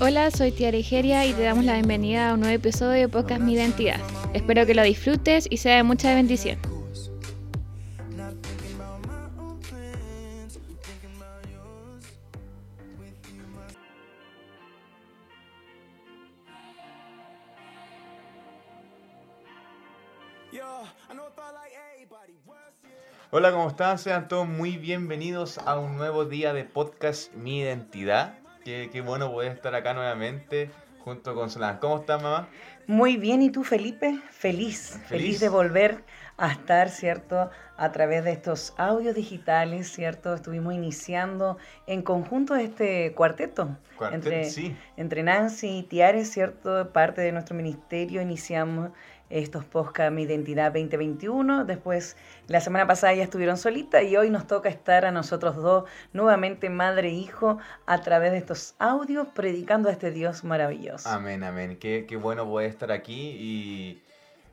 Hola, 0.00 0.30
soy 0.30 0.52
Tia 0.52 0.68
Igeria 0.70 1.26
y 1.26 1.32
te 1.32 1.42
damos 1.42 1.64
la 1.64 1.74
bienvenida 1.74 2.30
a 2.30 2.34
un 2.34 2.40
nuevo 2.40 2.54
episodio 2.54 2.92
de 2.92 3.08
Podcast 3.08 3.40
Mi 3.40 3.54
Identidad. 3.54 3.98
Espero 4.34 4.64
que 4.66 4.74
lo 4.74 4.84
disfrutes 4.84 5.48
y 5.50 5.56
sea 5.56 5.76
de 5.76 5.82
mucha 5.82 6.14
bendición. 6.14 6.58
Hola, 23.34 23.50
¿cómo 23.50 23.68
están? 23.68 23.98
Sean 23.98 24.28
todos 24.28 24.46
muy 24.46 24.76
bienvenidos 24.76 25.58
a 25.58 25.78
un 25.78 25.96
nuevo 25.96 26.26
día 26.26 26.52
de 26.52 26.64
podcast 26.64 27.32
Mi 27.32 27.60
Identidad. 27.60 28.41
Qué, 28.64 28.90
qué 28.92 29.00
bueno 29.00 29.30
poder 29.32 29.52
estar 29.52 29.74
acá 29.74 29.92
nuevamente 29.94 30.70
junto 31.04 31.34
con 31.34 31.50
Solán. 31.50 31.78
¿Cómo 31.78 31.98
estás, 31.98 32.22
mamá? 32.22 32.48
Muy 32.86 33.16
bien, 33.16 33.42
¿y 33.42 33.50
tú, 33.50 33.64
Felipe? 33.64 34.20
Feliz, 34.30 35.00
feliz, 35.06 35.40
de 35.40 35.48
volver 35.48 36.04
a 36.36 36.52
estar, 36.52 36.90
¿cierto? 36.90 37.50
A 37.76 37.92
través 37.92 38.24
de 38.24 38.32
estos 38.32 38.74
audios 38.76 39.14
digitales, 39.14 39.92
¿cierto? 39.92 40.34
Estuvimos 40.34 40.74
iniciando 40.74 41.58
en 41.86 42.02
conjunto 42.02 42.56
este 42.56 43.12
cuarteto. 43.14 43.76
Cuarteto, 43.96 44.26
entre, 44.26 44.44
sí. 44.44 44.76
Entre 44.96 45.22
Nancy 45.22 45.78
y 45.78 45.82
Tiares, 45.84 46.30
¿cierto? 46.30 46.92
Parte 46.92 47.20
de 47.20 47.32
nuestro 47.32 47.56
ministerio 47.56 48.20
iniciamos 48.20 48.90
estos 49.32 49.64
podcast 49.64 50.12
Mi 50.12 50.22
Identidad 50.22 50.72
2021. 50.72 51.64
Después, 51.64 52.16
la 52.48 52.60
semana 52.60 52.86
pasada 52.86 53.14
ya 53.14 53.24
estuvieron 53.24 53.56
solitas 53.56 54.04
y 54.04 54.16
hoy 54.16 54.30
nos 54.30 54.46
toca 54.46 54.68
estar 54.68 55.04
a 55.04 55.10
nosotros 55.10 55.56
dos, 55.56 55.84
nuevamente 56.12 56.70
madre 56.70 57.08
e 57.08 57.12
hijo, 57.12 57.58
a 57.86 58.00
través 58.02 58.32
de 58.32 58.38
estos 58.38 58.74
audios, 58.78 59.26
predicando 59.34 59.88
a 59.88 59.92
este 59.92 60.10
Dios 60.10 60.44
maravilloso. 60.44 61.08
Amén, 61.08 61.42
amén. 61.42 61.78
Qué, 61.78 62.04
qué 62.06 62.16
bueno 62.16 62.46
poder 62.46 62.68
estar 62.70 62.92
aquí 62.92 63.36
y 63.38 64.02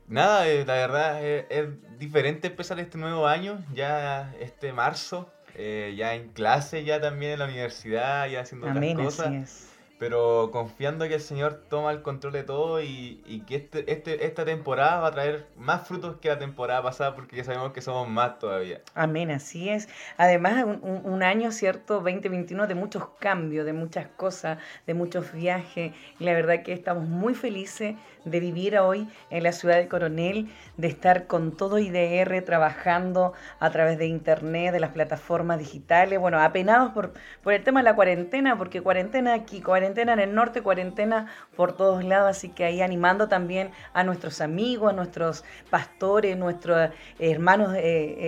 nada, 0.07 0.47
eh, 0.47 0.65
la 0.65 0.73
verdad 0.73 1.23
es, 1.23 1.45
es 1.49 1.67
diferente 1.97 2.47
empezar 2.47 2.79
este 2.79 2.97
nuevo 2.97 3.27
año, 3.27 3.63
ya 3.73 4.33
este 4.39 4.73
marzo, 4.73 5.31
eh, 5.55 5.93
ya 5.97 6.15
en 6.15 6.29
clase, 6.29 6.83
ya 6.83 7.01
también 7.01 7.33
en 7.33 7.39
la 7.39 7.45
universidad, 7.45 8.27
ya 8.27 8.41
haciendo 8.41 8.67
Amén, 8.67 8.97
otras 8.97 9.05
cosas. 9.05 9.27
así 9.27 9.35
es. 9.35 9.78
Pero 9.99 10.49
confiando 10.51 11.07
que 11.07 11.15
el 11.15 11.21
Señor 11.21 11.65
toma 11.69 11.91
el 11.91 12.01
control 12.01 12.33
de 12.33 12.43
todo 12.43 12.81
y, 12.81 13.21
y 13.27 13.41
que 13.45 13.55
este, 13.57 13.91
este, 13.91 14.25
esta 14.25 14.45
temporada 14.45 14.99
va 15.01 15.07
a 15.07 15.11
traer 15.11 15.47
más 15.57 15.87
frutos 15.87 16.17
que 16.21 16.29
la 16.29 16.39
temporada 16.39 16.81
pasada 16.83 17.15
porque 17.15 17.35
ya 17.37 17.43
sabemos 17.43 17.73
que 17.73 17.81
somos 17.81 18.07
más 18.09 18.39
todavía. 18.39 18.81
Amén, 18.95 19.31
así 19.31 19.69
es. 19.69 19.87
Además, 20.17 20.63
un, 20.65 21.01
un- 21.05 21.23
año, 21.23 21.51
¿cierto? 21.51 22.01
2021 22.01 22.67
de 22.67 22.75
muchos 22.75 23.07
cambios, 23.19 23.65
de 23.65 23.71
muchas 23.73 24.07
cosas, 24.07 24.57
de 24.87 24.93
muchos 24.93 25.31
viajes. 25.31 25.93
Y 26.19 26.23
la 26.25 26.33
verdad 26.33 26.63
que 26.63 26.73
estamos 26.73 27.07
muy 27.07 27.33
felices 27.33 27.95
de 28.25 28.39
vivir 28.41 28.77
hoy 28.79 29.07
en 29.29 29.43
la 29.43 29.51
ciudad 29.53 29.77
de 29.77 29.87
Coronel, 29.87 30.49
de 30.77 30.87
estar 30.87 31.27
con 31.27 31.55
todo 31.55 31.77
IDR 31.79 32.41
trabajando 32.41 33.33
a 33.59 33.69
través 33.69 33.97
de 33.97 34.07
internet, 34.07 34.73
de 34.73 34.79
las 34.81 34.91
plataformas 34.91 35.59
digitales. 35.59 36.19
Bueno, 36.19 36.39
apenados 36.41 36.91
por, 36.91 37.13
por 37.43 37.53
el 37.53 37.63
tema 37.63 37.79
de 37.81 37.85
la 37.85 37.95
cuarentena, 37.95 38.57
porque 38.57 38.81
cuarentena 38.81 39.33
aquí, 39.35 39.61
cuarentena 39.61 39.88
en 39.97 40.19
el 40.19 40.33
norte, 40.33 40.61
cuarentena 40.61 41.27
por 41.55 41.73
todos 41.73 42.03
lados. 42.03 42.29
Así 42.29 42.49
que 42.49 42.65
ahí 42.65 42.81
animando 42.81 43.27
también 43.27 43.71
a 43.93 44.03
nuestros 44.03 44.41
amigos, 44.41 44.91
a 44.91 44.95
nuestros 44.95 45.43
pastores, 45.69 46.37
nuestros 46.37 46.91
hermanos 47.17 47.75
eh, 47.75 47.81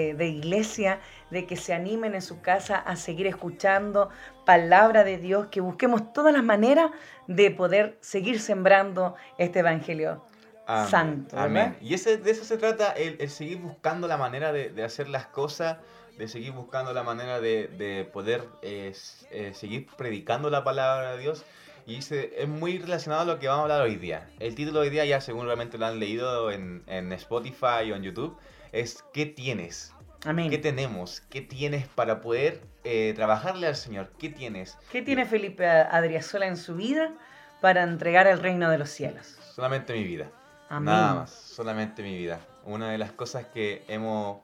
eh, 0.09 0.13
de 0.15 0.27
iglesia, 0.27 0.99
de 1.29 1.45
que 1.45 1.55
se 1.55 1.73
animen 1.73 2.15
en 2.15 2.21
su 2.21 2.41
casa 2.41 2.77
a 2.77 2.95
seguir 2.95 3.27
escuchando 3.27 4.09
palabra 4.45 5.03
de 5.03 5.17
Dios, 5.17 5.47
que 5.47 5.61
busquemos 5.61 6.13
todas 6.13 6.33
las 6.33 6.43
maneras 6.43 6.91
de 7.27 7.51
poder 7.51 7.97
seguir 8.01 8.39
sembrando 8.39 9.15
este 9.37 9.59
evangelio 9.59 10.23
Amén, 10.65 10.89
santo. 10.89 11.35
¿verdad? 11.35 11.45
Amén. 11.45 11.77
Y 11.81 11.93
ese, 11.93 12.17
de 12.17 12.31
eso 12.31 12.43
se 12.43 12.57
trata, 12.57 12.91
el, 12.91 13.17
el 13.19 13.29
seguir 13.29 13.59
buscando 13.59 14.07
la 14.07 14.17
manera 14.17 14.51
de, 14.51 14.69
de 14.69 14.83
hacer 14.83 15.07
las 15.07 15.27
cosas, 15.27 15.77
de 16.21 16.27
seguir 16.27 16.51
buscando 16.51 16.93
la 16.93 17.01
manera 17.01 17.41
de, 17.41 17.67
de 17.67 18.05
poder 18.05 18.43
eh, 18.61 18.93
eh, 19.31 19.53
seguir 19.55 19.87
predicando 19.97 20.51
la 20.51 20.63
palabra 20.63 21.13
de 21.15 21.17
Dios. 21.17 21.43
Y 21.87 22.03
se- 22.03 22.39
es 22.39 22.47
muy 22.47 22.77
relacionado 22.77 23.23
a 23.23 23.25
lo 23.25 23.39
que 23.39 23.47
vamos 23.47 23.61
a 23.61 23.63
hablar 23.63 23.81
hoy 23.81 23.95
día. 23.95 24.29
El 24.39 24.53
título 24.53 24.81
de 24.81 24.85
hoy 24.87 24.91
día, 24.91 25.03
ya 25.05 25.19
seguramente 25.19 25.79
lo 25.79 25.87
han 25.87 25.99
leído 25.99 26.51
en, 26.51 26.83
en 26.85 27.11
Spotify 27.13 27.91
o 27.91 27.95
en 27.95 28.03
YouTube, 28.03 28.37
es 28.71 29.03
¿Qué 29.13 29.25
tienes? 29.25 29.93
Amén. 30.23 30.51
¿Qué 30.51 30.59
tenemos? 30.59 31.21
¿Qué 31.21 31.41
tienes 31.41 31.87
para 31.87 32.21
poder 32.21 32.61
eh, 32.83 33.13
trabajarle 33.15 33.65
al 33.65 33.75
Señor? 33.75 34.11
¿Qué 34.19 34.29
tienes? 34.29 34.77
¿Qué 34.91 35.01
tiene 35.01 35.25
Felipe 35.25 35.65
Adriasola 35.67 36.45
en 36.45 36.55
su 36.55 36.75
vida 36.75 37.11
para 37.61 37.81
entregar 37.81 38.27
el 38.27 38.37
reino 38.39 38.69
de 38.69 38.77
los 38.77 38.91
cielos? 38.91 39.39
Solamente 39.55 39.93
mi 39.93 40.03
vida. 40.03 40.29
Amén. 40.69 40.85
Nada 40.85 41.15
más, 41.15 41.31
solamente 41.31 42.03
mi 42.03 42.15
vida. 42.15 42.39
Una 42.63 42.91
de 42.91 42.99
las 42.99 43.11
cosas 43.11 43.47
que 43.47 43.83
hemos 43.87 44.41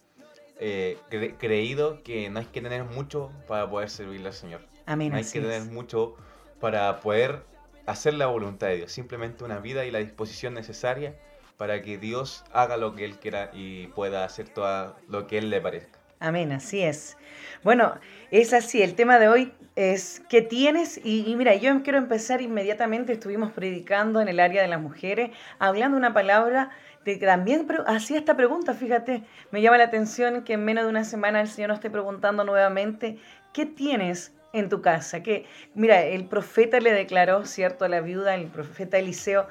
eh, 0.60 0.98
cre- 1.10 1.36
creído 1.38 2.02
que 2.04 2.30
no 2.30 2.40
hay 2.40 2.46
que 2.46 2.62
tener 2.62 2.84
mucho 2.84 3.32
para 3.48 3.70
poder 3.70 3.90
servirle 3.90 4.28
al 4.28 4.34
Señor. 4.34 4.62
Amén. 4.86 5.12
No 5.12 5.18
hay 5.18 5.24
que 5.24 5.40
tener 5.42 5.62
es. 5.62 5.72
mucho 5.72 6.16
para 6.60 7.00
poder 7.00 7.44
hacer 7.86 8.14
la 8.16 8.28
voluntad 8.28 8.68
de 8.68 8.78
Dios. 8.78 8.92
Simplemente 8.92 9.44
una 9.44 9.60
vida 9.60 9.86
y 9.86 9.92
la 9.92 10.00
disposición 10.00 10.54
necesaria 10.54 11.16
para 11.58 11.82
que 11.82 11.98
Dios 11.98 12.44
haga 12.54 12.78
lo 12.78 12.96
que 12.96 13.06
Él 13.06 13.18
quiera 13.18 13.50
y 13.54 13.88
pueda 13.88 14.24
hacer 14.26 14.50
todo 14.50 14.96
lo 15.08 15.28
que 15.28 15.38
Él 15.40 15.50
le 15.50 15.60
parezca. 15.62 16.00
Amén, 16.20 16.52
así 16.52 16.82
es. 16.82 17.16
Bueno, 17.64 17.94
es 18.32 18.52
así, 18.54 18.82
el 18.82 18.96
tema 18.96 19.20
de 19.20 19.28
hoy 19.30 19.54
es 19.76 20.24
¿qué 20.30 20.42
tienes? 20.42 21.00
Y, 21.04 21.30
y 21.32 21.36
mira, 21.36 21.54
yo 21.56 21.84
quiero 21.84 22.00
empezar 22.00 22.42
inmediatamente, 22.42 23.14
estuvimos 23.14 23.52
predicando 23.52 24.20
en 24.20 24.28
el 24.28 24.40
área 24.40 24.64
de 24.64 24.68
las 24.68 24.82
mujeres, 24.82 25.30
hablando 25.60 25.96
una 25.96 26.14
palabra 26.16 26.72
que 27.18 27.26
también 27.26 27.66
hacía 27.88 28.18
esta 28.20 28.36
pregunta, 28.36 28.74
fíjate, 28.74 29.24
me 29.52 29.62
llama 29.62 29.78
la 29.78 29.86
atención 29.86 30.44
que 30.44 30.54
en 30.54 30.66
menos 30.66 30.84
de 30.84 30.90
una 30.90 31.04
semana 31.06 31.42
el 31.42 31.48
Señor 31.48 31.70
nos 31.70 31.78
esté 31.78 31.90
preguntando 31.90 32.44
nuevamente, 32.44 33.18
¿qué 33.54 33.66
tienes 33.66 34.34
en 34.54 34.70
tu 34.70 34.82
casa? 34.82 35.24
Que, 35.24 35.46
mira, 35.74 36.04
el 36.04 36.26
profeta 36.26 36.80
le 36.80 36.92
declaró, 36.94 37.46
¿cierto?, 37.46 37.86
a 37.86 37.90
la 37.90 38.02
viuda, 38.02 38.36
el 38.36 38.48
profeta 38.48 38.98
Eliseo, 38.98 39.48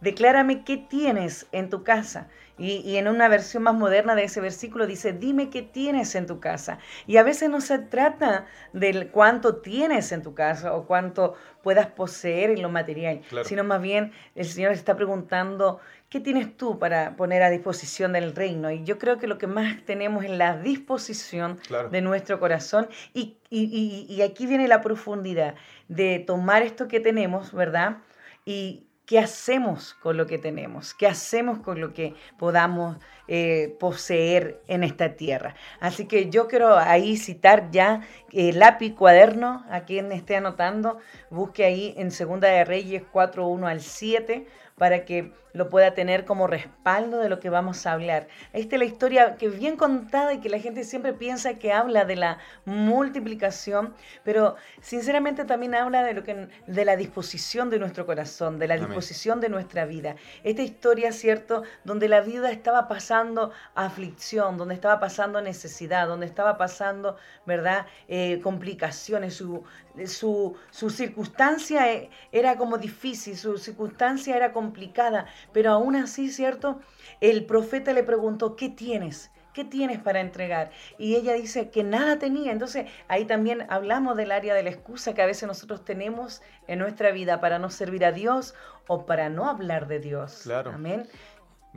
declárame 0.00 0.64
qué 0.64 0.76
tienes 0.76 1.46
en 1.52 1.70
tu 1.70 1.82
casa. 1.82 2.28
Y, 2.58 2.76
y 2.78 2.96
en 2.96 3.06
una 3.06 3.28
versión 3.28 3.62
más 3.64 3.74
moderna 3.74 4.14
de 4.14 4.24
ese 4.24 4.40
versículo 4.40 4.86
dice, 4.86 5.12
dime 5.12 5.50
qué 5.50 5.60
tienes 5.60 6.14
en 6.14 6.26
tu 6.26 6.40
casa. 6.40 6.78
Y 7.06 7.18
a 7.18 7.22
veces 7.22 7.50
no 7.50 7.60
se 7.60 7.78
trata 7.78 8.46
del 8.72 9.08
cuánto 9.10 9.56
tienes 9.56 10.10
en 10.10 10.22
tu 10.22 10.34
casa 10.34 10.74
o 10.74 10.86
cuánto 10.86 11.34
puedas 11.62 11.88
poseer 11.88 12.50
en 12.50 12.62
lo 12.62 12.70
material, 12.70 13.20
Claro. 13.28 13.46
sino 13.46 13.62
más 13.62 13.82
bien 13.82 14.12
el 14.34 14.46
Señor 14.46 14.72
está 14.72 14.96
preguntando, 14.96 15.80
¿qué 16.08 16.20
tienes 16.20 16.56
tú 16.56 16.78
para 16.78 17.16
poner 17.16 17.42
a 17.42 17.50
disposición 17.50 18.12
del 18.12 18.34
reino? 18.34 18.70
Y 18.70 18.84
yo 18.84 18.98
creo 18.98 19.18
que 19.18 19.26
lo 19.26 19.38
que 19.38 19.46
más 19.46 19.84
tenemos 19.84 20.24
es 20.24 20.30
la 20.30 20.56
disposición 20.58 21.58
Claro. 21.66 21.88
de 21.90 22.00
nuestro 22.00 22.38
corazón. 22.40 22.88
Y, 23.14 23.36
y- 23.50 24.06
y- 24.08 24.12
y 24.14 24.22
aquí 24.22 24.46
viene 24.46 24.68
la 24.68 24.80
profundidad 24.80 25.54
de 25.88 26.18
tomar 26.20 26.62
esto 26.62 26.88
que 26.88 27.00
tenemos, 27.00 27.52
¿verdad? 27.52 27.98
Y 28.44 28.84
qué 29.06 29.20
hacemos 29.20 29.94
con 29.94 30.16
lo 30.16 30.26
que 30.26 30.36
tenemos, 30.38 30.92
qué 30.92 31.06
hacemos 31.06 31.60
con 31.60 31.80
lo 31.80 31.92
que 31.92 32.14
podamos 32.38 32.96
eh, 33.28 33.76
poseer 33.80 34.60
en 34.68 34.84
esta 34.84 35.14
tierra. 35.14 35.54
Así 35.80 36.06
que 36.06 36.28
yo 36.30 36.46
quiero 36.48 36.76
ahí 36.76 37.16
citar 37.16 37.70
ya 37.72 38.00
eh, 38.32 38.52
lápiz, 38.52 38.94
cuaderno, 38.94 39.64
a 39.70 39.80
quien 39.80 40.10
esté 40.12 40.36
anotando, 40.36 40.98
busque 41.30 41.64
ahí 41.64 41.94
en 41.96 42.10
Segunda 42.12 42.46
de 42.48 42.64
Reyes 42.64 43.02
4, 43.12 43.46
1 43.48 43.66
al 43.66 43.80
7 43.80 44.46
para 44.76 45.04
que 45.04 45.32
lo 45.56 45.68
pueda 45.68 45.94
tener 45.94 46.24
como 46.24 46.46
respaldo 46.46 47.18
de 47.18 47.28
lo 47.28 47.40
que 47.40 47.50
vamos 47.50 47.86
a 47.86 47.92
hablar. 47.92 48.28
Esta 48.52 48.76
es 48.76 48.78
la 48.78 48.84
historia 48.84 49.36
que 49.36 49.46
es 49.46 49.58
bien 49.58 49.76
contada 49.76 50.32
y 50.34 50.40
que 50.40 50.48
la 50.48 50.58
gente 50.58 50.84
siempre 50.84 51.12
piensa 51.12 51.54
que 51.54 51.72
habla 51.72 52.04
de 52.04 52.16
la 52.16 52.38
multiplicación, 52.64 53.94
pero 54.22 54.56
sinceramente 54.80 55.44
también 55.44 55.74
habla 55.74 56.02
de 56.04 56.14
lo 56.14 56.22
que 56.22 56.48
de 56.66 56.84
la 56.84 56.96
disposición 56.96 57.70
de 57.70 57.78
nuestro 57.78 58.06
corazón, 58.06 58.58
de 58.58 58.68
la 58.68 58.74
Amén. 58.74 58.86
disposición 58.88 59.40
de 59.40 59.48
nuestra 59.48 59.84
vida. 59.86 60.16
Esta 60.44 60.62
historia, 60.62 61.12
cierto, 61.12 61.62
donde 61.84 62.08
la 62.08 62.20
vida 62.20 62.50
estaba 62.50 62.86
pasando 62.88 63.50
aflicción, 63.74 64.56
donde 64.58 64.74
estaba 64.74 65.00
pasando 65.00 65.40
necesidad, 65.40 66.06
donde 66.06 66.26
estaba 66.26 66.56
pasando, 66.56 67.16
¿verdad?, 67.46 67.86
Eh, 68.08 68.40
complicaciones, 68.42 69.34
su, 69.34 69.62
su, 70.06 70.56
su 70.70 70.90
circunstancia 70.90 71.92
eh, 71.92 72.10
era 72.30 72.56
como 72.56 72.78
difícil, 72.78 73.36
su 73.36 73.58
circunstancia 73.58 74.36
era 74.36 74.52
complicada, 74.52 75.26
pero 75.52 75.70
aún 75.70 75.96
así, 75.96 76.30
¿cierto? 76.30 76.80
El 77.20 77.46
profeta 77.46 77.92
le 77.92 78.02
preguntó, 78.02 78.56
¿qué 78.56 78.68
tienes? 78.68 79.30
¿Qué 79.52 79.64
tienes 79.64 79.98
para 79.98 80.20
entregar? 80.20 80.70
Y 80.98 81.16
ella 81.16 81.32
dice 81.32 81.70
que 81.70 81.82
nada 81.82 82.18
tenía. 82.18 82.52
Entonces 82.52 82.90
ahí 83.08 83.24
también 83.24 83.66
hablamos 83.70 84.14
del 84.14 84.30
área 84.30 84.52
de 84.52 84.62
la 84.62 84.68
excusa 84.68 85.14
que 85.14 85.22
a 85.22 85.26
veces 85.26 85.48
nosotros 85.48 85.82
tenemos 85.82 86.42
en 86.66 86.78
nuestra 86.78 87.10
vida 87.10 87.40
para 87.40 87.58
no 87.58 87.70
servir 87.70 88.04
a 88.04 88.12
Dios 88.12 88.54
o 88.86 89.06
para 89.06 89.30
no 89.30 89.48
hablar 89.48 89.88
de 89.88 89.98
Dios. 89.98 90.40
Claro. 90.42 90.72
Amén. 90.72 91.08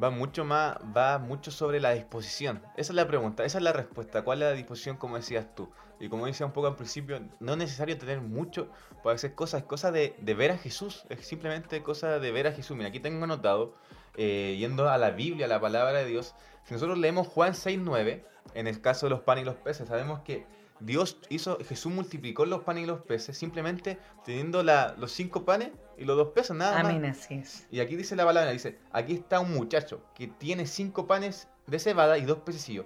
Va 0.01 0.09
mucho 0.09 0.43
más, 0.43 0.75
va 0.95 1.19
mucho 1.19 1.51
sobre 1.51 1.79
la 1.79 1.91
disposición. 1.91 2.61
Esa 2.75 2.91
es 2.91 2.95
la 2.95 3.07
pregunta, 3.07 3.45
esa 3.45 3.59
es 3.59 3.63
la 3.63 3.71
respuesta. 3.71 4.23
¿Cuál 4.23 4.41
es 4.41 4.49
la 4.49 4.55
disposición, 4.55 4.97
como 4.97 5.15
decías 5.15 5.47
tú? 5.55 5.69
Y 5.99 6.09
como 6.09 6.25
decía 6.25 6.45
un 6.45 6.53
poco 6.53 6.67
al 6.67 6.75
principio, 6.75 7.21
no 7.39 7.51
es 7.53 7.57
necesario 7.57 7.97
tener 7.97 8.21
mucho 8.21 8.69
para 9.03 9.15
hacer 9.15 9.35
cosas, 9.35 9.61
es 9.61 9.67
cosa 9.67 9.91
de, 9.91 10.15
de 10.19 10.33
ver 10.33 10.51
a 10.51 10.57
Jesús, 10.57 11.05
es 11.09 11.25
simplemente 11.25 11.83
cosa 11.83 12.19
de 12.19 12.31
ver 12.31 12.47
a 12.47 12.51
Jesús. 12.51 12.77
Mira, 12.77 12.89
aquí 12.89 12.99
tengo 12.99 13.23
anotado, 13.23 13.75
eh, 14.15 14.55
yendo 14.57 14.89
a 14.89 14.97
la 14.97 15.11
Biblia, 15.11 15.45
a 15.45 15.49
la 15.49 15.59
palabra 15.59 15.99
de 15.99 16.05
Dios, 16.05 16.35
si 16.63 16.73
nosotros 16.73 16.97
leemos 16.97 17.27
Juan 17.27 17.53
6.9, 17.53 18.23
en 18.53 18.67
el 18.67 18.81
caso 18.81 19.05
de 19.05 19.11
los 19.11 19.21
panes 19.21 19.43
y 19.43 19.45
los 19.45 19.55
peces, 19.55 19.87
sabemos 19.87 20.21
que 20.21 20.45
Dios 20.79 21.17
hizo, 21.29 21.57
Jesús 21.63 21.91
multiplicó 21.91 22.45
los 22.45 22.63
panes 22.63 22.83
y 22.83 22.87
los 22.87 23.01
peces 23.01 23.37
simplemente 23.37 23.97
teniendo 24.23 24.63
la, 24.63 24.95
los 24.97 25.11
cinco 25.11 25.43
panes 25.43 25.71
y 25.97 26.05
los 26.05 26.15
dos 26.15 26.29
peces, 26.29 26.55
nada 26.55 26.79
Amén, 26.79 27.01
más. 27.01 27.19
así 27.19 27.35
es. 27.35 27.67
Y 27.69 27.81
aquí 27.81 27.95
dice 27.95 28.15
la 28.15 28.25
palabra, 28.25 28.51
dice, 28.51 28.79
aquí 28.91 29.15
está 29.15 29.39
un 29.41 29.53
muchacho 29.53 30.01
que 30.15 30.27
tiene 30.27 30.65
cinco 30.65 31.05
panes 31.05 31.49
de 31.67 31.79
cebada 31.79 32.17
y 32.17 32.21
dos 32.25 32.39
pececillos. 32.39 32.85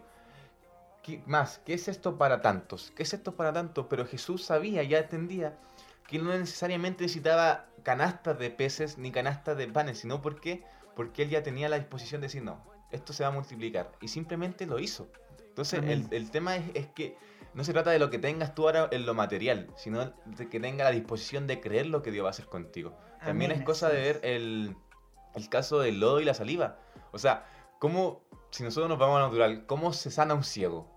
¿Qué 1.03 1.21
más? 1.27 1.59
¿Qué 1.65 1.73
es 1.73 1.87
esto 1.87 2.17
para 2.17 2.41
tantos? 2.41 2.91
¿Qué 2.95 3.03
es 3.03 3.13
esto 3.13 3.35
para 3.35 3.53
tantos? 3.53 3.85
Pero 3.89 4.05
Jesús 4.07 4.43
sabía, 4.43 4.81
ya 4.83 4.99
entendía, 4.99 5.59
que 6.07 6.17
no 6.17 6.35
necesariamente 6.37 7.03
necesitaba 7.03 7.67
canastas 7.83 8.39
de 8.39 8.49
peces 8.49 8.97
ni 8.97 9.11
canastas 9.11 9.57
de 9.57 9.67
panes, 9.67 9.99
sino 9.99 10.21
porque 10.21 10.63
porque 10.95 11.23
él 11.23 11.29
ya 11.29 11.43
tenía 11.43 11.69
la 11.69 11.77
disposición 11.77 12.21
de 12.21 12.27
decir, 12.27 12.43
no, 12.43 12.63
esto 12.91 13.13
se 13.13 13.23
va 13.23 13.29
a 13.29 13.31
multiplicar. 13.31 13.91
Y 14.01 14.07
simplemente 14.07 14.65
lo 14.65 14.79
hizo. 14.79 15.09
Entonces, 15.39 15.83
el, 15.83 16.07
el 16.11 16.31
tema 16.31 16.55
es, 16.55 16.63
es 16.73 16.87
que 16.87 17.17
no 17.53 17.63
se 17.63 17.73
trata 17.73 17.91
de 17.91 17.99
lo 17.99 18.09
que 18.09 18.19
tengas 18.19 18.55
tú 18.55 18.63
ahora 18.63 18.89
en 18.91 19.05
lo 19.05 19.13
material, 19.13 19.67
sino 19.75 20.13
de 20.25 20.49
que 20.49 20.59
tenga 20.59 20.83
la 20.83 20.91
disposición 20.91 21.45
de 21.47 21.59
creer 21.59 21.87
lo 21.87 22.01
que 22.01 22.11
Dios 22.11 22.23
va 22.23 22.29
a 22.29 22.31
hacer 22.31 22.45
contigo. 22.45 22.97
También 23.23 23.51
Amén, 23.51 23.61
es 23.61 23.65
cosa 23.65 23.89
de 23.89 24.01
ver 24.01 24.19
el, 24.23 24.75
el 25.35 25.49
caso 25.49 25.79
del 25.79 25.99
lodo 25.99 26.19
y 26.19 26.25
la 26.25 26.33
saliva. 26.33 26.79
O 27.11 27.19
sea, 27.19 27.45
cómo, 27.79 28.23
si 28.49 28.63
nosotros 28.63 28.89
nos 28.89 28.97
vamos 28.97 29.19
a 29.19 29.23
natural, 29.23 29.65
¿cómo 29.67 29.93
se 29.93 30.09
sana 30.09 30.33
un 30.33 30.43
ciego? 30.43 30.89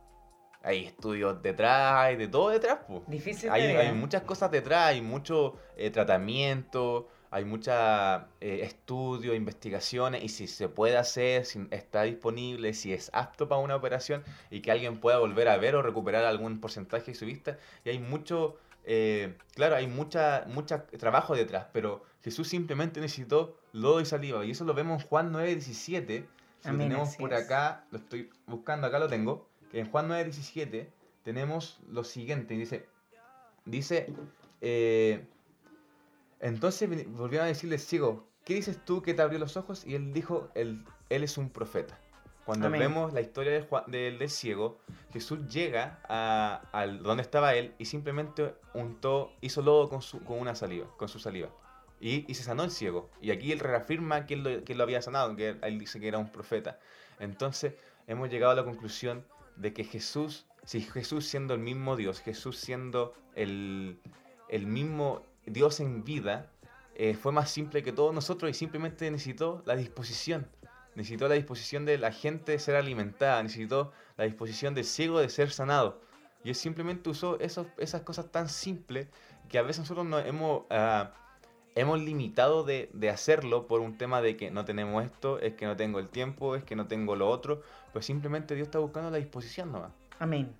Hay 0.67 0.85
estudios 0.85 1.41
detrás, 1.43 1.95
hay 1.95 2.17
de 2.17 2.27
todo 2.27 2.51
detrás, 2.51 2.81
pues. 2.89 3.03
Difícil 3.07 3.51
Hay, 3.51 3.63
hay 3.63 3.93
muchas 3.93 4.23
cosas 4.23 4.51
detrás, 4.51 4.89
hay 4.89 5.01
mucho 5.01 5.55
eh, 5.77 5.91
tratamiento, 5.91 7.09
hay 7.31 7.45
mucha 7.45 8.29
eh, 8.41 8.61
estudio, 8.63 9.35
investigaciones, 9.35 10.25
y 10.25 10.29
si 10.29 10.47
se 10.47 10.69
puede 10.69 10.97
hacer, 10.97 11.45
si 11.45 11.67
está 11.71 12.03
disponible, 12.03 12.73
si 12.75 12.93
es 12.93 13.11
apto 13.13 13.47
para 13.47 13.61
una 13.61 13.77
operación 13.77 14.25
y 14.51 14.61
que 14.61 14.71
alguien 14.71 14.99
pueda 14.99 15.19
volver 15.19 15.49
a 15.49 15.57
ver 15.57 15.77
o 15.77 15.83
recuperar 15.83 16.25
algún 16.25 16.61
porcentaje 16.61 17.13
de 17.13 17.15
su 17.15 17.27
vista. 17.27 17.59
Y 17.85 17.91
hay 17.91 17.99
mucho, 17.99 18.57
eh, 18.85 19.37
claro, 19.55 19.77
hay 19.77 19.87
mucha, 19.87 20.47
mucha 20.49 20.87
trabajo 20.87 21.37
detrás, 21.37 21.67
pero 21.73 22.03
Jesús 22.23 22.49
simplemente 22.49 23.01
necesitó 23.01 23.61
lodo 23.73 24.01
y 24.01 24.07
saliva, 24.07 24.45
y 24.45 24.53
eso 24.53 24.65
lo 24.65 24.75
vemos 24.75 25.03
en 25.03 25.09
Juan 25.09 25.31
9, 25.31 25.55
17. 25.55 26.27
Si 26.61 26.71
lo 26.71 26.79
tenemos 26.79 27.17
por 27.17 27.35
acá, 27.35 27.85
lo 27.91 27.99
estoy 27.99 28.31
buscando, 28.47 28.87
acá 28.87 28.99
lo 28.99 29.09
tengo, 29.09 29.47
que 29.71 29.81
en 29.81 29.91
Juan 29.91 30.09
9, 30.09 30.25
17 30.25 30.93
tenemos 31.23 31.81
lo 31.89 32.05
siguiente, 32.05 32.55
dice, 32.55 32.87
dice, 33.65 34.13
eh, 34.61 35.25
entonces 36.41 36.89
volvieron 37.11 37.47
a 37.47 37.49
decirle, 37.49 37.79
ciego, 37.79 38.29
¿qué 38.45 38.55
dices 38.55 38.79
tú 38.85 39.03
que 39.03 39.15
te 39.15 39.23
abrió 39.23 39.39
los 39.39 39.57
ojos? 39.57 39.85
Y 39.87 39.95
él 39.95 40.13
dijo, 40.13 40.51
él, 40.55 40.85
él 41.09 41.25
es 41.25 41.39
un 41.39 41.51
profeta. 41.51 41.99
Cuando 42.45 42.69
Amén. 42.69 42.79
vemos 42.81 43.13
la 43.13 43.21
historia 43.21 43.51
de 43.53 43.63
Juan- 43.63 43.91
del, 43.91 44.19
del 44.21 44.31
ciego, 44.31 44.79
Jesús 45.13 45.49
llega 45.49 45.99
a, 46.09 46.63
al 46.71 47.03
donde 47.03 47.23
estaba 47.23 47.55
él 47.55 47.75
y 47.79 47.87
simplemente 47.87 48.55
untó, 48.73 49.33
hizo 49.41 49.63
lodo 49.63 49.89
con, 49.89 50.01
su, 50.01 50.23
con 50.23 50.39
una 50.39 50.55
saliva, 50.55 50.87
con 50.97 51.09
su 51.09 51.19
saliva. 51.19 51.49
Y, 51.99 52.31
y 52.31 52.35
se 52.35 52.45
sanó 52.45 52.63
el 52.63 52.71
ciego. 52.71 53.11
Y 53.21 53.33
aquí 53.33 53.51
él 53.51 53.59
reafirma 53.59 54.27
que 54.27 54.35
él, 54.35 54.43
lo, 54.45 54.63
que 54.65 54.73
él 54.73 54.79
lo 54.79 54.85
había 54.85 55.03
sanado, 55.03 55.35
que 55.35 55.49
él, 55.49 55.59
él 55.63 55.79
dice 55.81 55.99
que 55.99 56.07
era 56.07 56.19
un 56.19 56.31
profeta. 56.31 56.79
Entonces 57.19 57.75
hemos 58.07 58.31
llegado 58.31 58.53
a 58.53 58.55
la 58.55 58.65
conclusión 58.65 59.25
de 59.57 59.73
que 59.73 59.85
Jesús, 59.85 60.47
si 60.65 60.81
Jesús 60.81 61.27
siendo 61.27 61.55
el 61.55 61.61
mismo 61.61 61.97
Dios, 61.97 62.21
Jesús 62.21 62.59
siendo 62.59 63.15
el, 63.35 64.01
el 64.49 64.67
mismo 64.67 65.23
Dios 65.47 65.81
en 65.81 66.05
vida, 66.05 66.51
eh, 66.95 67.15
fue 67.15 67.31
más 67.31 67.51
simple 67.51 67.83
que 67.83 67.93
todos 67.93 68.15
nosotros 68.15 68.51
y 68.51 68.55
simplemente 68.55 69.11
necesitó 69.11 69.63
la 69.67 69.77
disposición. 69.77 70.49
Necesitó 70.95 71.29
la 71.29 71.35
disposición 71.35 71.85
de 71.85 71.99
la 71.99 72.11
gente 72.11 72.53
de 72.53 72.59
ser 72.59 72.75
alimentada, 72.75 73.43
necesitó 73.43 73.93
la 74.17 74.25
disposición 74.25 74.75
del 74.75 74.85
ciego 74.87 75.21
de 75.21 75.29
ser 75.29 75.51
sanado. 75.51 76.01
Y 76.43 76.49
él 76.49 76.55
simplemente 76.55 77.11
usó 77.11 77.39
esos, 77.39 77.67
esas 77.77 78.01
cosas 78.01 78.33
tan 78.33 78.49
simples 78.49 79.09
que 79.51 79.59
a 79.59 79.63
veces 79.63 79.81
nosotros 79.81 80.07
nos 80.07 80.25
hemos, 80.25 80.63
ah, 80.71 81.13
hemos 81.77 82.01
limitado 82.01 82.65
de, 82.65 82.91
de 82.93 83.11
hacerlo 83.11 83.67
por 83.69 83.81
un 83.81 83.97
tema 83.97 84.21
de 84.21 84.37
que 84.37 84.51
no 84.51 84.65
tenemos 84.65 85.05
esto, 85.05 85.39
es 85.39 85.55
que 85.55 85.67
no 85.67 85.77
tengo 85.77 86.01
el 86.01 86.09
tiempo, 86.09 86.57
es 86.57 86.65
que 86.65 86.75
no 86.75 86.89
tengo 86.89 87.15
lo 87.15 87.29
otro. 87.29 87.63
Pues 87.93 88.07
simplemente 88.07 88.55
Dios 88.55 88.67
está 88.67 88.79
buscando 88.79 89.11
la 89.11 89.19
disposición 89.19 89.71
nomás. 89.71 89.93
Amén. 90.19 90.53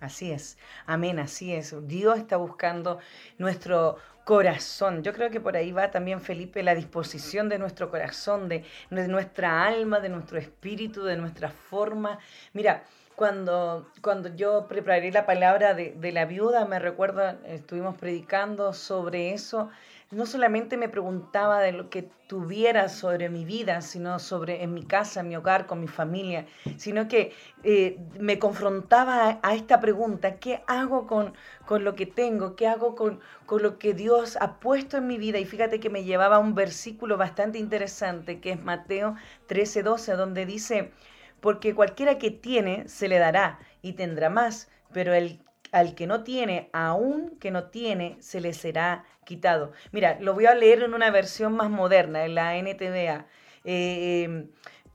Así 0.00 0.32
es. 0.32 0.58
Amén, 0.84 1.18
así 1.18 1.54
es. 1.54 1.74
Dios 1.86 2.18
está 2.18 2.36
buscando 2.36 2.98
nuestro 3.38 3.96
corazón. 4.24 5.02
Yo 5.02 5.12
creo 5.12 5.30
que 5.30 5.40
por 5.40 5.56
ahí 5.56 5.70
va 5.72 5.90
también, 5.90 6.20
Felipe, 6.20 6.62
la 6.62 6.74
disposición 6.74 7.48
de 7.48 7.58
nuestro 7.58 7.88
corazón, 7.88 8.48
de, 8.48 8.64
de 8.90 9.08
nuestra 9.08 9.64
alma, 9.64 10.00
de 10.00 10.08
nuestro 10.08 10.38
espíritu, 10.38 11.04
de 11.04 11.16
nuestra 11.16 11.50
forma. 11.50 12.18
Mira, 12.52 12.84
cuando, 13.14 13.86
cuando 14.02 14.34
yo 14.34 14.66
preparé 14.66 15.12
la 15.12 15.24
palabra 15.24 15.72
de, 15.72 15.92
de 15.92 16.12
la 16.12 16.24
viuda, 16.24 16.64
me 16.66 16.80
recuerdo, 16.80 17.22
estuvimos 17.46 17.96
predicando 17.96 18.72
sobre 18.72 19.32
eso. 19.32 19.70
No 20.14 20.26
solamente 20.26 20.76
me 20.76 20.88
preguntaba 20.88 21.60
de 21.60 21.72
lo 21.72 21.90
que 21.90 22.02
tuviera 22.28 22.88
sobre 22.88 23.28
mi 23.28 23.44
vida, 23.44 23.80
sino 23.82 24.18
sobre 24.18 24.62
en 24.62 24.72
mi 24.72 24.84
casa, 24.84 25.20
en 25.20 25.28
mi 25.28 25.36
hogar, 25.36 25.66
con 25.66 25.80
mi 25.80 25.88
familia, 25.88 26.46
sino 26.76 27.08
que 27.08 27.32
eh, 27.64 27.98
me 28.18 28.38
confrontaba 28.38 29.28
a, 29.28 29.40
a 29.42 29.54
esta 29.54 29.80
pregunta, 29.80 30.36
¿qué 30.38 30.62
hago 30.66 31.06
con, 31.06 31.34
con 31.66 31.84
lo 31.84 31.94
que 31.96 32.06
tengo? 32.06 32.54
¿Qué 32.56 32.68
hago 32.68 32.94
con, 32.94 33.20
con 33.46 33.62
lo 33.62 33.78
que 33.78 33.92
Dios 33.94 34.38
ha 34.40 34.60
puesto 34.60 34.96
en 34.98 35.06
mi 35.06 35.18
vida? 35.18 35.38
Y 35.38 35.44
fíjate 35.46 35.80
que 35.80 35.90
me 35.90 36.04
llevaba 36.04 36.36
a 36.36 36.38
un 36.38 36.54
versículo 36.54 37.16
bastante 37.16 37.58
interesante, 37.58 38.40
que 38.40 38.52
es 38.52 38.62
Mateo 38.62 39.16
13, 39.46 39.82
12, 39.82 40.12
donde 40.14 40.46
dice, 40.46 40.92
porque 41.40 41.74
cualquiera 41.74 42.18
que 42.18 42.30
tiene 42.30 42.88
se 42.88 43.08
le 43.08 43.18
dará 43.18 43.58
y 43.82 43.94
tendrá 43.94 44.30
más, 44.30 44.70
pero 44.92 45.12
el, 45.14 45.40
al 45.72 45.94
que 45.94 46.06
no 46.06 46.22
tiene, 46.24 46.70
aún 46.72 47.36
que 47.40 47.50
no 47.50 47.64
tiene, 47.64 48.16
se 48.20 48.40
le 48.40 48.52
será 48.52 49.04
quitado. 49.24 49.72
Mira, 49.92 50.18
lo 50.20 50.34
voy 50.34 50.46
a 50.46 50.54
leer 50.54 50.82
en 50.82 50.94
una 50.94 51.10
versión 51.10 51.54
más 51.54 51.70
moderna, 51.70 52.24
en 52.24 52.34
la 52.34 52.56
NTVA. 52.56 53.26
Eh, 53.64 54.46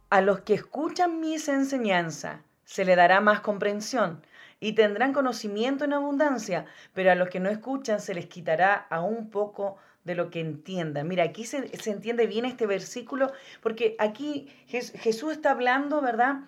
a 0.10 0.22
los 0.22 0.42
que 0.42 0.54
escuchan 0.56 1.20
mis 1.20 1.48
enseñanzas 1.50 2.42
se 2.66 2.86
le 2.86 2.96
dará 2.96 3.22
más 3.22 3.42
comprensión 3.42 4.22
y 4.60 4.74
tendrán 4.74 5.14
conocimiento 5.14 5.86
en 5.86 5.94
abundancia, 5.94 6.66
pero 6.94 7.12
a 7.12 7.16
los 7.16 7.30
que 7.30 7.40
no 7.40 7.50
escuchan 7.50 8.00
se 8.02 8.14
les 8.14 8.26
quitará 8.28 8.74
aún 8.90 9.30
poco 9.30 9.78
de 10.04 10.16
lo 10.16 10.30
que 10.30 10.40
entiendan. 10.40 11.08
Mira, 11.08 11.24
aquí 11.24 11.46
se, 11.46 11.68
se 11.78 11.92
entiende 11.92 12.26
bien 12.28 12.46
este 12.46 12.66
versículo 12.66 13.32
porque 13.62 13.96
aquí 14.00 14.48
Jes- 14.68 14.94
Jesús 15.00 15.32
está 15.34 15.52
hablando, 15.52 16.02
¿verdad? 16.02 16.40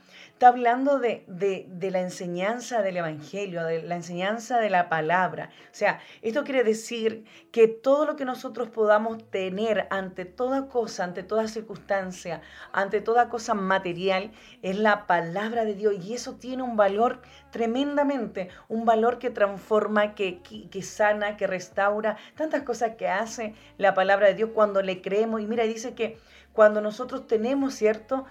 Está 0.42 0.50
hablando 0.50 0.98
de, 0.98 1.24
de, 1.28 1.92
la 1.92 2.00
enseñanza 2.00 2.82
del 2.82 2.98
Evangelio, 2.98 3.64
de 3.64 3.84
la 3.84 3.96
enseñanza 3.96 4.58
de 4.58 4.72
la 4.72 4.90
palabra. 4.90 5.52
O 5.66 5.76
sea, 5.76 6.00
esto 6.24 6.44
quiere 6.44 6.64
decir 6.64 7.26
que 7.52 7.68
todo 7.68 8.08
lo 8.08 8.16
que 8.16 8.26
nosotros 8.26 8.68
podamos 8.68 9.24
tener 9.30 9.86
ante 9.92 10.26
toda 10.26 10.68
cosa, 10.68 11.04
ante 11.04 11.22
toda 11.22 11.48
circunstancia, 11.48 12.42
ante 12.72 13.02
toda 13.02 13.30
cosa 13.30 13.54
material, 13.54 14.32
es 14.64 14.80
la 14.80 15.06
palabra 15.06 15.64
de 15.64 15.76
Dios. 15.76 16.04
Y 16.04 16.16
eso 16.16 16.38
tiene 16.38 16.64
un 16.64 16.76
valor 16.76 17.22
tremendamente, 17.52 18.50
un 18.68 18.84
valor 18.84 19.20
que 19.20 19.30
transforma, 19.30 20.16
que, 20.16 20.42
que 20.42 20.82
sana, 20.82 21.38
que 21.38 21.46
restaura, 21.46 22.18
tantas 22.36 22.64
cosas 22.64 22.96
que 22.96 23.08
hace 23.08 23.54
la 23.78 23.94
palabra 23.94 24.30
de 24.30 24.34
Dios 24.34 24.50
cuando 24.56 24.82
le 24.82 25.04
creemos. 25.04 25.40
Y 25.40 25.46
mira, 25.46 25.66
dice 25.66 25.94
que 25.94 26.18
cuando 26.52 26.82
nosotros 26.82 27.28
tenemos, 27.28 27.76
¿cierto? 27.76 28.26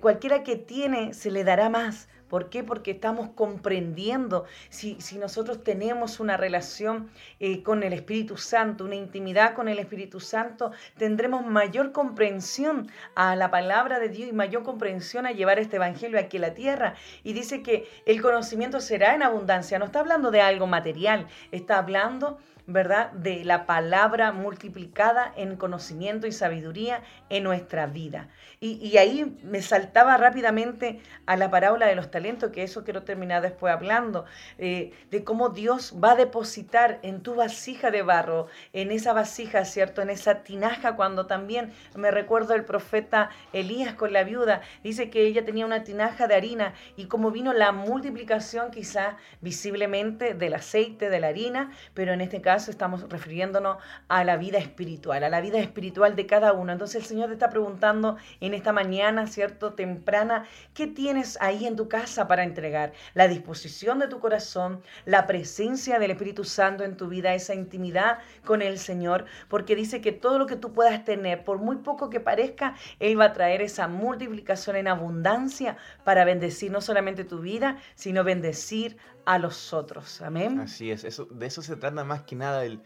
Cualquiera 0.00 0.42
que 0.42 0.56
tiene 0.56 1.14
se 1.14 1.30
le 1.30 1.44
dará 1.44 1.68
más. 1.68 2.08
¿Por 2.30 2.48
qué? 2.48 2.62
Porque 2.62 2.92
estamos 2.92 3.30
comprendiendo. 3.30 4.44
Si, 4.68 5.00
si 5.00 5.18
nosotros 5.18 5.64
tenemos 5.64 6.20
una 6.20 6.36
relación 6.36 7.10
eh, 7.40 7.64
con 7.64 7.82
el 7.82 7.92
Espíritu 7.92 8.36
Santo, 8.36 8.84
una 8.84 8.94
intimidad 8.94 9.54
con 9.54 9.68
el 9.68 9.80
Espíritu 9.80 10.20
Santo, 10.20 10.70
tendremos 10.96 11.44
mayor 11.44 11.90
comprensión 11.90 12.88
a 13.16 13.34
la 13.34 13.50
palabra 13.50 13.98
de 13.98 14.10
Dios 14.10 14.28
y 14.28 14.32
mayor 14.32 14.62
comprensión 14.62 15.26
a 15.26 15.32
llevar 15.32 15.58
este 15.58 15.76
Evangelio 15.76 16.20
aquí 16.20 16.36
a 16.36 16.40
la 16.40 16.54
tierra. 16.54 16.94
Y 17.24 17.32
dice 17.32 17.64
que 17.64 17.88
el 18.06 18.22
conocimiento 18.22 18.78
será 18.80 19.16
en 19.16 19.24
abundancia. 19.24 19.80
No 19.80 19.86
está 19.86 19.98
hablando 19.98 20.30
de 20.30 20.40
algo 20.40 20.68
material, 20.68 21.26
está 21.50 21.78
hablando 21.78 22.38
¿verdad? 22.72 23.10
De 23.12 23.44
la 23.44 23.66
palabra 23.66 24.30
multiplicada 24.30 25.32
en 25.36 25.56
conocimiento 25.56 26.28
y 26.28 26.32
sabiduría 26.32 27.02
en 27.28 27.42
nuestra 27.42 27.86
vida. 27.86 28.28
Y, 28.60 28.74
y 28.86 28.98
ahí 28.98 29.36
me 29.42 29.62
saltaba 29.62 30.16
rápidamente 30.16 31.00
a 31.26 31.36
la 31.36 31.50
parábola 31.50 31.86
de 31.86 31.96
los 31.96 32.10
talentos 32.10 32.20
talento, 32.20 32.52
que 32.52 32.62
eso 32.62 32.84
quiero 32.84 33.02
terminar 33.02 33.40
después 33.40 33.72
hablando, 33.72 34.26
eh, 34.58 34.92
de 35.10 35.24
cómo 35.24 35.48
Dios 35.48 35.94
va 36.02 36.12
a 36.12 36.16
depositar 36.16 36.98
en 37.02 37.22
tu 37.22 37.34
vasija 37.34 37.90
de 37.90 38.02
barro, 38.02 38.48
en 38.74 38.90
esa 38.90 39.14
vasija, 39.14 39.64
¿cierto? 39.64 40.02
En 40.02 40.10
esa 40.10 40.42
tinaja, 40.42 40.96
cuando 40.96 41.26
también 41.26 41.72
me 41.96 42.10
recuerdo 42.10 42.54
el 42.54 42.66
profeta 42.66 43.30
Elías 43.54 43.94
con 43.94 44.12
la 44.12 44.22
viuda, 44.22 44.60
dice 44.84 45.08
que 45.08 45.24
ella 45.24 45.46
tenía 45.46 45.64
una 45.64 45.82
tinaja 45.82 46.26
de 46.26 46.34
harina 46.34 46.74
y 46.96 47.06
como 47.06 47.30
vino 47.30 47.54
la 47.54 47.72
multiplicación 47.72 48.70
quizá 48.70 49.16
visiblemente 49.40 50.34
del 50.34 50.54
aceite, 50.54 51.08
de 51.08 51.20
la 51.20 51.28
harina, 51.28 51.72
pero 51.94 52.12
en 52.12 52.20
este 52.20 52.42
caso 52.42 52.59
estamos 52.68 53.08
refiriéndonos 53.08 53.78
a 54.08 54.24
la 54.24 54.36
vida 54.36 54.58
espiritual, 54.58 55.24
a 55.24 55.28
la 55.28 55.40
vida 55.40 55.58
espiritual 55.58 56.16
de 56.16 56.26
cada 56.26 56.52
uno. 56.52 56.72
Entonces 56.72 57.02
el 57.02 57.08
Señor 57.08 57.28
te 57.28 57.34
está 57.34 57.50
preguntando 57.50 58.16
en 58.40 58.54
esta 58.54 58.72
mañana, 58.72 59.26
¿cierto? 59.26 59.74
Temprana, 59.74 60.44
¿qué 60.74 60.86
tienes 60.86 61.38
ahí 61.40 61.66
en 61.66 61.76
tu 61.76 61.88
casa 61.88 62.28
para 62.28 62.44
entregar? 62.44 62.92
La 63.14 63.28
disposición 63.28 63.98
de 63.98 64.08
tu 64.08 64.20
corazón, 64.20 64.82
la 65.04 65.26
presencia 65.26 65.98
del 65.98 66.12
Espíritu 66.12 66.44
Santo 66.44 66.84
en 66.84 66.96
tu 66.96 67.08
vida, 67.08 67.34
esa 67.34 67.54
intimidad 67.54 68.18
con 68.44 68.62
el 68.62 68.78
Señor, 68.78 69.24
porque 69.48 69.76
dice 69.76 70.00
que 70.00 70.12
todo 70.12 70.38
lo 70.38 70.46
que 70.46 70.56
tú 70.56 70.72
puedas 70.72 71.04
tener, 71.04 71.44
por 71.44 71.58
muy 71.58 71.76
poco 71.76 72.10
que 72.10 72.20
parezca, 72.20 72.74
Él 72.98 73.18
va 73.18 73.26
a 73.26 73.32
traer 73.32 73.62
esa 73.62 73.88
multiplicación 73.88 74.76
en 74.76 74.88
abundancia 74.88 75.76
para 76.04 76.24
bendecir 76.24 76.70
no 76.70 76.80
solamente 76.80 77.24
tu 77.24 77.40
vida, 77.40 77.76
sino 77.94 78.24
bendecir 78.24 78.96
a 79.30 79.38
los 79.38 79.72
otros. 79.72 80.20
Amén. 80.22 80.58
Así 80.58 80.90
es, 80.90 81.04
eso, 81.04 81.24
de 81.26 81.46
eso 81.46 81.62
se 81.62 81.76
trata 81.76 82.02
más 82.02 82.22
que 82.22 82.34
nada, 82.34 82.64
el, 82.64 82.82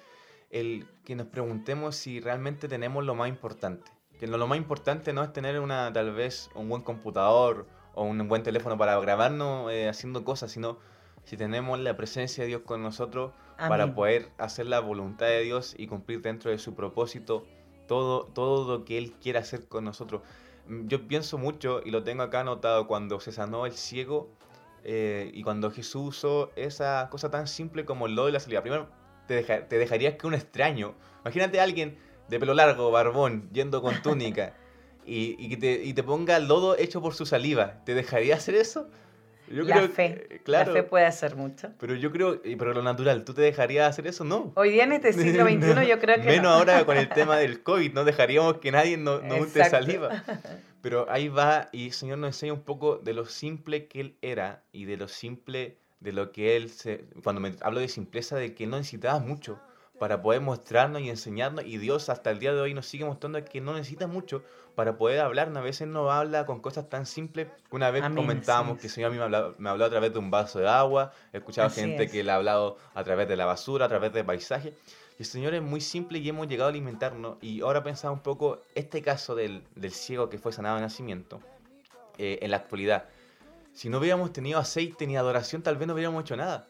el 0.51 0.87
que 1.03 1.17
nos 1.17 1.29
preguntemos 1.29 1.97
si 1.97 2.21
realmente 2.21 2.69
tenemos 2.69 3.03
lo 3.03 3.15
más 3.15 3.31
importante. 3.31 3.91
Que 4.21 4.27
lo 4.27 4.47
más 4.47 4.59
importante 4.59 5.15
no 5.15 5.25
es 5.25 5.33
tener 5.33 5.59
una 5.59 5.91
tal 5.95 6.13
vez 6.13 6.51
un 6.55 6.69
buen 6.69 6.83
computador 6.83 7.67
o 7.95 8.05
un 8.05 8.29
buen 8.29 8.43
teléfono 8.43 8.77
para 8.77 9.01
grabarnos 9.01 9.73
eh, 9.73 9.89
haciendo 9.89 10.23
cosas, 10.23 10.53
sino 10.53 10.77
si 11.25 11.39
tenemos 11.39 11.81
la 11.81 11.97
presencia 11.97 12.45
de 12.45 12.49
Dios 12.49 12.61
con 12.61 12.83
nosotros 12.83 13.33
para 13.57 13.95
poder 13.95 14.29
hacer 14.37 14.67
la 14.67 14.81
voluntad 14.81 15.27
de 15.27 15.41
Dios 15.41 15.75
y 15.79 15.87
cumplir 15.87 16.21
dentro 16.21 16.51
de 16.51 16.59
su 16.59 16.75
propósito 16.75 17.47
todo, 17.89 18.27
todo 18.27 18.71
lo 18.71 18.85
que 18.85 18.99
Él 18.99 19.15
quiere 19.19 19.39
hacer 19.39 19.67
con 19.67 19.85
nosotros. 19.85 20.21
Mm, 20.69 20.89
yo 20.89 21.09
pienso 21.09 21.39
mucho, 21.39 21.81
y 21.83 21.91
lo 21.91 22.03
tengo 22.03 22.23
acá 22.23 22.41
anotado, 22.41 22.87
cuando 22.87 23.19
se 23.19 23.33
sanó 23.33 23.65
el 23.65 23.73
ciego 23.73 24.29
eh, 24.85 25.31
y 25.33 25.43
cuando 25.43 25.71
Jesús 25.71 26.17
usó 26.17 26.53
esa 26.57 27.09
cosa 27.11 27.31
tan 27.31 27.47
simple 27.47 27.85
como 27.85 28.07
el 28.07 28.15
lodo 28.15 28.27
de 28.27 28.33
la 28.33 28.41
salida. 28.41 28.61
Primero, 28.63 28.89
te, 29.27 29.43
te 29.43 29.79
dejarías 29.79 30.15
que 30.17 30.27
un 30.27 30.35
extraño, 30.35 30.95
imagínate 31.23 31.59
a 31.59 31.63
alguien 31.63 31.99
de 32.29 32.39
pelo 32.39 32.55
largo, 32.55 32.91
barbón, 32.91 33.49
yendo 33.53 33.83
con 33.83 33.95
túnica, 34.03 34.55
y, 35.07 35.37
y, 35.39 35.49
que 35.49 35.57
te, 35.57 35.85
y 35.85 35.95
te 35.95 36.03
ponga 36.03 36.39
lodo 36.39 36.77
hecho 36.77 37.03
por 37.03 37.15
su 37.15 37.27
saliva. 37.27 37.85
¿Te 37.85 37.95
dejaría 37.95 38.37
hacer 38.37 38.55
eso? 38.55 38.89
La 39.49 39.89
fe. 39.89 40.41
claro, 40.45 40.73
la 40.73 40.81
fe 40.81 40.83
puede 40.83 41.07
hacer 41.07 41.37
mucho. 41.37 41.71
Pero 41.79 41.95
yo 41.95 42.11
creo, 42.11 42.41
pero 42.43 42.73
lo 42.73 42.83
natural, 42.83 43.25
¿tú 43.25 43.35
te 43.35 43.43
dejarías 43.43 43.89
hacer 43.89 44.07
eso? 44.07 44.25
No. 44.25 44.53
Hoy 44.57 44.71
día 44.71 44.85
en 44.85 44.93
este 44.93 45.13
siglo 45.15 45.45
XXI 45.45 45.87
yo 45.89 45.99
creo 45.99 46.17
que 46.17 46.29
Menos 46.29 46.53
ahora 46.53 46.85
con 46.85 46.97
el 46.97 47.09
tema 47.11 47.37
del 47.37 47.63
COVID, 47.63 47.93
no 47.93 48.05
dejaríamos 48.05 48.59
que 48.59 48.71
nadie 48.71 48.97
nos 48.97 49.23
no 49.23 49.37
unte 49.37 49.65
saliva. 49.65 50.25
Pero 50.83 51.07
ahí 51.11 51.29
va 51.29 51.69
y 51.73 51.87
el 51.87 51.93
Señor 51.93 52.19
nos 52.19 52.29
enseña 52.29 52.53
un 52.53 52.63
poco 52.63 52.99
de 52.99 53.15
lo 53.15 53.25
simple 53.27 53.87
que 53.87 54.01
Él 54.01 54.17
era 54.21 54.63
y 54.73 54.85
de 54.85 54.97
lo 54.97 55.09
simple 55.09 55.79
de 56.01 56.13
lo 56.13 56.31
que 56.33 56.57
Él 56.57 56.69
se... 56.69 57.07
Cuando 57.23 57.41
me 57.41 57.55
hablo 57.63 57.81
de 57.81 57.89
simpleza, 57.89 58.37
de 58.37 58.55
que 58.55 58.67
no 58.67 58.77
necesitaba 58.77 59.19
mucho 59.19 59.59
para 59.99 60.23
poder 60.23 60.41
mostrarnos 60.41 61.03
y 61.03 61.11
enseñarnos. 61.11 61.65
Y 61.65 61.79
Dios 61.79 62.09
hasta 62.09 62.31
el 62.31 62.39
día 62.39 62.53
de 62.53 62.61
hoy 62.61 62.75
nos 62.75 62.87
sigue 62.87 63.05
mostrando 63.05 63.43
que 63.45 63.61
no 63.61 63.75
necesita 63.75 64.07
mucho 64.07 64.43
para 64.75 64.97
poder 64.97 65.21
hablarnos. 65.21 65.59
A 65.59 65.65
veces 65.65 65.89
no 65.89 66.11
habla 66.11 66.47
con 66.47 66.61
cosas 66.61 66.89
tan 66.89 67.07
simples. 67.07 67.49
Una 67.71 67.91
vez 67.91 68.03
comentábamos 68.03 68.79
que 68.79 68.89
el 68.89 68.93
Señor 68.93 69.09
a 69.09 69.13
mí 69.13 69.19
me 69.19 69.25
habló, 69.25 69.55
me 69.59 69.71
habló 69.71 69.85
a 69.85 69.91
través 69.91 70.13
de 70.13 70.19
un 70.19 70.31
vaso 70.31 70.59
de 70.59 70.69
agua. 70.69 71.13
He 71.33 71.39
escuchado 71.39 71.71
gente 71.71 72.09
que 72.09 72.25
le 72.25 72.31
ha 72.31 72.37
hablado 72.37 72.79
a 72.95 73.05
través 73.05 73.29
de 73.29 73.37
la 73.37 73.47
basura, 73.47 73.87
a 73.87 73.89
través 73.89 74.13
del 74.13 74.25
paisaje. 74.25 74.75
Y 75.19 75.23
el 75.23 75.27
Señor 75.27 75.55
es 75.55 75.63
muy 75.63 75.81
simple 75.81 76.19
y 76.19 76.29
hemos 76.29 76.49
llegado 76.49 76.69
a 76.69 76.71
alimentarnos. 76.71 77.37
Y 77.41 77.61
ahora 77.61 77.85
pensaba 77.85 78.13
un 78.13 78.21
poco 78.21 78.63
este 78.75 79.01
caso 79.01 79.35
del, 79.35 79.63
del 79.77 79.93
ciego 79.93 80.29
que 80.29 80.39
fue 80.39 80.53
sanado 80.53 80.77
de 80.77 80.83
nacimiento 80.83 81.41
eh, 82.19 82.41
en 82.43 82.51
la 82.51 82.57
actualidad. 82.57 83.05
Si 83.73 83.89
no 83.89 83.99
hubiéramos 83.99 84.33
tenido 84.33 84.59
aceite 84.59 85.07
ni 85.07 85.17
adoración, 85.17 85.63
tal 85.63 85.77
vez 85.77 85.87
no 85.87 85.95
hubiéramos 85.95 86.23
hecho 86.23 86.37
nada 86.37 86.67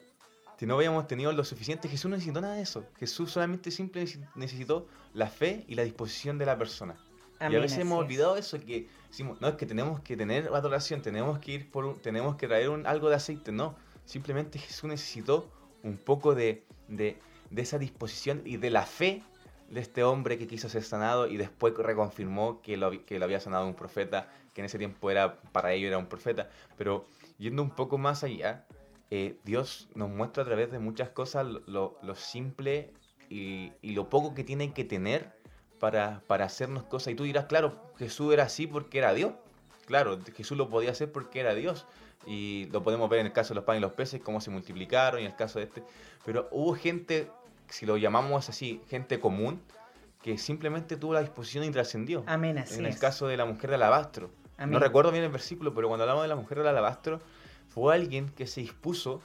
si 0.58 0.66
no 0.66 0.76
habíamos 0.76 1.06
tenido 1.06 1.32
lo 1.32 1.44
suficiente, 1.44 1.88
Jesús 1.88 2.10
no 2.10 2.16
necesitó 2.16 2.40
nada 2.40 2.54
de 2.54 2.62
eso. 2.62 2.84
Jesús 2.98 3.32
solamente 3.32 3.70
simple 3.70 4.06
necesitó 4.34 4.86
la 5.12 5.28
fe 5.28 5.64
y 5.68 5.74
la 5.74 5.82
disposición 5.82 6.38
de 6.38 6.46
la 6.46 6.56
persona. 6.56 6.96
y 7.40 7.44
a 7.44 7.60
veces 7.60 7.78
hemos 7.78 7.98
olvidado 7.98 8.36
eso, 8.36 8.58
que 8.60 8.88
decimos, 9.08 9.40
no, 9.40 9.48
es 9.48 9.54
que 9.56 9.66
tenemos 9.66 10.00
que 10.00 10.16
tener 10.16 10.48
adoración, 10.48 11.02
tenemos 11.02 11.38
que 11.38 11.52
ir 11.52 11.70
por 11.70 12.00
tenemos 12.00 12.36
que 12.36 12.46
traer 12.46 12.68
un, 12.68 12.86
algo 12.86 13.08
de 13.08 13.16
aceite. 13.16 13.52
No, 13.52 13.76
simplemente 14.04 14.58
Jesús 14.58 14.88
necesitó 14.88 15.50
un 15.82 15.98
poco 15.98 16.34
de, 16.34 16.64
de, 16.88 17.18
de 17.50 17.62
esa 17.62 17.78
disposición 17.78 18.42
y 18.44 18.56
de 18.56 18.70
la 18.70 18.86
fe 18.86 19.22
de 19.70 19.80
este 19.80 20.04
hombre 20.04 20.38
que 20.38 20.46
quiso 20.46 20.68
ser 20.68 20.84
sanado 20.84 21.26
y 21.26 21.36
después 21.36 21.74
reconfirmó 21.76 22.60
que 22.62 22.76
lo, 22.76 23.04
que 23.04 23.18
lo 23.18 23.24
había 23.24 23.40
sanado 23.40 23.66
un 23.66 23.74
profeta, 23.74 24.28
que 24.52 24.60
en 24.60 24.66
ese 24.66 24.78
tiempo 24.78 25.10
era 25.10 25.40
para 25.52 25.72
ello 25.72 25.88
era 25.88 25.98
un 25.98 26.06
profeta. 26.06 26.48
Pero 26.76 27.06
yendo 27.38 27.62
un 27.62 27.70
poco 27.70 27.98
más 27.98 28.22
allá, 28.24 28.66
eh, 29.10 29.38
Dios 29.44 29.88
nos 29.94 30.10
muestra 30.10 30.42
a 30.42 30.46
través 30.46 30.70
de 30.70 30.78
muchas 30.78 31.10
cosas 31.10 31.46
lo, 31.46 32.14
simple 32.14 32.92
y, 33.28 33.72
lo 33.82 34.08
poco 34.08 34.34
que 34.34 34.44
tiene 34.44 34.72
que 34.72 34.84
tener 34.84 35.32
para, 35.78 36.22
para 36.26 36.44
hacernos 36.46 36.84
cosas. 36.84 37.12
Y 37.12 37.16
tú 37.16 37.24
dirás, 37.24 37.46
claro, 37.46 37.92
Jesús 37.98 38.32
era 38.32 38.44
así 38.44 38.66
porque 38.66 38.98
era 38.98 39.12
Dios. 39.14 39.32
Claro, 39.86 40.18
Jesús 40.34 40.56
lo 40.56 40.70
podía 40.70 40.90
hacer 40.90 41.12
porque 41.12 41.40
era 41.40 41.54
Dios. 41.54 41.86
Y 42.26 42.68
lo 42.72 42.82
podemos 42.82 43.08
ver 43.10 43.20
en 43.20 43.26
el 43.26 43.32
caso 43.32 43.50
de 43.50 43.56
los 43.56 43.64
panes 43.64 43.80
y 43.80 43.82
los 43.82 43.92
peces, 43.92 44.20
cómo 44.22 44.40
se 44.40 44.50
multiplicaron, 44.50 45.20
y 45.20 45.24
en 45.24 45.30
el 45.30 45.36
caso 45.36 45.58
de 45.58 45.66
este. 45.66 45.82
Pero 46.24 46.48
hubo 46.52 46.74
gente, 46.74 47.30
si 47.68 47.84
lo 47.84 47.98
llamamos 47.98 48.48
así, 48.48 48.80
gente 48.88 49.20
común, 49.20 49.60
que 50.22 50.38
simplemente 50.38 50.96
tuvo 50.96 51.12
la 51.12 51.20
disposición 51.20 51.64
y 51.64 51.70
trascendió. 51.70 52.24
Amén, 52.26 52.56
así 52.56 52.78
En 52.78 52.86
el 52.86 52.98
caso 52.98 53.26
de 53.26 53.36
la 53.36 53.44
mujer 53.44 53.68
de 53.68 53.76
alabastro. 53.76 54.30
No 54.66 54.78
recuerdo 54.78 55.10
bien 55.10 55.24
el 55.24 55.30
versículo, 55.30 55.74
pero 55.74 55.88
cuando 55.88 56.04
hablamos 56.04 56.22
de 56.22 56.28
la 56.28 56.36
mujer 56.36 56.62
de 56.62 56.68
alabastro, 56.68 57.20
fue 57.74 57.92
alguien 57.92 58.28
que 58.28 58.46
se 58.46 58.60
dispuso 58.60 59.20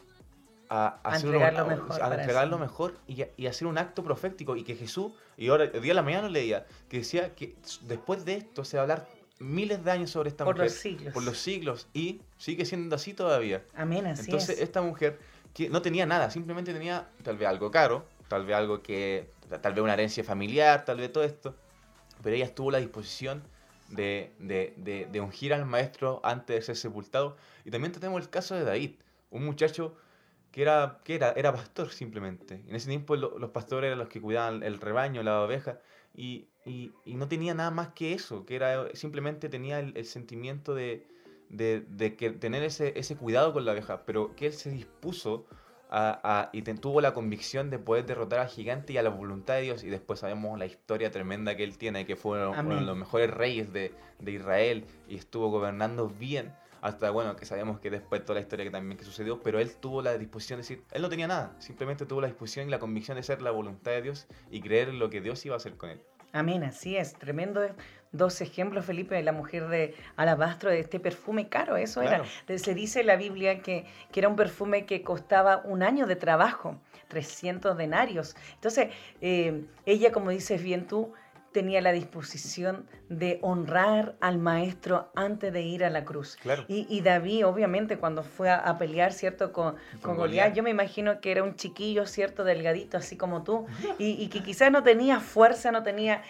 a, 0.69 0.99
hacer 1.03 1.27
entregar, 1.27 1.53
lo 1.53 1.65
mejor, 1.67 2.01
a 2.01 2.15
entregar 2.15 2.47
lo 2.47 2.57
mejor 2.57 2.97
y, 3.07 3.45
hacer 3.45 3.67
un 3.67 3.77
acto 3.77 4.03
profético. 4.03 4.55
Y 4.55 4.63
que 4.63 4.75
Jesús, 4.75 5.11
y 5.37 5.49
ahora 5.49 5.65
el 5.65 5.81
día 5.81 5.91
de 5.91 5.93
la 5.93 6.01
mañana 6.01 6.29
leía, 6.29 6.65
que 6.89 6.97
decía 6.97 7.35
que 7.35 7.55
después 7.83 8.25
de 8.25 8.35
esto 8.35 8.65
se 8.65 8.77
va 8.77 8.81
a 8.81 8.83
hablar 8.83 9.07
miles 9.37 9.83
de 9.83 9.91
años 9.91 10.09
sobre 10.09 10.29
esta 10.29 10.45
por 10.45 10.55
mujer. 10.55 10.67
Por 10.67 10.73
los 10.73 10.81
siglos. 10.81 11.13
Por 11.13 11.23
los 11.23 11.37
siglos. 11.37 11.87
Y 11.93 12.21
sigue 12.37 12.65
siendo 12.65 12.95
así 12.95 13.13
todavía. 13.13 13.63
Amén, 13.75 14.07
así 14.07 14.23
Entonces, 14.25 14.59
esta 14.59 14.81
mujer 14.81 15.19
que 15.53 15.69
no 15.69 15.83
tenía 15.83 16.07
nada, 16.07 16.31
simplemente 16.31 16.73
tenía 16.73 17.07
tal 17.23 17.37
vez 17.37 17.47
algo 17.47 17.69
caro, 17.69 18.05
tal 18.27 18.47
vez 18.47 18.55
algo 18.55 18.81
que, 18.81 19.29
tal 19.61 19.73
vez 19.73 19.83
una 19.83 19.93
herencia 19.93 20.23
familiar, 20.23 20.85
tal 20.85 20.97
vez 20.97 21.13
todo 21.13 21.23
esto. 21.23 21.55
Pero 22.23 22.35
ella 22.35 22.53
tuvo 22.53 22.71
la 22.71 22.79
disposición 22.79 23.43
de, 23.89 24.33
de, 24.39 25.07
de, 25.11 25.21
ungir 25.21 25.53
al 25.53 25.65
maestro 25.65 26.19
antes 26.23 26.55
de 26.55 26.61
ser 26.61 26.75
sepultado. 26.75 27.37
Y 27.65 27.71
también 27.71 27.91
tenemos 27.91 28.21
el 28.21 28.29
caso 28.29 28.55
de 28.55 28.63
David, 28.63 28.95
un 29.31 29.45
muchacho 29.45 29.95
que 30.51 30.61
era, 30.61 30.99
que 31.03 31.15
era, 31.15 31.31
era 31.33 31.53
pastor 31.53 31.89
simplemente. 31.89 32.63
En 32.67 32.75
ese 32.75 32.87
tiempo 32.87 33.15
los 33.15 33.49
pastores 33.51 33.87
eran 33.87 33.99
los 33.99 34.09
que 34.09 34.21
cuidaban 34.21 34.63
el 34.63 34.79
rebaño, 34.79 35.23
la 35.23 35.41
oveja, 35.41 35.79
y, 36.15 36.47
y, 36.65 36.91
y, 37.05 37.15
no 37.15 37.27
tenía 37.27 37.53
nada 37.53 37.71
más 37.71 37.89
que 37.89 38.13
eso, 38.13 38.45
que 38.45 38.55
era 38.55 38.93
simplemente 38.95 39.47
tenía 39.47 39.79
el, 39.79 40.05
sentimiento 40.05 40.73
de, 40.73 41.07
de, 41.49 41.81
de, 41.81 42.15
que 42.15 42.31
tener 42.31 42.63
ese, 42.63 42.97
ese 42.97 43.15
cuidado 43.15 43.53
con 43.53 43.63
la 43.63 43.73
oveja, 43.73 44.05
pero 44.05 44.35
que 44.35 44.47
él 44.47 44.53
se 44.53 44.71
dispuso 44.71 45.45
y 46.51 46.61
tuvo 46.61 47.01
la 47.01 47.13
convicción 47.13 47.69
de 47.69 47.79
poder 47.79 48.05
derrotar 48.05 48.39
al 48.39 48.47
gigante 48.47 48.93
y 48.93 48.97
a 48.97 49.03
la 49.03 49.09
voluntad 49.09 49.55
de 49.55 49.61
Dios. 49.61 49.83
Y 49.83 49.89
después 49.89 50.19
sabemos 50.19 50.57
la 50.59 50.65
historia 50.65 51.11
tremenda 51.11 51.55
que 51.55 51.63
él 51.63 51.77
tiene, 51.77 52.05
que 52.05 52.15
fue 52.15 52.47
uno, 52.47 52.75
de 52.75 52.81
los 52.81 52.97
mejores 52.97 53.31
reyes 53.31 53.73
de, 53.73 53.93
de, 54.19 54.31
Israel 54.31 54.85
y 55.07 55.15
estuvo 55.15 55.49
gobernando 55.49 56.07
bien. 56.09 56.53
Hasta 56.81 57.09
bueno, 57.09 57.35
que 57.35 57.45
sabemos 57.45 57.79
que 57.81 57.89
después 57.89 58.23
toda 58.23 58.35
la 58.35 58.41
historia 58.41 58.63
que 58.63 58.71
también 58.71 58.97
que 58.97 59.03
sucedió, 59.03 59.41
pero 59.41 59.59
él 59.59 59.75
tuvo 59.75 60.01
la 60.01 60.17
disposición 60.17 60.57
de 60.57 60.61
decir, 60.61 60.83
él 60.91 61.01
no 61.01 61.09
tenía 61.09 61.27
nada, 61.27 61.53
simplemente 61.59 62.05
tuvo 62.05 62.21
la 62.21 62.27
disposición 62.27 62.69
y 62.69 62.71
la 62.71 62.79
convicción 62.79 63.17
de 63.17 63.23
ser 63.23 63.41
la 63.41 63.51
voluntad 63.51 63.91
de 63.91 64.01
Dios 64.01 64.27
y 64.49 64.61
creer 64.61 64.87
en 64.87 64.97
lo 64.97 65.09
que 65.09 65.19
Dios 65.19 65.45
iba 65.45 65.55
a 65.55 65.57
hacer 65.57 65.75
con 65.75 65.89
él. 65.89 66.01
Amén, 66.31 66.63
así 66.63 66.95
es, 66.95 67.13
tremendo 67.15 67.67
dos 68.11 68.41
ejemplos, 68.41 68.85
Felipe, 68.85 69.15
de 69.15 69.23
la 69.23 69.31
mujer 69.31 69.67
de 69.67 69.95
alabastro, 70.15 70.69
de 70.69 70.79
este 70.79 70.99
perfume 70.99 71.47
caro, 71.47 71.77
eso 71.77 72.01
era. 72.01 72.23
Se 72.57 72.73
dice 72.73 73.01
en 73.01 73.07
la 73.07 73.15
Biblia 73.15 73.61
que, 73.61 73.85
que, 74.11 74.19
era 74.19 74.29
un 74.29 74.35
perfume 74.35 74.85
que 74.85 75.03
costaba 75.03 75.61
un 75.65 75.83
año 75.83 76.07
de 76.07 76.15
trabajo, 76.15 76.79
300 77.09 77.77
denarios. 77.77 78.35
Entonces, 78.55 78.89
eh, 79.21 79.65
ella, 79.85 80.11
como 80.11 80.31
dices 80.31 80.63
bien 80.63 80.87
tú, 80.87 81.13
tenía 81.51 81.81
la 81.81 81.91
disposición 81.91 82.87
de 83.09 83.39
honrar 83.41 84.15
al 84.21 84.37
maestro 84.37 85.11
antes 85.15 85.51
de 85.51 85.61
ir 85.61 85.83
a 85.83 85.89
la 85.89 86.05
cruz. 86.05 86.37
Y, 86.67 87.01
David, 87.01 87.45
obviamente, 87.45 87.97
cuando 87.97 88.23
fue 88.23 88.49
a, 88.49 88.77
pelear, 88.77 89.13
¿cierto? 89.13 89.51
Con, 89.51 89.75
con, 90.01 90.15
Goliat, 90.15 90.53
yo 90.53 90.63
me 90.63 90.69
imagino 90.69 91.21
que 91.21 91.31
era 91.31 91.43
un 91.43 91.55
chiquillo, 91.55 92.05
¿cierto? 92.05 92.43
Delgadito, 92.43 92.97
así 92.97 93.17
como 93.17 93.43
tú, 93.43 93.65
y, 93.97 94.27
que 94.27 94.43
quizás 94.43 94.71
no 94.71 94.83
tenía 94.83 95.19
fuerza, 95.19 95.71
no 95.71 95.83
tenía... 95.83 96.21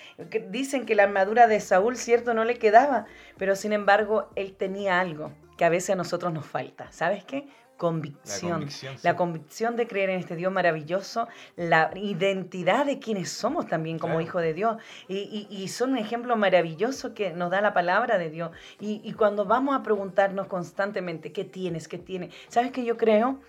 dicen 0.50 0.86
que 0.86 0.96
la 0.96 1.04
armadura 1.04 1.48
de 1.48 1.60
Saúl, 1.60 1.98
¿cierto? 1.98 2.34
No 2.34 2.46
le 2.46 2.56
quedaba, 2.56 3.06
pero 3.38 3.56
sin 3.56 3.74
embargo, 3.74 4.30
él 4.36 4.56
tenía 4.56 5.00
algo 5.00 5.32
que 5.58 5.66
a 5.66 5.70
veces 5.70 5.92
a 5.92 5.96
nosotros 5.96 6.32
nos 6.32 6.46
falta. 6.46 6.92
¿Sabes 6.92 7.26
qué? 7.26 7.48
Convicción. 7.80 8.68
La 9.04 9.16
convicción, 9.16 9.78
de 9.78 9.88
creer 9.88 10.10
en 10.10 10.20
este 10.20 10.36
Dios 10.36 10.52
maravilloso, 10.52 11.30
la 11.56 11.92
identidad 11.96 12.86
de 12.86 13.00
quienes 13.00 13.30
somos 13.32 13.68
también 13.68 14.00
como 14.00 14.20
hijo 14.20 14.40
de 14.40 14.54
Dios. 14.54 14.76
Y, 15.08 15.66
son 15.70 15.92
un 15.92 15.98
ejemplo 15.98 16.36
maravilloso 16.36 17.14
que 17.14 17.32
nos 17.32 17.50
da 17.52 17.62
la 17.62 17.74
palabra 17.74 18.18
de 18.18 18.30
Dios. 18.30 18.52
Y, 18.82 19.00
y 19.06 19.14
cuando 19.14 19.46
vamos 19.46 19.80
a 19.80 19.82
preguntarnos 19.82 20.48
constantemente, 20.48 21.32
¿qué 21.32 21.46
tienes? 21.46 21.88
¿Qué 21.88 21.98
tienes? 21.98 22.34
¿Sabes 22.50 22.74
qué 22.74 22.84
yo 22.84 22.98
creo? 22.98 23.40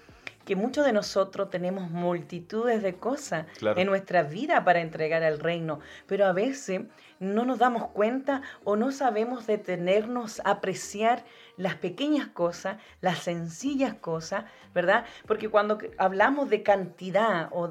que 0.44 0.56
muchos 0.56 0.84
de 0.84 0.92
nosotros 0.92 1.50
tenemos 1.50 1.90
multitudes 1.90 2.82
de 2.82 2.94
cosas 2.94 3.46
en 3.60 3.86
nuestra 3.86 4.22
vida 4.22 4.64
para 4.64 4.80
entregar 4.80 5.22
al 5.22 5.38
reino, 5.38 5.80
pero 6.06 6.26
a 6.26 6.32
veces 6.32 6.82
no 7.20 7.44
nos 7.44 7.58
damos 7.58 7.88
cuenta 7.88 8.42
o 8.64 8.76
no 8.76 8.90
sabemos 8.90 9.46
detenernos 9.46 10.40
a 10.44 10.52
apreciar 10.52 11.24
las 11.58 11.74
pequeñas 11.74 12.26
cosas, 12.28 12.78
las 13.02 13.18
sencillas 13.18 13.94
cosas, 13.94 14.46
¿verdad? 14.74 15.04
Porque 15.26 15.50
cuando 15.50 15.78
hablamos 15.98 16.48
de 16.48 16.62
cantidad 16.62 17.50
o, 17.52 17.68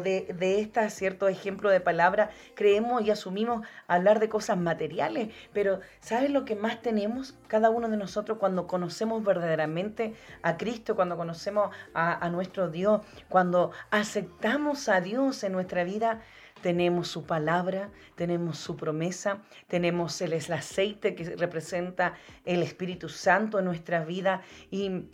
de, 0.00 0.34
de 0.36 0.60
este 0.60 0.90
cierto 0.90 1.28
ejemplo 1.28 1.70
de 1.70 1.80
palabra, 1.80 2.30
creemos 2.54 3.02
y 3.02 3.12
asumimos 3.12 3.64
hablar 3.86 4.18
de 4.18 4.28
cosas 4.28 4.58
materiales, 4.58 5.32
pero 5.52 5.78
¿sabes 6.00 6.30
lo 6.30 6.44
que 6.44 6.56
más 6.56 6.82
tenemos 6.82 7.38
cada 7.46 7.70
uno 7.70 7.88
de 7.88 7.96
nosotros 7.96 8.38
cuando 8.38 8.66
conocemos 8.66 9.22
verdaderamente 9.22 10.14
a 10.42 10.56
Cristo, 10.56 10.96
cuando 10.96 11.16
conocemos 11.16 11.70
a, 11.94 12.24
a 12.24 12.28
nuestro 12.30 12.68
Dios, 12.68 13.02
cuando 13.28 13.70
aceptamos 13.90 14.88
a 14.88 15.00
Dios 15.00 15.44
en 15.44 15.52
nuestra 15.52 15.84
vida? 15.84 16.22
Tenemos 16.62 17.08
su 17.08 17.24
palabra, 17.24 17.90
tenemos 18.14 18.58
su 18.58 18.76
promesa, 18.76 19.42
tenemos 19.66 20.20
el, 20.20 20.32
aceite 20.34 21.14
que 21.14 21.36
representa 21.36 22.14
el 22.44 22.62
Espíritu 22.62 23.08
Santo 23.08 23.58
en 23.58 23.64
nuestra 23.64 24.04
vida 24.04 24.42
y 24.70 25.06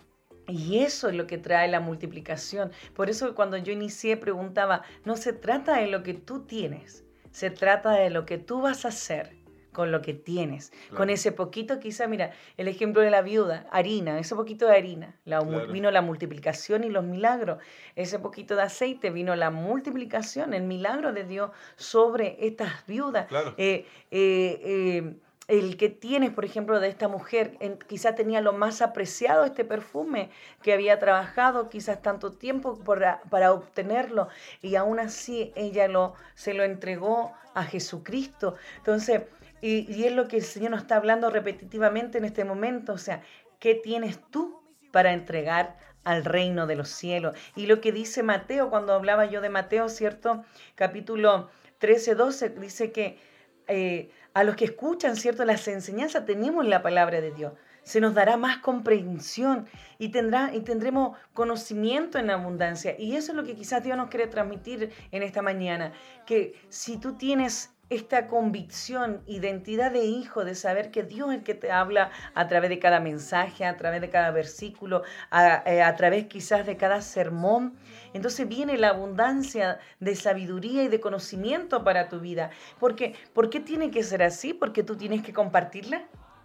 y 0.46 0.80
eso 0.80 1.08
es 1.08 1.14
lo 1.14 1.26
que 1.26 1.38
trae 1.38 1.68
la 1.68 1.80
multiplicación. 1.80 2.70
Por 2.94 3.08
eso 3.08 3.34
cuando 3.34 3.56
yo 3.56 3.72
inicié 3.72 4.18
preguntaba, 4.18 4.82
no 5.06 5.16
se 5.16 5.32
trata 5.32 5.78
de 5.78 5.86
lo 5.86 6.02
que 6.02 6.12
tú 6.12 6.44
tienes, 6.44 7.02
se 7.30 7.48
trata 7.48 7.92
de 7.92 8.10
lo 8.10 8.26
que 8.26 8.36
tú 8.36 8.60
vas 8.60 8.84
a 8.84 8.88
hacer 8.88 9.43
con 9.74 9.92
lo 9.92 10.00
que 10.00 10.14
tienes, 10.14 10.72
con 10.96 11.10
ese 11.10 11.32
poquito, 11.32 11.78
quizá, 11.80 12.06
mira, 12.06 12.30
el 12.56 12.68
ejemplo 12.68 13.02
de 13.02 13.10
la 13.10 13.20
viuda, 13.20 13.66
harina, 13.70 14.18
ese 14.18 14.34
poquito 14.34 14.66
de 14.66 14.76
harina, 14.76 15.16
la, 15.26 15.40
vino 15.40 15.90
la 15.90 16.00
multiplicación 16.00 16.84
y 16.84 16.88
los 16.88 17.04
milagros, 17.04 17.58
ese 17.96 18.18
poquito 18.18 18.56
de 18.56 18.62
aceite, 18.62 19.10
vino 19.10 19.36
la 19.36 19.50
multiplicación, 19.50 20.54
el 20.54 20.62
milagro 20.62 21.12
de 21.12 21.24
Dios 21.24 21.50
sobre 21.76 22.38
estas 22.40 22.86
viudas. 22.86 23.26
Eh, 23.58 23.84
eh, 24.10 24.60
eh, 24.64 25.14
el 25.48 25.76
que 25.76 25.90
tienes, 25.90 26.30
por 26.30 26.44
ejemplo, 26.44 26.80
de 26.80 26.88
esta 26.88 27.08
mujer, 27.08 27.58
quizá 27.86 28.14
tenía 28.14 28.40
lo 28.40 28.52
más 28.54 28.80
apreciado 28.80 29.44
este 29.44 29.64
perfume 29.64 30.30
que 30.62 30.72
había 30.72 30.98
trabajado 30.98 31.68
quizás 31.68 32.00
tanto 32.00 32.32
tiempo 32.32 32.78
para, 32.78 33.20
para 33.28 33.52
obtenerlo 33.52 34.28
y 34.62 34.76
aún 34.76 35.00
así 35.00 35.52
ella 35.54 35.86
lo, 35.88 36.14
se 36.34 36.54
lo 36.54 36.62
entregó 36.62 37.32
a 37.52 37.64
Jesucristo. 37.64 38.56
Entonces, 38.78 39.22
y, 39.66 40.04
es 40.04 40.12
lo 40.12 40.28
que 40.28 40.36
el 40.36 40.42
Señor 40.42 40.72
nos 40.72 40.82
está 40.82 40.96
hablando 40.96 41.30
repetitivamente 41.30 42.18
en 42.18 42.26
este 42.26 42.44
momento. 42.44 42.92
O 42.92 42.98
sea, 42.98 43.22
¿qué 43.58 43.74
tienes 43.74 44.20
tú 44.30 44.62
para 44.92 45.14
entregar 45.14 45.78
al 46.04 46.26
reino 46.26 46.66
de 46.66 46.76
los 46.76 46.90
cielos? 46.90 47.34
Y 47.56 47.64
lo 47.64 47.80
que 47.80 47.90
dice 47.90 48.22
Mateo, 48.22 48.68
cuando 48.68 48.92
hablaba 48.92 49.24
yo 49.24 49.40
de 49.40 49.48
Mateo, 49.48 49.88
¿cierto? 49.88 50.44
Capítulo 50.74 51.48
13, 51.78 52.14
12, 52.14 52.50
dice 52.50 52.92
que 52.92 53.18
eh, 53.66 54.10
a 54.34 54.44
los 54.44 54.54
que 54.54 54.66
escuchan, 54.66 55.16
¿cierto? 55.16 55.46
Las 55.46 55.66
enseñanzas 55.66 56.26
tenemos 56.26 56.66
la 56.66 56.82
palabra 56.82 57.22
de 57.22 57.30
Dios. 57.30 57.54
Se 57.84 58.02
nos 58.02 58.12
dará 58.14 58.36
más 58.36 58.58
comprensión 58.58 59.66
y, 59.98 60.10
tendrá, 60.10 60.54
y 60.54 60.60
tendremos 60.60 61.16
conocimiento 61.32 62.18
en 62.18 62.28
abundancia. 62.28 62.96
Y 62.98 63.16
eso 63.16 63.32
es 63.32 63.36
lo 63.36 63.44
que 63.44 63.54
quizás 63.54 63.82
Dios 63.82 63.96
nos 63.96 64.10
quiere 64.10 64.26
transmitir 64.26 64.90
en 65.10 65.22
esta 65.22 65.40
mañana. 65.40 65.92
Que 66.26 66.54
si 66.68 66.98
tú 66.98 67.14
tienes 67.16 67.73
esta 67.94 68.26
convicción, 68.26 69.22
identidad 69.26 69.92
de 69.92 70.04
hijo, 70.04 70.44
de 70.44 70.54
saber 70.54 70.90
que 70.90 71.02
Dios 71.02 71.30
es 71.30 71.38
el 71.38 71.44
que 71.44 71.54
te 71.54 71.70
habla 71.70 72.10
a 72.34 72.48
través 72.48 72.70
de 72.70 72.78
cada 72.78 73.00
mensaje, 73.00 73.64
a 73.64 73.76
través 73.76 74.00
de 74.00 74.10
cada 74.10 74.30
versículo, 74.30 75.02
a, 75.30 75.62
eh, 75.66 75.82
través 75.96 76.26
quizás 76.26 76.66
de 76.66 76.76
cada 76.76 77.00
sermón. 77.00 77.76
Entonces 78.12 78.48
viene 78.48 78.76
la 78.78 78.90
abundancia 78.90 79.78
de 80.00 80.14
sabiduría 80.16 80.82
y 80.84 80.88
de 80.88 81.00
conocimiento 81.00 81.84
para 81.84 82.08
tu 82.08 82.20
vida. 82.20 82.50
Porque, 82.78 83.14
¿Por 83.32 83.50
qué 83.50 83.60
tiene 83.60 83.90
que 83.90 84.02
ser 84.02 84.22
así? 84.22 84.54
Porque 84.54 84.82
tú 84.82 84.96
tienes 84.96 85.22
que 85.22 85.32
compartirla 85.32 86.04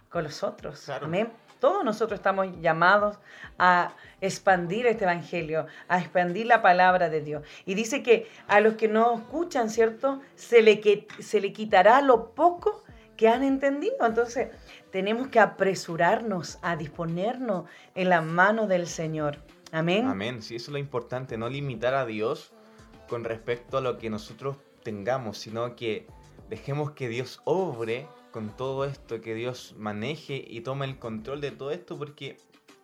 con 0.09 0.23
los 0.23 0.43
otros. 0.43 0.89
Amén. 0.89 1.29
Todos 1.59 1.83
nosotros 1.83 2.19
estamos 2.19 2.47
llamados 2.61 3.17
a 3.57 3.93
expandir 4.21 4.85
este 4.87 5.03
evangelio, 5.03 5.67
a 5.87 5.99
expandir 5.99 6.45
la 6.45 6.61
palabra 6.61 7.09
de 7.09 7.21
Dios. 7.21 7.43
Y 7.65 7.73
dice 7.73 8.01
que 8.01 8.29
a 8.47 8.59
los 8.59 8.75
que 8.75 8.87
no 8.87 9.15
escuchan, 9.15 9.69
¿cierto? 9.69 10.21
Se 10.35 10.61
le, 10.61 11.07
se 11.19 11.41
le 11.41 11.51
quitará 11.51 12.01
lo 12.01 12.31
poco 12.31 12.83
que 13.17 13.27
han 13.27 13.43
entendido. 13.43 13.95
Entonces, 14.05 14.49
tenemos 14.91 15.27
que 15.27 15.39
apresurarnos 15.39 16.57
a 16.61 16.77
disponernos 16.77 17.65
en 17.93 18.09
la 18.09 18.21
mano 18.21 18.65
del 18.65 18.87
Señor. 18.87 19.39
Amén. 19.71 20.07
Amén. 20.07 20.41
Sí, 20.41 20.55
eso 20.55 20.67
es 20.67 20.73
lo 20.73 20.77
importante, 20.77 21.37
no 21.37 21.49
limitar 21.49 21.93
a 21.93 22.05
Dios 22.05 22.53
con 23.09 23.23
respecto 23.23 23.77
a 23.77 23.81
lo 23.81 23.97
que 23.97 24.09
nosotros 24.09 24.55
tengamos, 24.83 25.37
sino 25.37 25.75
que 25.75 26.07
dejemos 26.49 26.91
que 26.91 27.09
Dios 27.09 27.41
obre 27.43 28.07
con 28.31 28.55
todo 28.55 28.85
esto, 28.85 29.21
que 29.21 29.33
Dios 29.35 29.75
maneje 29.77 30.43
y 30.47 30.61
tome 30.61 30.85
el 30.85 30.99
control 30.99 31.41
de 31.41 31.51
todo 31.51 31.71
esto, 31.71 31.97
porque 31.97 32.37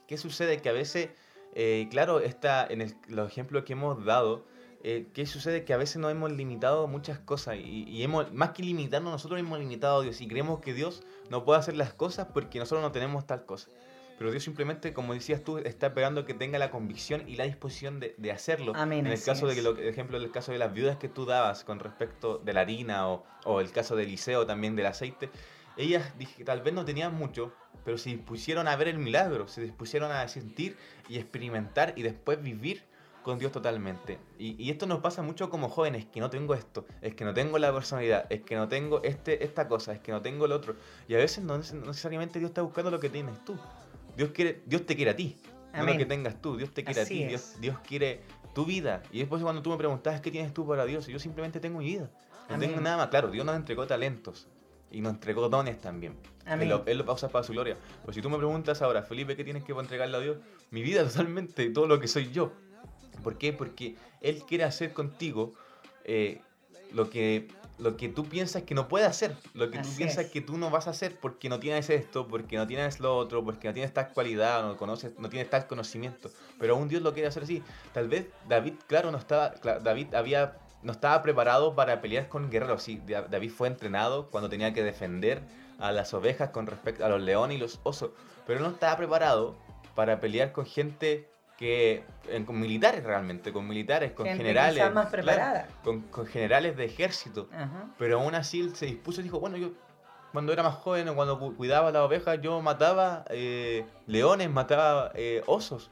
¿qué 0.07 0.17
sucede? 0.17 0.61
Que 0.61 0.69
a 0.69 0.73
veces, 0.73 1.09
eh, 1.53 1.87
claro, 1.89 2.19
está 2.19 2.65
en 2.65 2.95
los 3.07 3.29
ejemplos 3.29 3.63
que 3.63 3.73
hemos 3.73 4.03
dado, 4.05 4.45
eh, 4.83 5.07
¿qué 5.13 5.25
sucede? 5.25 5.65
Que 5.65 5.73
a 5.73 5.77
veces 5.77 5.97
nos 5.97 6.11
hemos 6.11 6.31
limitado 6.31 6.87
muchas 6.87 7.19
cosas 7.19 7.57
y, 7.57 8.03
hemos, 8.03 8.31
más 8.33 8.51
que 8.51 8.63
limitarnos, 8.63 9.11
nosotros 9.11 9.39
hemos 9.39 9.57
limitado 9.59 9.99
a 9.99 10.03
Dios 10.03 10.21
y 10.21 10.27
creemos 10.27 10.59
que 10.59 10.73
Dios 10.73 11.01
no 11.29 11.43
puede 11.43 11.59
hacer 11.59 11.75
las 11.75 11.93
cosas 11.93 12.27
porque 12.33 12.59
nosotros 12.59 12.83
no 12.83 12.91
tenemos 12.91 13.25
tal 13.25 13.45
cosa. 13.45 13.69
Pero 14.17 14.31
Dios 14.31 14.43
simplemente, 14.43 14.93
como 14.93 15.13
decías 15.13 15.43
tú, 15.43 15.57
está 15.57 15.87
esperando 15.87 16.25
que 16.25 16.33
tenga 16.33 16.57
la 16.57 16.71
convicción 16.71 17.27
y 17.27 17.35
la 17.35 17.43
disposición 17.43 17.99
de, 17.99 18.31
hacerlo. 18.31 18.73
en 18.75 19.07
el 19.07 19.21
caso 19.21 19.47
de 19.47 19.55
que, 19.55 19.61
lo, 19.61 19.77
ejemplo, 19.77 20.17
el 20.17 20.31
caso 20.31 20.51
de 20.51 20.57
las 20.57 20.73
viudas 20.73 20.97
que 20.97 21.09
tú 21.09 21.25
dabas 21.25 21.63
con 21.63 21.79
respecto 21.79 22.37
de 22.37 22.53
la 22.53 22.61
harina 22.61 23.09
o, 23.09 23.25
o 23.43 23.59
el 23.59 23.71
caso 23.71 23.95
de 23.95 24.03
Eliseo 24.03 24.45
también 24.45 24.75
del 24.75 24.85
aceite, 24.85 25.29
ellas 25.77 26.17
dije, 26.17 26.43
tal 26.45 26.61
vez 26.61 26.73
no 26.73 26.85
tenían 26.85 27.13
mucho, 27.13 27.53
pero 27.83 27.97
se 27.97 28.09
dispusieron 28.09 28.67
a 28.67 28.75
ver 28.75 28.87
el 28.87 28.97
milagro, 28.97 29.47
se 29.47 29.61
dispusieron 29.61 30.11
a 30.11 30.27
sentir 30.27 30.77
y 31.09 31.17
experimentar 31.17 31.93
y 31.97 32.03
después 32.03 32.41
vivir 32.41 32.83
con 33.25 33.39
Dios 33.39 33.51
totalmente. 33.51 34.19
Y, 34.37 34.55
y, 34.63 34.69
esto 34.69 34.85
nos 34.85 34.99
pasa 34.99 35.23
mucho 35.23 35.49
como 35.49 35.67
jóvenes, 35.67 36.05
que 36.05 36.19
no 36.19 36.29
tengo 36.29 36.53
esto, 36.53 36.85
es 37.01 37.15
que 37.15 37.25
no 37.25 37.33
tengo 37.33 37.57
la 37.57 37.73
personalidad, 37.73 38.27
es 38.29 38.41
que 38.41 38.55
no 38.55 38.67
tengo 38.67 39.01
este, 39.03 39.43
esta 39.43 39.67
cosa, 39.67 39.93
es 39.93 39.99
que 39.99 40.11
no 40.11 40.21
tengo 40.21 40.47
lo 40.47 40.55
otro. 40.55 40.75
Y 41.07 41.15
a 41.15 41.17
veces 41.17 41.43
no 41.43 41.57
necesariamente 41.57 42.37
Dios 42.37 42.49
está 42.49 42.61
buscando 42.61 42.91
lo 42.91 42.99
que 42.99 43.09
tienes 43.09 43.43
tú. 43.43 43.57
Dios, 44.15 44.31
quiere, 44.31 44.61
Dios 44.65 44.85
te 44.85 44.95
quiere 44.95 45.11
a 45.11 45.15
ti, 45.15 45.37
no 45.75 45.85
lo 45.85 45.97
que 45.97 46.05
tengas 46.05 46.41
tú. 46.41 46.57
Dios 46.57 46.71
te 46.71 46.83
quiere 46.83 47.01
a 47.01 47.05
ti, 47.05 47.25
Dios, 47.25 47.55
Dios, 47.59 47.77
quiere 47.79 48.21
tu 48.53 48.65
vida. 48.65 49.03
Y 49.11 49.19
después 49.19 49.41
cuando 49.43 49.61
tú 49.61 49.69
me 49.69 49.77
preguntas, 49.77 50.21
¿qué 50.21 50.31
tienes 50.31 50.53
tú 50.53 50.65
para 50.67 50.85
Dios? 50.85 51.07
yo 51.07 51.19
simplemente 51.19 51.59
tengo 51.59 51.79
mi 51.79 51.85
vida. 51.85 52.09
No 52.49 52.59
tengo 52.59 52.79
nada 52.79 52.97
más. 52.97 53.07
Claro, 53.07 53.29
Dios 53.29 53.45
nos 53.45 53.55
entregó 53.55 53.85
talentos 53.87 54.47
y 54.91 55.01
nos 55.01 55.13
entregó 55.13 55.49
dones 55.49 55.79
también. 55.81 56.15
Él 56.45 56.69
lo, 56.69 56.83
él 56.85 56.99
lo, 56.99 57.05
va 57.05 57.11
a 57.11 57.15
usar 57.15 57.31
para 57.31 57.43
su 57.43 57.53
gloria. 57.53 57.77
Pero 58.01 58.13
si 58.13 58.21
tú 58.21 58.29
me 58.29 58.37
preguntas 58.37 58.81
ahora, 58.81 59.01
Felipe, 59.03 59.35
¿qué 59.35 59.43
tienes 59.43 59.63
que 59.63 59.73
entregarle 59.73 60.15
a 60.15 60.19
Dios? 60.19 60.37
Mi 60.71 60.81
vida 60.81 61.03
totalmente, 61.07 61.69
todo 61.71 61.87
lo 61.87 61.99
que 61.99 62.07
soy 62.07 62.31
yo. 62.31 62.53
¿Por 63.23 63.37
qué? 63.37 63.53
Porque 63.53 63.95
Él 64.21 64.43
quiere 64.47 64.63
hacer 64.63 64.93
contigo 64.93 65.53
eh, 66.03 66.41
lo 66.93 67.09
que 67.09 67.47
lo 67.77 67.97
que 67.97 68.09
tú 68.09 68.25
piensas 68.25 68.63
que 68.63 68.73
no 68.73 68.87
puede 68.87 69.05
hacer, 69.05 69.35
lo 69.53 69.69
que 69.69 69.79
tú 69.79 69.89
piensas 69.97 70.27
que 70.27 70.41
tú 70.41 70.57
no 70.57 70.69
vas 70.69 70.87
a 70.87 70.91
hacer 70.91 71.19
porque 71.19 71.49
no 71.49 71.59
tienes 71.59 71.89
esto, 71.89 72.27
porque 72.27 72.57
no 72.57 72.67
tienes 72.67 72.99
lo 72.99 73.17
otro, 73.17 73.43
porque 73.43 73.67
no 73.67 73.73
tienes 73.73 73.93
tal 73.93 74.13
cualidad, 74.13 74.63
no 74.63 74.77
conoces, 74.77 75.11
no 75.19 75.29
tienes 75.29 75.49
tal 75.49 75.67
conocimiento, 75.67 76.29
pero 76.59 76.75
aún 76.75 76.87
Dios 76.87 77.01
lo 77.01 77.13
quiere 77.13 77.27
hacer 77.27 77.43
así. 77.43 77.61
Tal 77.93 78.07
vez 78.07 78.27
David, 78.47 78.73
claro, 78.87 79.11
no 79.11 79.17
estaba, 79.17 79.53
David 79.83 80.13
había 80.15 80.57
no 80.83 80.91
estaba 80.91 81.21
preparado 81.23 81.75
para 81.75 81.99
pelear 81.99 82.29
con 82.29 82.49
guerreros. 82.51 82.83
Sí, 82.83 83.01
David 83.05 83.49
fue 83.49 83.67
entrenado 83.67 84.29
cuando 84.29 84.49
tenía 84.49 84.71
que 84.71 84.83
defender 84.83 85.41
a 85.79 85.91
las 85.91 86.13
ovejas 86.13 86.51
con 86.51 86.67
respecto 86.67 87.03
a 87.03 87.09
los 87.09 87.21
leones 87.21 87.57
y 87.57 87.59
los 87.59 87.79
osos, 87.83 88.11
pero 88.45 88.59
no 88.59 88.69
estaba 88.69 88.95
preparado 88.95 89.55
para 89.95 90.19
pelear 90.19 90.51
con 90.51 90.65
gente 90.65 91.27
que 91.57 92.03
con 92.45 92.59
militares 92.59 93.03
realmente, 93.03 93.53
con 93.53 93.67
militares, 93.67 94.11
con 94.11 94.25
generales, 94.25 94.93
más 94.93 95.07
preparada. 95.07 95.67
con, 95.83 96.03
generales 96.27 96.75
de 96.75 96.85
ejército. 96.85 97.49
Pero 97.97 98.19
aún 98.19 98.35
así 98.35 98.69
se 98.73 98.85
dispuso 98.85 99.21
y 99.21 99.23
dijo, 99.23 99.39
bueno, 99.39 99.57
yo 99.57 99.71
cuando 100.35 100.51
era 100.51 100.63
más 100.63 100.75
joven 100.75 101.13
cuando 101.15 101.39
cuidaba 101.55 101.91
las 101.91 102.01
ovejas, 102.01 102.41
yo 102.41 102.61
mataba 102.61 103.23
eh, 103.29 103.85
leones, 104.05 104.49
mataba 104.49 105.11
eh, 105.15 105.41
osos. 105.45 105.91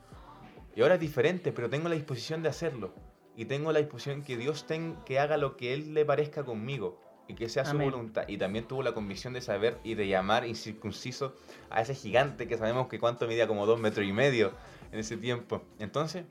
Y 0.76 0.82
ahora 0.82 0.95
es 0.95 0.99
diferente, 0.99 1.54
pero 1.54 1.69
tengo 1.69 1.88
la 1.88 1.95
disposición 1.95 2.43
de 2.43 2.49
hacerlo. 2.49 2.93
Y 3.38 3.45
tengo 3.45 3.71
la 3.71 3.80
disposición 3.80 4.21
que 4.21 4.36
Dios 4.36 4.67
ten, 4.67 4.97
que 5.06 5.17
haga 5.17 5.38
lo 5.38 5.56
que 5.56 5.73
Él 5.73 5.93
le 5.93 6.04
parezca 6.04 6.43
conmigo. 6.43 6.99
y 7.26 7.36
que 7.36 7.47
sea 7.47 7.63
su 7.63 7.71
Amén. 7.71 7.89
voluntad. 7.89 8.28
Y 8.28 8.38
también 8.38 8.67
tuvo 8.67 8.84
la 8.84 8.91
convicción 8.91 9.32
de 9.32 9.39
saber 9.39 9.78
y 9.82 9.95
de 9.95 10.10
llamar 10.10 10.45
incircunciso 10.45 11.34
a 11.69 11.82
ese 11.82 11.95
gigante 11.95 12.49
que 12.49 12.58
sabemos 12.58 12.89
que 12.89 12.99
cuánto 12.99 13.28
medía 13.28 13.47
como 13.47 13.65
dos 13.65 13.80
metros 13.80 14.06
y 14.06 14.12
medio 14.12 14.52
en 14.93 14.99
ese 14.99 15.17
tiempo. 15.17 15.62
Entonces, 15.79 16.25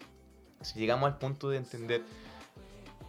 si 0.62 0.78
llegamos 0.78 1.10
al 1.10 1.18
punto 1.18 1.50
de 1.50 1.58
entender, 1.58 2.02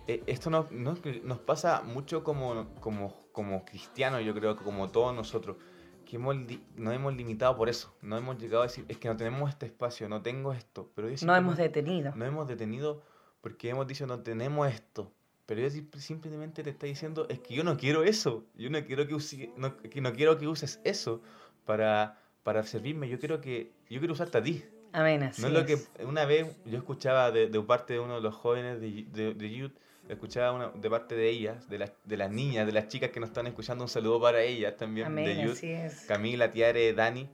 eh, 0.07 0.21
esto 0.27 0.49
nos, 0.49 0.71
nos, 0.71 0.99
nos 1.23 1.39
pasa 1.39 1.81
mucho 1.83 2.23
como, 2.23 2.67
como, 2.81 3.15
como 3.31 3.63
cristianos, 3.63 4.23
yo 4.25 4.33
creo 4.33 4.57
que 4.57 4.63
como 4.63 4.89
todos 4.89 5.15
nosotros, 5.15 5.57
que 6.05 6.17
hemos, 6.17 6.35
nos 6.75 6.93
hemos 6.93 7.15
limitado 7.15 7.55
por 7.55 7.69
eso. 7.69 7.95
No 8.01 8.17
hemos 8.17 8.37
llegado 8.37 8.63
a 8.63 8.67
decir, 8.67 8.83
es 8.89 8.97
que 8.97 9.07
no 9.07 9.15
tenemos 9.15 9.49
este 9.49 9.67
espacio, 9.67 10.09
no 10.09 10.21
tengo 10.21 10.51
esto. 10.53 10.91
Pero 10.95 11.07
No 11.23 11.35
hemos 11.35 11.55
detenido. 11.57 12.13
no 12.15 12.25
hemos 12.25 12.47
detenido 12.47 13.01
porque 13.41 13.69
hemos 13.69 13.87
dicho 13.87 14.05
no 14.05 14.19
tenemos 14.19 14.67
esto. 14.71 15.11
Pero 15.45 15.61
simp- 15.67 15.97
simplemente 15.97 16.63
te 16.63 16.69
está 16.69 16.85
diciendo 16.87 17.25
es 17.29 17.39
que 17.39 17.53
yo 17.53 17.63
no 17.63 17.77
quiero 17.77 18.03
eso. 18.03 18.45
Yo 18.55 18.69
no 18.69 18.83
quiero 18.85 19.07
que, 19.07 19.13
use- 19.15 19.51
no, 19.57 19.77
que 19.77 20.01
no 20.01 20.13
quiero 20.13 20.37
que 20.37 20.47
uses 20.47 20.79
eso 20.83 21.21
para, 21.65 22.19
para 22.43 22.63
servirme. 22.63 23.07
Yo 23.09 23.19
quiero 23.19 23.39
que 23.41 23.71
yo 23.89 23.99
quiero 23.99 24.13
usarte 24.13 24.37
a 24.37 24.43
ti. 24.43 24.63
Amén, 24.93 25.23
así 25.23 25.41
no 25.41 25.47
es 25.49 25.53
lo 25.53 25.65
que 25.65 25.77
una 26.05 26.25
vez 26.25 26.47
yo 26.65 26.77
escuchaba 26.77 27.31
de, 27.31 27.47
de 27.47 27.61
parte 27.61 27.93
de 27.93 27.99
uno 27.99 28.15
de 28.15 28.21
los 28.21 28.35
jóvenes 28.35 28.79
de, 28.79 29.05
de, 29.11 29.33
de 29.33 29.51
Youth, 29.51 29.73
escuchaba 30.07 30.51
una, 30.51 30.69
de 30.69 30.89
parte 30.89 31.15
de 31.15 31.29
ellas, 31.29 31.67
de 31.67 31.79
las, 31.79 31.91
de 32.03 32.15
las 32.17 32.29
niñas, 32.31 32.65
de 32.65 32.73
las 32.73 32.87
chicas 32.87 33.09
que 33.09 33.19
nos 33.19 33.29
están 33.29 33.47
escuchando, 33.47 33.83
un 33.83 33.89
saludo 33.89 34.21
para 34.21 34.41
ellas 34.43 34.77
también 34.77 35.15
de 35.15 35.21
Amén, 35.23 35.47
Youth. 35.47 35.53
así 35.57 35.71
es. 35.71 36.01
Camila, 36.07 36.51
Tiare, 36.51 36.93
Dani, 36.93 37.27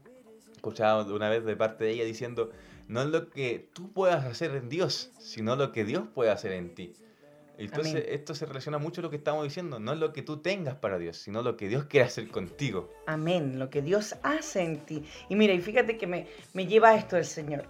escuchaba 0.56 1.04
de 1.04 1.14
una 1.14 1.30
vez 1.30 1.44
de 1.44 1.56
parte 1.56 1.84
de 1.84 1.92
ella 1.92 2.06
diciendo, 2.06 2.52
no 2.88 3.02
es 3.02 3.08
lo 3.08 3.30
que 3.30 3.70
tú 3.74 3.92
puedas 3.92 4.26
hacer 4.26 4.56
en 4.56 4.70
Dios, 4.70 5.12
sino 5.20 5.56
lo 5.56 5.72
que 5.72 5.84
Dios 5.86 6.06
puede 6.14 6.32
hacer 6.32 6.54
en 6.54 6.74
ti. 6.76 6.94
Entonces, 7.60 7.94
Amén. 7.94 8.06
esto 8.08 8.34
se 8.34 8.46
relaciona 8.46 8.78
mucho 8.78 9.02
a 9.02 9.04
lo 9.04 9.10
que 9.10 9.18
estamos 9.18 9.44
diciendo, 9.44 9.80
no 9.80 9.92
es 9.92 10.00
lo 10.00 10.14
que 10.14 10.22
tú 10.22 10.38
tengas 10.38 10.76
para 10.76 10.98
Dios, 10.98 11.18
sino 11.18 11.42
lo 11.42 11.58
que 11.58 11.68
Dios 11.68 11.86
quiere 11.86 12.06
hacer 12.08 12.30
contigo. 12.30 12.90
Amén, 13.06 13.60
lo 13.60 13.70
que 13.70 13.82
Dios 13.82 14.16
hace 14.24 14.64
en 14.64 14.80
ti. 14.86 15.04
Y 15.28 15.36
mira, 15.36 15.54
y 15.54 15.60
fíjate 15.60 15.98
que 15.98 16.08
me, 16.08 16.28
me 16.54 16.68
lleva 16.68 16.90
a 16.90 16.96
esto 16.96 17.18
el 17.18 17.26
Señor. 17.26 17.66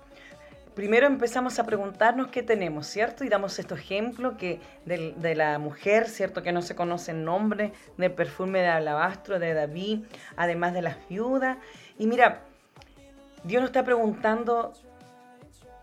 Primero 0.75 1.07
empezamos 1.07 1.59
a 1.59 1.65
preguntarnos 1.65 2.27
qué 2.27 2.43
tenemos, 2.43 2.87
¿cierto? 2.87 3.25
Y 3.25 3.29
damos 3.29 3.57
este 3.59 3.73
ejemplo 3.73 4.37
que 4.37 4.61
de, 4.85 5.35
la 5.35 5.59
mujer, 5.59 6.07
¿cierto? 6.07 6.41
Que 6.41 6.51
no 6.51 6.61
se 6.61 6.75
conoce 6.75 7.11
el 7.11 7.25
nombre, 7.25 7.73
del 7.97 8.11
perfume 8.13 8.59
de 8.59 8.67
alabastro 8.67 9.39
de 9.39 9.53
David, 9.53 10.05
además 10.37 10.73
de 10.73 10.83
las 10.83 10.95
viudas. 11.09 11.57
Y 11.97 12.07
mira, 12.07 12.43
Dios 13.43 13.61
nos 13.61 13.71
está 13.71 13.83
preguntando 13.83 14.71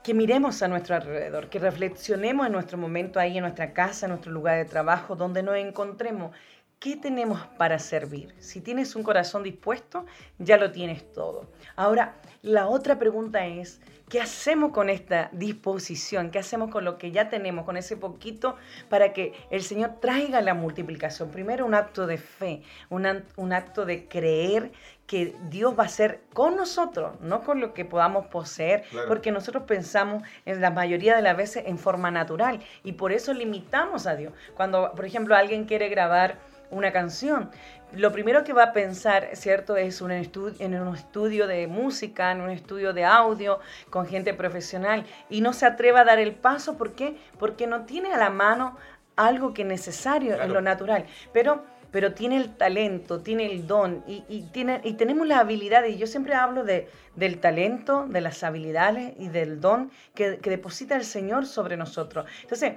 que 0.07 0.15
miremos 0.15 0.63
a 0.63 0.69
nuestro 0.69 0.95
alrededor, 0.95 1.49
que 1.49 1.59
reflexionemos 1.59 2.47
en 2.47 2.53
nuestro 2.53 2.79
momento 2.79 3.19
ahí, 3.19 3.39
en 3.39 3.43
nuestra 3.43 3.73
casa, 3.73 4.07
en 4.07 4.11
nuestro 4.11 4.31
lugar 4.31 4.57
de 4.57 4.65
trabajo, 4.65 5.17
donde 5.17 5.43
nos 5.43 5.57
encontremos. 5.57 6.31
¿Qué 6.79 6.95
tenemos 6.95 7.45
para 7.59 7.81
servir? 7.81 8.33
Si 8.39 8.61
tienes 8.61 8.95
un 8.95 9.03
corazón 9.03 9.43
dispuesto, 9.43 10.07
ya 10.39 10.59
lo 10.59 10.71
tienes 10.71 11.13
todo. 11.13 11.51
Ahora, 11.75 12.15
la 12.43 12.69
otra 12.69 13.01
pregunta 13.01 13.47
es, 13.47 13.81
¿qué 14.09 14.21
hacemos 14.21 14.71
con 14.71 14.91
esta 14.91 15.29
disposición? 15.33 16.31
¿Qué 16.31 16.39
hacemos 16.39 16.71
con 16.71 16.85
lo 16.85 16.99
que 16.99 17.11
ya 17.11 17.29
tenemos, 17.29 17.65
con 17.65 17.77
ese 17.77 17.97
poquito, 17.97 18.55
para 18.89 19.13
que 19.13 19.33
el 19.51 19.63
Señor 19.63 19.97
traiga 20.01 20.41
la 20.41 20.55
multiplicación? 20.55 21.33
Primero, 21.33 21.67
un 21.67 21.75
acto 21.75 22.07
de 22.07 22.19
fe, 22.19 22.63
un, 22.91 23.25
un 23.35 23.53
acto 23.53 23.85
de 23.85 24.07
creer 24.07 24.71
que 25.07 25.37
Dios 25.51 25.79
va 25.79 25.85
a 25.85 25.89
ser 25.89 26.21
con 26.35 26.57
nosotros, 26.57 27.21
no 27.21 27.43
con 27.43 27.61
lo 27.61 27.75
que 27.75 27.85
podamos 27.85 28.27
poseer, 28.27 28.83
Claro. 28.91 29.09
porque 29.09 29.31
nosotros 29.31 29.65
pensamos 29.65 30.23
en 30.45 30.61
la 30.61 30.71
mayoría 30.71 31.15
de 31.15 31.23
las 31.23 31.37
veces 31.37 31.65
en 31.67 31.79
forma 31.79 32.11
natural 32.11 32.61
y 32.83 32.93
por 32.93 33.13
eso 33.13 33.33
limitamos 33.33 34.07
a 34.07 34.17
Dios. 34.17 34.33
Cuando, 34.57 34.93
por 34.93 35.05
ejemplo, 35.05 35.37
alguien 35.37 35.65
quiere 35.65 35.89
grabar 35.89 36.39
una 36.71 36.93
canción, 36.93 37.51
lo 37.93 38.11
primero 38.11 38.43
que 38.43 38.53
va 38.53 38.65
a 38.65 38.73
pensar, 38.73 39.29
¿cierto?, 39.35 39.77
es 39.77 40.01
un 40.01 40.11
en 40.11 40.81
un 40.81 40.95
estudio 40.97 41.47
de 41.47 41.69
música, 41.69 42.33
en 42.33 42.41
un 42.41 42.51
estudio 42.51 42.93
de 42.93 43.05
audio, 43.05 43.61
con 43.91 44.07
gente 44.07 44.35
profesional, 44.35 45.05
y 45.31 45.41
no 45.41 45.53
se 45.53 45.67
atreva 45.67 46.01
a 46.01 46.05
dar 46.05 46.19
el 46.19 46.35
paso, 46.35 46.77
¿por 46.77 46.95
qué? 46.95 47.17
Porque 47.39 47.69
no 47.69 47.85
tiene 47.85 48.13
a 48.13 48.19
la 48.19 48.31
mano 48.31 48.77
algo 49.15 49.55
que 49.55 49.63
es 49.63 49.69
necesario 49.69 50.43
en 50.43 50.53
lo 50.53 50.61
natural. 50.61 51.07
Pero 51.33 51.65
pero 51.91 52.15
tiene 52.15 52.37
el 52.37 52.57
talento, 52.57 53.21
tiene 53.21 53.47
el 53.47 53.67
don 53.67 54.05
y, 54.07 54.25
y 54.29 54.43
tiene, 54.53 54.81
y 54.85 54.95
tenemos 54.95 55.27
las 55.27 55.39
habilidades. 55.39 55.95
Y 55.95 55.99
yo 55.99 56.07
siempre 56.07 56.35
hablo 56.35 56.65
de, 56.65 56.89
del 57.15 57.39
talento, 57.39 58.07
de 58.09 58.21
las 58.21 58.43
habilidades 58.43 59.15
y 59.19 59.29
del 59.29 59.61
don 59.61 59.91
que, 60.15 60.39
que 60.39 60.51
deposita 60.51 60.97
el 60.97 61.05
Señor 61.05 61.47
sobre 61.47 61.77
nosotros. 61.77 62.27
Entonces, 62.43 62.75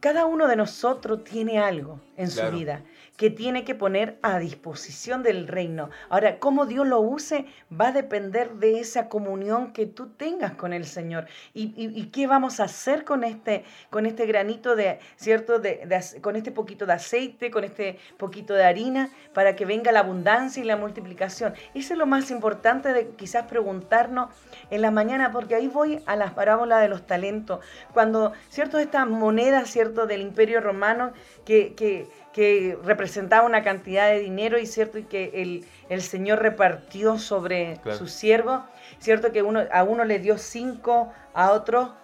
cada 0.00 0.26
uno 0.26 0.46
de 0.48 0.56
nosotros 0.56 1.24
tiene 1.24 1.58
algo 1.58 1.98
en 2.16 2.30
su 2.30 2.50
vida 2.50 2.82
que 3.16 3.30
tiene 3.30 3.64
que 3.64 3.74
poner 3.74 4.18
a 4.22 4.38
disposición 4.38 5.22
del 5.22 5.46
reino. 5.46 5.90
Ahora, 6.08 6.38
cómo 6.38 6.66
Dios 6.66 6.86
lo 6.86 7.00
use 7.00 7.46
va 7.70 7.88
a 7.88 7.92
depender 7.92 8.54
de 8.54 8.80
esa 8.80 9.08
comunión 9.08 9.72
que 9.72 9.86
tú 9.86 10.08
tengas 10.08 10.52
con 10.52 10.72
el 10.72 10.84
Señor. 10.84 11.26
¿Y, 11.52 12.04
qué 12.12 12.26
vamos 12.26 12.60
a 12.60 12.64
hacer 12.64 13.04
con 13.04 13.24
este, 13.24 13.64
con 13.90 14.06
este 14.06 14.26
granito 14.26 14.76
de, 14.76 14.98
cierto, 15.16 15.58
de, 15.58 15.86
de 15.86 16.20
con 16.20 16.36
este 16.36 16.52
poquito 16.52 16.86
de 16.86 16.94
aceite, 16.94 17.50
con 17.50 17.64
este 17.64 17.98
poquito 18.18 18.54
de 18.54 18.64
harina, 18.64 19.10
para 19.32 19.56
que 19.56 19.64
venga 19.64 19.92
la 19.92 20.00
abundancia 20.00 20.62
y 20.62 20.66
la 20.66 20.76
multiplicación? 20.76 21.54
Eso 21.74 21.94
es 21.94 21.98
lo 21.98 22.06
más 22.06 22.30
importante 22.30 22.92
de 22.92 23.10
quizás 23.10 23.46
preguntarnos 23.46 24.30
en 24.70 24.82
la 24.82 24.90
mañana, 24.90 25.30
porque 25.30 25.54
ahí 25.54 25.68
voy 25.68 26.02
a 26.06 26.16
las 26.16 26.32
parábolas 26.32 26.80
de 26.82 26.88
los 26.88 27.06
talentos. 27.06 27.60
Cuando, 27.92 28.32
cierto, 28.48 28.78
esta 28.78 29.04
moneda, 29.06 29.64
cierto, 29.66 30.06
del 30.06 30.20
imperio 30.20 30.60
romano, 30.60 31.12
que, 31.44 32.08
que 32.34 32.76
representaba 32.84 33.46
una 33.46 33.62
cantidad 33.62 34.08
de 34.10 34.18
dinero 34.18 34.58
y 34.58 34.66
cierto, 34.66 34.98
y 34.98 35.04
que 35.04 35.30
el, 35.34 35.64
el 35.88 36.02
Señor 36.02 36.42
repartió 36.42 37.18
sobre 37.18 37.78
Claro. 37.82 37.96
sus 37.96 38.10
siervos, 38.10 38.60
cierto, 38.98 39.30
que 39.32 39.42
uno, 39.42 39.62
a 39.72 39.84
uno 39.84 40.04
le 40.04 40.18
dio 40.18 40.36
cinco, 40.36 41.12
a 41.32 41.52
otro 41.52 41.94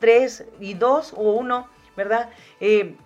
tres 0.00 0.44
y 0.58 0.74
dos 0.74 1.12
o 1.14 1.32
uno, 1.32 1.68
¿verdad? 1.96 2.30
Eh, 2.60 2.96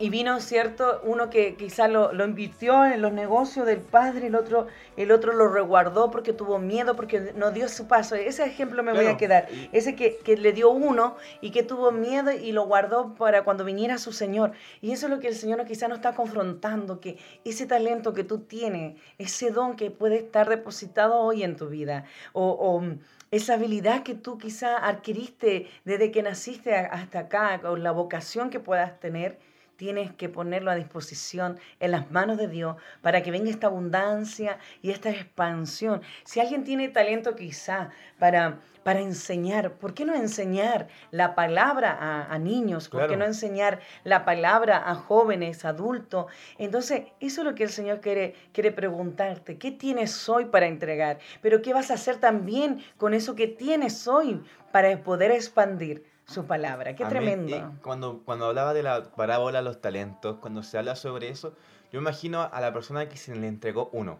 y 0.00 0.10
vino, 0.10 0.38
¿cierto? 0.40 1.00
Uno 1.02 1.28
que 1.28 1.56
quizá 1.56 1.88
lo, 1.88 2.12
lo 2.12 2.24
invirtió 2.24 2.84
en 2.84 3.02
los 3.02 3.12
negocios 3.12 3.66
del 3.66 3.80
padre, 3.80 4.28
el 4.28 4.36
otro, 4.36 4.68
el 4.96 5.10
otro 5.10 5.32
lo 5.32 5.48
resguardó 5.48 6.10
porque 6.10 6.32
tuvo 6.32 6.58
miedo, 6.60 6.94
porque 6.94 7.32
no 7.34 7.50
dio 7.50 7.68
su 7.68 7.88
paso. 7.88 8.14
Ese 8.14 8.44
ejemplo 8.44 8.84
me 8.84 8.92
voy 8.92 9.06
a 9.06 9.16
quedar. 9.16 9.48
Ese 9.72 9.96
que, 9.96 10.18
que 10.18 10.36
le 10.36 10.52
dio 10.52 10.70
uno 10.70 11.16
y 11.40 11.50
que 11.50 11.64
tuvo 11.64 11.90
miedo 11.90 12.30
y 12.30 12.52
lo 12.52 12.66
guardó 12.66 13.14
para 13.14 13.42
cuando 13.42 13.64
viniera 13.64 13.98
su 13.98 14.12
Señor. 14.12 14.52
Y 14.80 14.92
eso 14.92 15.06
es 15.06 15.12
lo 15.12 15.18
que 15.18 15.28
el 15.28 15.34
Señor 15.34 15.64
quizá 15.66 15.88
nos 15.88 15.98
está 15.98 16.14
confrontando, 16.14 17.00
que 17.00 17.18
ese 17.44 17.66
talento 17.66 18.14
que 18.14 18.22
tú 18.22 18.38
tienes, 18.40 18.96
ese 19.18 19.50
don 19.50 19.74
que 19.74 19.90
puede 19.90 20.18
estar 20.18 20.48
depositado 20.48 21.16
hoy 21.16 21.42
en 21.42 21.56
tu 21.56 21.68
vida, 21.68 22.04
o, 22.32 22.50
o, 22.50 22.80
mm, 22.80 23.00
esa 23.30 23.54
habilidad 23.54 24.04
que 24.04 24.14
tú 24.14 24.38
quizá 24.38 24.78
adquiriste 24.86 25.68
desde 25.84 26.10
que 26.10 26.22
naciste 26.22 26.74
hasta 26.74 27.20
acá, 27.20 27.60
con 27.60 27.82
la 27.82 27.90
vocación 27.90 28.48
que 28.48 28.60
puedas 28.60 28.98
tener, 29.00 29.38
tienes 29.78 30.12
que 30.12 30.28
ponerlo 30.28 30.72
a 30.72 30.74
disposición 30.74 31.56
en 31.78 31.92
las 31.92 32.10
manos 32.10 32.36
de 32.36 32.48
Dios 32.48 32.76
para 33.00 33.22
que 33.22 33.30
venga 33.30 33.48
esta 33.48 33.68
abundancia 33.68 34.58
y 34.82 34.90
esta 34.90 35.08
expansión. 35.08 36.02
Si 36.24 36.40
alguien 36.40 36.64
tiene 36.64 36.88
talento 36.88 37.36
quizá 37.36 37.90
para, 38.18 38.58
para 38.82 39.00
enseñar, 39.00 39.74
¿por 39.74 39.94
qué 39.94 40.04
no 40.04 40.16
enseñar 40.16 40.88
la 41.12 41.36
palabra 41.36 41.92
a, 41.92 42.34
a 42.34 42.38
niños? 42.40 42.88
¿Por 42.88 43.06
qué 43.06 43.16
no 43.16 43.24
enseñar 43.24 43.78
la 44.02 44.24
palabra 44.24 44.82
a 44.84 44.96
jóvenes, 44.96 45.64
adultos? 45.64 46.26
Entonces, 46.58 47.02
eso 47.20 47.42
es 47.42 47.46
lo 47.46 47.54
que 47.54 47.62
el 47.62 47.70
Señor 47.70 48.00
quiere, 48.00 48.34
quiere 48.52 48.72
preguntarte. 48.72 49.58
¿Qué 49.58 49.70
tienes 49.70 50.28
hoy 50.28 50.46
para 50.46 50.66
entregar? 50.66 51.20
Pero 51.40 51.62
¿qué 51.62 51.72
vas 51.72 51.92
a 51.92 51.94
hacer 51.94 52.16
también 52.16 52.82
con 52.96 53.14
eso 53.14 53.36
que 53.36 53.46
tienes 53.46 54.08
hoy 54.08 54.42
para 54.72 55.04
poder 55.04 55.30
expandir 55.30 56.17
su 56.28 56.44
palabra? 56.46 56.94
Qué 56.94 57.04
Amén. 57.04 57.46
tremendo. 57.46 57.56
Y 57.56 57.80
cuando, 57.82 58.22
cuando 58.24 58.46
hablaba 58.46 58.74
de 58.74 58.82
la 58.82 59.10
parábola 59.12 59.58
de 59.58 59.64
los 59.64 59.80
talentos, 59.80 60.36
cuando 60.40 60.62
se 60.62 60.78
habla 60.78 60.94
sobre 60.94 61.28
eso, 61.28 61.54
yo 61.92 61.98
imagino 62.00 62.42
a 62.42 62.60
la 62.60 62.72
persona 62.72 63.08
que 63.08 63.16
se 63.16 63.34
le 63.34 63.48
entregó 63.48 63.88
uno. 63.92 64.18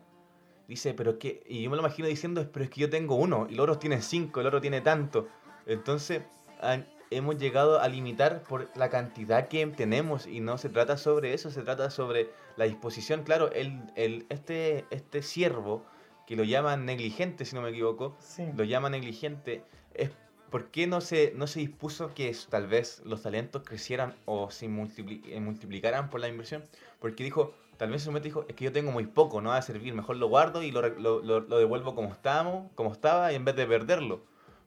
Dice, 0.66 0.92
pero 0.94 1.18
qué, 1.18 1.42
y 1.47 1.62
yo 1.62 1.71
me 1.71 1.77
lo 1.77 1.83
imagino 1.83 2.09
diciendo, 2.09 2.47
pero 2.53 2.64
es 2.64 2.71
que 2.71 2.81
yo 2.81 2.90
tengo 2.90 3.14
uno, 3.14 3.47
y 3.49 3.55
los 3.55 3.64
otros 3.64 3.79
tienen 3.79 4.03
cinco, 4.03 4.40
el 4.40 4.47
otro 4.47 4.61
tiene 4.61 4.81
tanto. 4.81 5.29
Entonces, 5.66 6.23
han- 6.61 6.87
hemos 7.11 7.38
llegado 7.38 7.81
a 7.81 7.88
limitar 7.88 8.42
por 8.42 8.68
la 8.75 8.90
cantidad 8.90 9.49
que 9.49 9.66
tenemos, 9.68 10.27
y 10.27 10.40
no 10.40 10.59
se 10.59 10.68
trata 10.68 10.99
sobre 10.99 11.33
eso, 11.33 11.51
se 11.51 11.62
trata 11.62 11.90
sobre 11.90 12.31
la 12.57 12.66
disposición. 12.66 13.23
Claro, 13.23 13.51
el, 13.53 13.81
el, 13.97 14.27
este, 14.29 14.85
este 14.90 15.23
siervo, 15.23 15.85
que 16.27 16.37
lo 16.37 16.44
llaman 16.44 16.85
negligente, 16.85 17.47
si 17.47 17.55
no 17.57 17.62
me 17.62 17.71
equivoco, 17.71 18.16
Sí. 18.21 18.44
lo 18.55 18.64
llama 18.64 18.90
negligente, 18.90 19.64
es 19.94 20.11
¿por 20.50 20.66
qué 20.70 20.87
no 20.87 21.00
se, 21.00 21.32
no 21.37 21.46
se 21.46 21.61
dispuso 21.61 22.14
que 22.14 22.34
tal 22.48 22.66
vez 22.66 23.02
los 23.04 23.22
talentos 23.22 23.62
crecieran 23.64 24.14
o 24.24 24.50
se 24.50 24.68
multipli- 24.68 25.22
eh, 25.26 25.40
multiplicaran 25.40 26.11
por 26.11 26.20
la 26.20 26.28
inversión? 26.28 26.64
Porque 27.00 27.24
dijo, 27.24 27.54
tal 27.76 27.90
vez 27.90 28.02
su 28.02 28.12
mente 28.12 28.28
dijo, 28.28 28.44
es 28.48 28.54
que 28.54 28.64
yo 28.64 28.72
tengo 28.72 28.90
muy 28.90 29.06
poco, 29.06 29.40
no 29.40 29.50
va 29.50 29.56
a 29.58 29.62
servir, 29.62 29.94
mejor 29.94 30.16
lo 30.16 30.28
guardo 30.28 30.62
y 30.62 30.70
lo, 30.70 30.82
lo- 30.88 31.20
lo- 31.22 31.40
lo 31.40 31.58
devuelvo 31.58 31.94
como, 31.94 32.12
estábamos, 32.12 32.70
como 32.74 32.92
estaba 32.92 33.32
y 33.32 33.37
en 33.37 33.44
vez 33.44 33.56
de 33.56 33.66
perderlo. 33.66 34.20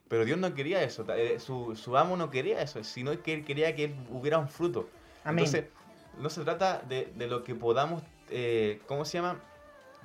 Pero 0.07 0.25
Dios 0.25 0.37
no 0.37 0.53
quería 0.53 0.83
eso, 0.83 1.05
eh, 1.15 1.39
su, 1.39 1.75
su 1.75 1.95
amo 1.97 2.17
no 2.17 2.29
quería 2.29 2.61
eso, 2.61 2.83
sino 2.83 3.21
que 3.23 3.33
él 3.33 3.45
quería 3.45 3.75
que 3.75 3.85
él 3.85 3.95
hubiera 4.09 4.37
un 4.39 4.49
fruto. 4.49 4.89
Amén. 5.23 5.45
Entonces, 5.45 5.69
no 6.19 6.29
se 6.29 6.43
trata 6.43 6.81
de, 6.87 7.11
de 7.15 7.27
lo 7.27 7.43
que 7.43 7.55
podamos 7.55 8.03
eh, 8.29 8.79
¿cómo 8.87 9.05
se 9.05 9.17
llama? 9.17 9.39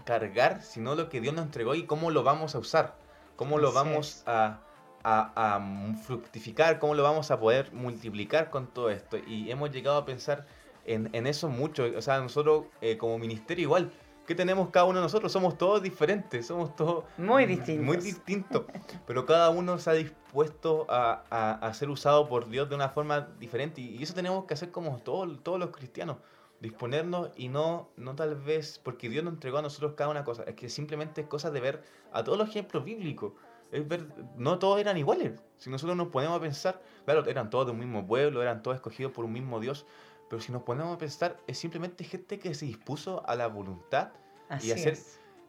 Cargar, 0.05 0.63
sino 0.63 0.95
lo 0.95 1.09
que 1.09 1.21
Dios 1.21 1.35
nos 1.35 1.47
entregó 1.47 1.75
y 1.75 1.85
cómo 1.87 2.11
lo 2.11 2.23
vamos 2.23 2.55
a 2.55 2.59
usar, 2.59 2.95
cómo 3.37 3.59
lo 3.59 3.73
vamos 3.73 4.23
a, 4.27 4.61
a, 5.07 5.95
fructificar, 6.03 6.79
cómo 6.81 6.95
lo 6.95 7.03
vamos 7.03 7.31
a 7.31 7.39
poder 7.39 7.73
multiplicar 7.73 8.51
con 8.51 8.67
todo 8.67 8.91
esto. 8.91 9.17
Y 9.19 9.51
hemos 9.51 9.71
llegado 9.71 9.99
a 9.99 10.05
pensar 10.05 10.47
en, 10.85 11.09
en 11.13 11.27
eso 11.27 11.49
mucho. 11.49 11.85
O 11.97 12.03
sea, 12.03 12.21
nosotros 12.21 12.67
eh, 12.81 12.99
como 12.99 13.19
ministerio 13.19 13.63
igual, 13.63 13.93
¿qué 14.27 14.35
tenemos 14.35 14.71
cada 14.71 14.87
uno 14.87 14.99
de 14.99 15.05
nosotros? 15.05 15.31
Somos 15.31 15.57
todos 15.57 15.81
diferentes, 15.81 16.47
somos 16.47 16.75
todos 16.75 17.05
muy 17.19 17.47
distintos. 17.47 17.87
Muy 17.87 17.97
distintos. 17.99 18.65
pero 19.07 19.25
cada 19.27 19.51
uno 19.51 19.79
se 19.79 19.91
ha 19.91 19.93
dispuesto 19.93 20.87
a, 20.89 21.59
a, 21.61 21.75
ser 21.75 21.89
usado 21.89 22.29
por 22.29 22.49
Dios 22.49 22.69
de 22.69 22.75
una 22.75 22.89
forma 22.89 23.29
diferente. 23.39 23.81
Y 23.81 24.03
eso 24.03 24.13
tenemos 24.13 24.45
que 24.47 24.55
hacer 24.55 24.73
como 24.73 24.99
todos, 24.99 25.41
todos 25.45 25.61
los 25.61 25.71
cristianos. 25.71 26.17
Disponernos 26.59 27.31
y 27.37 27.49
no, 27.49 27.91
no 27.97 28.17
tal 28.17 28.35
vez, 28.35 28.81
porque 28.83 29.09
Dios 29.09 29.23
nos 29.23 29.35
entregó 29.35 29.59
a 29.59 29.63
nosotros 29.63 29.93
cada 29.95 30.11
una 30.11 30.25
cosa, 30.25 30.43
es 30.45 30.55
que 30.55 30.71
simplemente 30.71 31.21
es 31.21 31.27
cosa 31.27 31.51
de 31.51 31.61
ver 31.61 31.85
a 32.13 32.25
todos 32.25 32.39
los 32.39 32.49
ejemplos 32.49 32.83
bíblicos 32.83 33.35
es 33.73 33.87
ver, 33.87 34.07
no 34.37 34.59
todos 34.59 34.81
eran 34.81 34.97
iguales. 34.97 35.41
Si 35.59 35.71
nosotros 35.71 35.97
nos 35.97 36.09
ponemos 36.09 36.37
a 36.37 36.41
pensar, 36.41 36.81
claro, 37.05 37.25
eran 37.27 37.51
todos 37.51 37.67
de 37.67 37.73
un 37.73 37.79
mismo 37.79 38.07
pueblo, 38.07 38.43
eran 38.43 38.63
todos 38.63 38.77
escogidos 38.77 39.13
por 39.13 39.25
un 39.25 39.33
mismo 39.33 39.61
Dios, 39.61 39.87
pero 40.29 40.41
si 40.41 40.53
nos 40.53 40.63
ponemos 40.63 40.95
a 40.95 40.99
pensar, 40.99 41.37
es 41.47 41.59
simplemente 41.59 42.05
gente 42.05 42.39
que 42.39 42.55
se 42.55 42.67
dispuso 42.67 43.27
a 43.29 43.35
la 43.37 43.47
voluntad 43.47 44.11
y 44.63 44.71
hacer. 44.71 44.99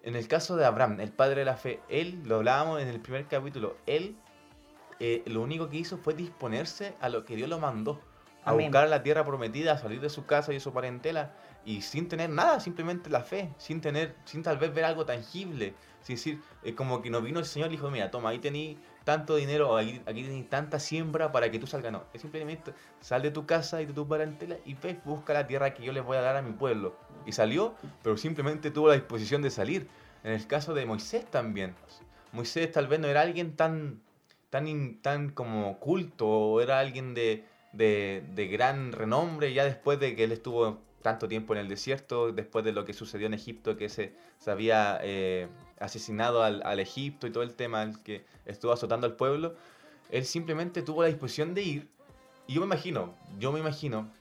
En 0.03 0.15
el 0.15 0.27
caso 0.27 0.55
de 0.55 0.65
Abraham, 0.65 0.99
el 1.01 1.11
padre 1.11 1.39
de 1.39 1.45
la 1.45 1.57
fe, 1.57 1.81
él, 1.89 2.21
lo 2.23 2.37
hablábamos 2.37 2.81
en 2.81 2.87
el 2.87 3.01
primer 3.01 3.27
capítulo, 3.27 3.75
él 3.85 4.15
eh, 4.99 5.23
lo 5.25 5.41
único 5.41 5.69
que 5.69 5.77
hizo 5.77 5.97
fue 5.97 6.13
disponerse 6.13 6.95
a 7.01 7.09
lo 7.09 7.25
que 7.25 7.35
Dios 7.35 7.49
lo 7.49 7.59
mandó, 7.59 7.99
a 8.43 8.53
buscar 8.53 8.87
la 8.87 9.03
tierra 9.03 9.25
prometida, 9.25 9.73
a 9.73 9.77
salir 9.77 9.99
de 9.99 10.09
su 10.09 10.25
casa 10.25 10.51
y 10.51 10.55
de 10.55 10.59
su 10.59 10.71
parentela, 10.71 11.33
y 11.65 11.81
sin 11.81 12.07
tener 12.07 12.29
nada, 12.29 12.61
simplemente 12.61 13.09
la 13.09 13.21
fe, 13.21 13.49
sin 13.57 13.81
tener, 13.81 14.15
sin 14.23 14.41
tal 14.41 14.57
vez 14.57 14.73
ver 14.73 14.85
algo 14.85 15.05
tangible, 15.05 15.73
sin 16.01 16.15
decir, 16.15 16.41
es 16.63 16.73
como 16.75 17.01
que 17.01 17.09
nos 17.09 17.21
vino 17.21 17.39
el 17.39 17.45
Señor 17.45 17.67
y 17.67 17.71
dijo, 17.71 17.91
mira, 17.91 18.09
toma, 18.09 18.29
ahí 18.29 18.39
tenéis 18.39 18.77
tanto 19.03 19.35
dinero, 19.35 19.75
aquí, 19.75 20.01
aquí 20.05 20.23
tenéis 20.23 20.49
tanta 20.49 20.79
siembra 20.79 21.33
para 21.33 21.51
que 21.51 21.59
tú 21.59 21.67
salgas. 21.67 21.91
No, 21.91 22.05
es 22.13 22.21
simplemente 22.21 22.73
sal 23.01 23.21
de 23.21 23.31
tu 23.31 23.45
casa 23.45 23.81
y 23.81 23.85
de 23.85 23.91
tu 23.91 24.07
parentela 24.07 24.55
y 24.65 24.75
ve, 24.75 24.97
busca 25.03 25.33
la 25.33 25.45
tierra 25.45 25.73
que 25.73 25.83
yo 25.83 25.91
les 25.91 26.05
voy 26.05 26.15
a 26.15 26.21
dar 26.21 26.37
a 26.37 26.41
mi 26.41 26.53
pueblo. 26.53 26.95
Y 27.25 27.33
salió, 27.33 27.75
pero 28.01 28.15
simplemente 28.15 28.71
tuvo 28.71 28.87
la 28.87 28.93
disposición 28.93 29.41
de 29.41 29.49
salir. 29.49 29.89
En 30.23 30.31
el 30.31 30.47
caso 30.47 30.73
de 30.73 30.85
Moisés 30.85 31.25
también. 31.25 31.75
Moisés 32.31 32.71
tal 32.71 32.87
vez 32.87 32.99
no 33.01 33.07
era 33.07 33.21
alguien 33.21 33.57
tan, 33.57 34.01
tan, 34.49 35.01
tan 35.01 35.29
como 35.31 35.79
culto, 35.79 36.27
o 36.27 36.61
era 36.61 36.79
alguien 36.79 37.13
de, 37.13 37.45
de, 37.77 38.23
de 38.33 38.47
gran 38.47 38.91
renombre 38.91 39.53
ya 39.53 39.63
después 39.63 39.99
de 39.99 40.15
que 40.15 40.23
él 40.23 40.31
estuvo 40.31 40.79
tanto 41.01 41.27
tiempo 41.27 41.53
en 41.53 41.59
el 41.59 41.69
desierto, 41.69 42.31
después 42.31 42.65
de 42.65 42.73
lo 42.73 42.83
que 42.83 42.93
sucedió 42.93 43.27
en 43.27 43.33
Egipto, 43.33 43.77
que 43.77 43.87
se, 43.87 44.13
se 44.39 44.51
había 44.51 44.99
eh, 45.03 45.47
asesinado 45.79 46.43
al, 46.43 46.61
al, 46.65 46.79
Egipto 46.79 47.27
y 47.27 47.31
todo 47.31 47.43
el 47.43 47.53
tema, 47.53 47.83
el 47.83 48.01
que 48.03 48.25
estuvo 48.45 48.73
azotando 48.73 49.07
al 49.07 49.15
pueblo, 49.15 49.55
él 50.11 50.25
simplemente 50.25 50.81
tuvo 50.81 51.03
la 51.03 51.07
disposición 51.07 51.53
de 51.53 51.61
ir. 51.61 51.87
Y 52.47 52.55
yo 52.55 52.61
me 52.61 52.65
imagino, 52.65 53.15
yo 53.39 53.51
me 53.51 53.59
imagino 53.59 54.11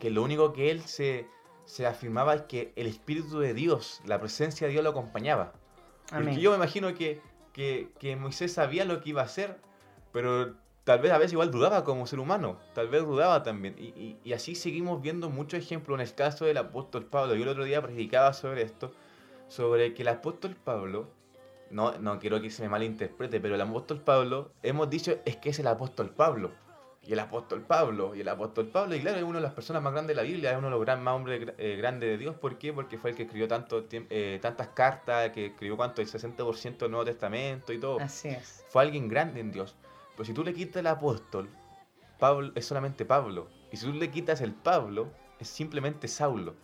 que 0.00 0.10
lo 0.10 0.22
único 0.22 0.52
que 0.52 0.70
él 0.70 0.82
se, 0.82 1.28
se 1.66 1.86
afirmaba 1.86 2.34
es 2.34 2.42
que 2.42 2.72
el 2.76 2.86
Espíritu 2.86 3.38
de 3.38 3.54
Dios, 3.54 4.00
la 4.04 4.18
presencia 4.18 4.66
de 4.66 4.72
Dios 4.72 4.82
lo 4.82 4.90
acompañaba. 4.90 5.52
Porque 6.10 6.40
yo 6.40 6.50
me 6.50 6.56
imagino 6.56 6.94
que, 6.94 7.20
que, 7.52 7.90
que 7.98 8.16
Moisés 8.16 8.52
sabía 8.52 8.84
lo 8.84 9.00
que 9.00 9.10
iba 9.10 9.22
a 9.22 9.24
hacer, 9.24 9.58
pero 10.12 10.54
tal 10.84 11.00
vez 11.00 11.12
a 11.12 11.18
veces 11.18 11.32
igual 11.32 11.50
dudaba 11.50 11.82
como 11.82 12.06
ser 12.06 12.20
humano, 12.20 12.58
tal 12.74 12.88
vez 12.88 13.02
dudaba 13.02 13.42
también. 13.42 13.74
Y, 13.78 14.18
y, 14.22 14.32
así 14.32 14.54
seguimos 14.54 15.00
viendo 15.02 15.30
muchos 15.30 15.58
ejemplos 15.58 15.96
en 15.96 16.06
el 16.06 16.14
caso 16.14 16.44
del 16.44 16.58
apóstol 16.58 17.06
Pablo. 17.06 17.34
Yo 17.34 17.42
el 17.42 17.48
otro 17.48 17.64
día 17.64 17.82
predicaba 17.82 18.32
sobre 18.34 18.62
esto, 18.62 18.92
sobre 19.48 19.94
que 19.94 20.02
el 20.02 20.08
apóstol 20.08 20.56
Pablo, 20.62 21.08
no, 21.70 21.96
no 21.98 22.18
quiero 22.18 22.40
que 22.40 22.50
se 22.50 22.62
me 22.62 22.68
malinterprete, 22.68 23.40
pero 23.40 23.54
el 23.54 23.60
apóstol 23.62 24.00
Pablo, 24.00 24.52
hemos 24.62 24.90
dicho 24.90 25.16
es 25.24 25.36
que 25.36 25.50
es 25.50 25.58
el 25.58 25.66
apóstol 25.66 26.10
Pablo. 26.10 26.52
Y 27.06 27.12
el 27.12 27.18
apóstol 27.18 27.60
Pablo, 27.60 28.14
y 28.14 28.22
el 28.22 28.28
apóstol 28.28 28.68
Pablo, 28.68 28.94
y 28.94 29.00
claro, 29.00 29.18
es 29.18 29.24
una 29.24 29.36
de 29.36 29.42
las 29.42 29.52
personas 29.52 29.82
más 29.82 29.92
grandes 29.92 30.16
de 30.16 30.22
la 30.22 30.26
Biblia, 30.26 30.52
es 30.52 30.56
uno 30.56 30.68
de 30.68 30.70
los 30.70 30.80
gran, 30.80 31.02
más 31.02 31.14
hombres 31.14 31.52
eh, 31.58 31.76
grandes 31.76 32.08
de 32.08 32.16
Dios. 32.16 32.34
¿Por 32.36 32.56
qué? 32.56 32.72
Porque 32.72 32.96
fue 32.96 33.10
el 33.10 33.16
que 33.16 33.24
escribió 33.24 33.46
tanto, 33.46 33.84
eh, 33.90 34.38
tantas 34.40 34.68
cartas, 34.68 35.30
que 35.30 35.46
escribió 35.46 35.76
cuánto, 35.76 36.00
el 36.00 36.08
60% 36.08 36.78
del 36.78 36.90
Nuevo 36.90 37.04
Testamento 37.04 37.74
y 37.74 37.78
todo. 37.78 38.00
Así 38.00 38.28
es. 38.28 38.64
Fue 38.68 38.82
alguien 38.82 39.08
grande 39.08 39.40
en 39.40 39.52
Dios. 39.52 39.76
Pero 40.16 40.24
si 40.24 40.32
tú 40.32 40.44
le 40.44 40.54
quitas 40.54 40.76
el 40.76 40.86
apóstol, 40.86 41.48
Pablo 42.18 42.52
es 42.54 42.64
solamente 42.64 43.04
Pablo. 43.04 43.48
Y 43.72 43.76
si 43.76 43.86
tú 43.86 43.92
le 43.92 44.10
quitas 44.10 44.40
el 44.40 44.52
Pablo, 44.52 45.10
es 45.38 45.48
simplemente 45.48 46.08
Saulo. 46.08 46.54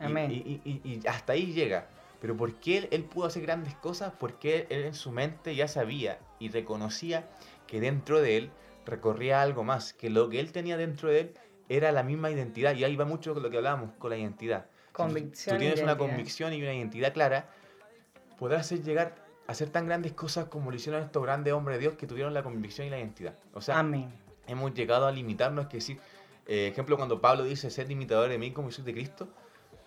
Amén. 0.00 0.30
Y, 0.30 1.00
hasta 1.08 1.32
ahí 1.32 1.52
llega. 1.52 1.88
Pero 2.20 2.36
¿por 2.36 2.54
qué 2.54 2.88
él, 2.90 3.04
pudo 3.04 3.26
hacer 3.26 3.42
grandes 3.42 3.74
cosas? 3.76 4.12
Porque 4.18 4.66
él 4.70 4.84
en 4.84 4.94
su 4.94 5.10
mente 5.12 5.54
ya 5.54 5.68
sabía 5.68 6.18
y 6.38 6.48
reconocía 6.48 7.28
que 7.66 7.80
dentro 7.80 8.20
de 8.20 8.36
él 8.36 8.50
recorría 8.84 9.42
algo 9.42 9.64
más, 9.64 9.92
que 9.92 10.10
lo 10.10 10.28
que 10.28 10.40
él 10.40 10.52
tenía 10.52 10.76
dentro 10.76 11.08
de 11.08 11.20
él 11.20 11.34
era 11.68 11.92
la 11.92 12.02
misma 12.02 12.30
identidad. 12.30 12.74
Y 12.74 12.84
ahí 12.84 12.96
va 12.96 13.04
mucho 13.04 13.34
con 13.34 13.42
lo 13.42 13.50
que 13.50 13.58
hablábamos, 13.58 13.92
con 13.98 14.10
la 14.10 14.16
identidad. 14.16 14.66
Convicción. 14.92 15.34
Si 15.34 15.50
tú 15.50 15.58
tienes 15.58 15.82
una 15.82 15.96
convicción 15.96 16.52
y 16.52 16.62
una 16.62 16.74
identidad 16.74 17.12
clara, 17.12 17.50
podrás 18.38 18.62
hacer 18.62 18.82
llegar 18.82 19.27
hacer 19.48 19.70
tan 19.70 19.86
grandes 19.86 20.12
cosas 20.12 20.44
como 20.44 20.70
lo 20.70 20.76
hicieron 20.76 21.02
estos 21.02 21.22
grandes 21.22 21.52
hombres 21.54 21.78
de 21.78 21.80
Dios 21.80 21.94
que 21.94 22.06
tuvieron 22.06 22.34
la 22.34 22.42
convicción 22.42 22.86
y 22.86 22.90
la 22.90 22.98
identidad. 22.98 23.34
O 23.54 23.60
sea, 23.60 23.84
hemos 24.46 24.74
llegado 24.74 25.06
a 25.06 25.10
limitarnos, 25.10 25.66
que 25.66 25.78
decir, 25.78 25.98
eh, 26.46 26.68
ejemplo, 26.68 26.96
cuando 26.96 27.20
Pablo 27.20 27.44
dice 27.44 27.70
ser 27.70 27.90
imitador 27.90 28.28
de 28.28 28.38
mí 28.38 28.52
como 28.52 28.70
soy 28.70 28.84
de 28.84 28.92
Cristo, 28.92 29.26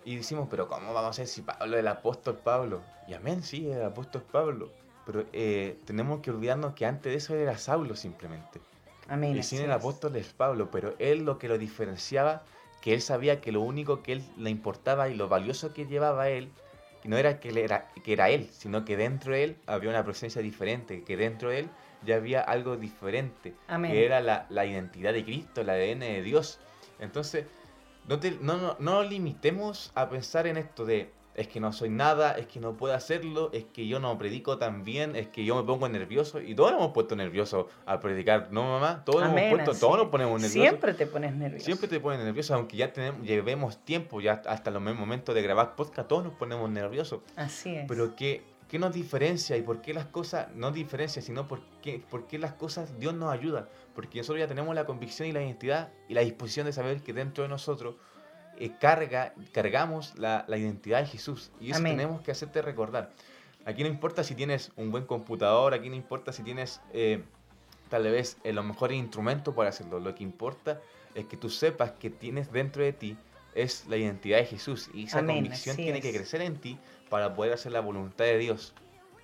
y 0.04 0.16
decimos, 0.16 0.48
pero 0.50 0.68
¿cómo 0.68 0.94
vamos 0.94 1.12
a 1.12 1.14
ser 1.14 1.28
si 1.28 1.44
Pablo 1.44 1.76
es 1.76 1.80
el 1.80 1.88
apóstol 1.88 2.40
Pablo? 2.44 2.82
Y 3.08 3.14
amén, 3.14 3.44
sí, 3.44 3.70
el 3.70 3.84
apóstol 3.84 4.24
Pablo. 4.32 4.72
Pero 5.06 5.26
eh, 5.32 5.80
tenemos 5.86 6.22
que 6.22 6.32
olvidarnos 6.32 6.74
que 6.74 6.88
antes 6.88 7.12
de 7.12 7.18
eso 7.18 7.36
era 7.36 7.56
Saulo 7.60 7.96
simplemente. 7.96 8.60
Amén. 9.08 9.38
Y 9.38 9.44
sin 9.44 9.62
el 9.62 9.72
apóstol 9.72 10.16
es 10.16 10.34
Pablo, 10.34 10.72
pero 10.72 10.96
él 10.98 11.24
lo 11.24 11.38
que 11.38 11.48
lo 11.48 11.60
diferenciaba, 11.60 12.42
que 12.82 12.96
él 12.96 13.02
sabía 13.02 13.42
que 13.42 13.52
lo 13.52 13.62
único 13.62 14.02
que 14.02 14.14
él 14.14 14.24
le 14.38 14.50
importaba 14.50 15.10
y 15.10 15.14
lo 15.14 15.28
valioso 15.28 15.72
que 15.72 15.86
llevaba 15.86 16.24
a 16.24 16.30
él 16.30 16.50
no 17.10 17.18
era 17.18 17.40
que, 17.40 17.50
él 17.50 17.58
era 17.58 17.90
que 18.04 18.14
era 18.14 18.30
él, 18.30 18.50
sino 18.52 18.86
que 18.86 18.98
dentro 18.98 19.34
de 19.34 19.44
él 19.44 19.58
había 19.66 19.90
una 19.90 20.04
presencia 20.04 20.42
diferente, 20.42 21.04
que 21.04 21.18
dentro 21.18 21.50
de 21.50 21.60
él 21.60 21.70
ya 22.06 22.16
había 22.16 22.42
algo 22.42 22.78
diferente, 22.78 23.54
que 23.68 24.06
era 24.06 24.22
la, 24.22 24.46
la, 24.50 24.66
identidad 24.66 25.14
de 25.14 25.24
Cristo, 25.24 25.62
el 25.62 25.70
ADN 25.70 26.00
de 26.00 26.22
Dios. 26.22 26.60
Entonces, 27.00 27.46
no, 28.08 28.18
no, 28.18 28.58
no, 28.58 28.76
no 28.80 29.02
nos 29.02 29.10
limitemos 29.10 29.92
a 29.96 30.10
pensar 30.10 30.48
en 30.48 30.58
esto 30.58 30.86
de 30.86 31.12
es 31.36 31.48
que 31.48 31.60
no 31.60 31.72
soy 31.72 31.90
nada, 31.90 32.34
es 32.34 32.48
que 32.48 32.60
no 32.60 32.76
puedo 32.76 32.94
hacerlo, 32.94 33.50
es 33.54 33.66
que 33.66 33.88
yo 33.88 34.00
no 34.00 34.18
predico 34.18 34.58
tan 34.58 34.84
bien, 34.84 35.16
es 35.16 35.28
que 35.28 35.46
yo 35.46 35.56
me 35.56 35.64
pongo 35.64 35.88
nervioso. 35.88 36.42
Y 36.42 36.56
todos 36.56 36.72
nos 36.72 36.82
hemos 36.82 36.94
puesto 36.94 37.16
nerviosos 37.16 37.68
al 37.86 38.00
predicar, 38.00 38.50
¿no, 38.52 38.64
mamá? 38.64 39.04
Todos, 39.06 39.24
hemos 39.24 39.42
puesto, 39.50 39.74
todos 39.74 39.98
nos 39.98 40.08
ponemos 40.08 40.42
nerviosos. 40.42 40.62
Siempre 40.62 40.94
te 40.94 41.08
pones 41.08 41.34
nervioso. 41.34 41.66
Siempre 41.66 41.88
te 41.88 42.00
pones 42.00 42.20
nervioso, 42.20 42.54
aunque 42.56 42.78
ya 42.78 42.92
tenemos, 42.92 43.26
llevemos 43.26 43.84
tiempo, 43.86 44.20
ya 44.20 44.42
hasta 44.46 44.72
los 44.72 44.82
momentos 44.82 45.34
de 45.34 45.42
grabar 45.42 45.76
podcast, 45.76 46.08
todos 46.08 46.24
nos 46.24 46.34
ponemos 46.34 46.70
nerviosos. 46.70 47.22
Así 47.36 47.76
es. 47.76 47.86
Pero 47.88 48.16
¿qué, 48.16 48.44
qué 48.68 48.78
nos 48.80 48.94
diferencia 48.94 49.56
y 49.58 49.62
por 49.62 49.82
qué 49.82 49.94
las 49.94 50.06
cosas, 50.06 50.48
no 50.56 50.72
diferencia, 50.72 51.22
sino 51.22 51.48
por 51.48 51.62
qué, 51.82 52.04
por 52.10 52.28
qué 52.28 52.40
las 52.40 52.54
cosas 52.54 53.00
Dios 53.00 53.14
nos 53.14 53.32
ayuda? 53.32 53.70
Porque 53.96 54.20
nosotros 54.20 54.40
ya 54.40 54.48
tenemos 54.48 54.76
la 54.76 54.86
convicción 54.86 55.30
y 55.30 55.32
la 55.32 55.42
identidad 55.42 55.90
y 56.10 56.14
la 56.14 56.22
disposición 56.22 56.66
de 56.66 56.74
saber 56.74 57.02
que 57.02 57.14
dentro 57.14 57.44
de 57.44 57.50
nosotros 57.50 57.96
eh, 58.64 58.72
carga, 58.80 59.34
cargamos 59.54 60.16
la, 60.20 60.46
identidad 60.50 61.00
de 61.00 61.08
Jesús. 61.08 61.52
Y 61.60 61.72
eso 61.72 61.82
tenemos 61.82 62.22
que 62.22 62.30
hacerte 62.30 62.62
recordar. 62.62 63.10
Aquí 63.66 63.82
no 63.82 63.90
importa 63.90 64.24
si 64.24 64.36
tienes 64.36 64.72
un 64.76 64.92
buen 64.92 65.06
computador, 65.06 65.74
aquí 65.74 65.90
no 65.90 65.96
importa 65.96 66.32
si 66.32 66.44
tienes 66.44 66.80
eh, 66.94 67.24
tal 67.90 68.04
vez 68.04 68.38
eh, 68.44 68.54
los 68.54 68.64
mejores 68.64 69.00
instrumentos 69.00 69.56
para 69.56 69.70
hacerlo. 69.70 70.00
Lo 70.00 70.14
que 70.14 70.24
importa 70.24 70.80
es 71.16 71.26
que 71.26 71.38
tú 71.38 71.50
sepas 71.50 71.94
que 71.94 72.12
tienes 72.12 72.52
dentro 72.52 72.84
de 72.84 72.94
ti 72.94 73.18
es 73.56 73.88
la 73.88 73.98
identidad 73.98 74.38
de 74.38 74.46
Jesús. 74.46 74.92
Y 74.94 75.06
esa 75.06 75.26
convicción 75.26 75.76
tiene 75.76 76.00
que 76.00 76.14
crecer 76.14 76.42
en 76.42 76.58
ti 76.58 76.78
para 77.10 77.34
poder 77.34 77.54
hacer 77.54 77.72
la 77.72 77.80
voluntad 77.80 78.26
de 78.26 78.38
Dios. 78.38 78.76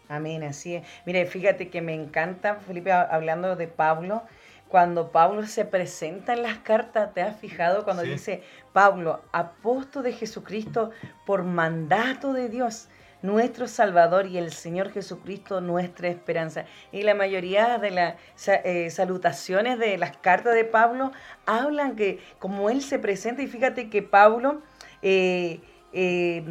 Amén, 0.09 0.43
así 0.43 0.75
es. 0.75 0.87
Mire, 1.05 1.27
fíjate 1.27 1.69
que 1.69 1.81
me 1.81 1.93
encanta, 1.93 2.55
Felipe, 2.55 2.91
hablando 2.91 3.55
de 3.55 3.67
Pablo, 3.67 4.23
cuando 4.69 5.11
Pablo 5.11 5.45
se 5.45 5.65
presenta 5.65 6.33
en 6.33 6.43
las 6.43 6.59
cartas, 6.59 7.13
¿te 7.13 7.21
has 7.21 7.39
fijado 7.39 7.83
cuando 7.83 8.03
dice 8.03 8.43
Pablo, 8.73 9.21
apóstol 9.31 10.03
de 10.03 10.13
Jesucristo 10.13 10.91
por 11.25 11.43
mandato 11.43 12.33
de 12.33 12.49
Dios? 12.49 12.89
nuestro 13.21 13.67
Salvador 13.67 14.27
y 14.27 14.37
el 14.37 14.51
Señor 14.51 14.91
Jesucristo 14.91 15.61
nuestra 15.61 16.07
esperanza. 16.07 16.65
Y 16.91 17.01
la 17.01 17.15
mayoría 17.15 17.77
de 17.77 17.91
las 17.91 18.15
eh, 18.47 18.89
salutaciones 18.91 19.79
de 19.79 19.97
las 19.97 20.15
cartas 20.17 20.53
de 20.53 20.65
Pablo 20.65 21.11
hablan 21.45 21.95
que 21.95 22.19
como 22.39 22.69
Él 22.69 22.81
se 22.81 22.99
presenta, 22.99 23.41
y 23.41 23.47
fíjate 23.47 23.89
que 23.89 24.03
Pablo 24.03 24.61
eh, 25.01 25.61
eh, 25.93 26.43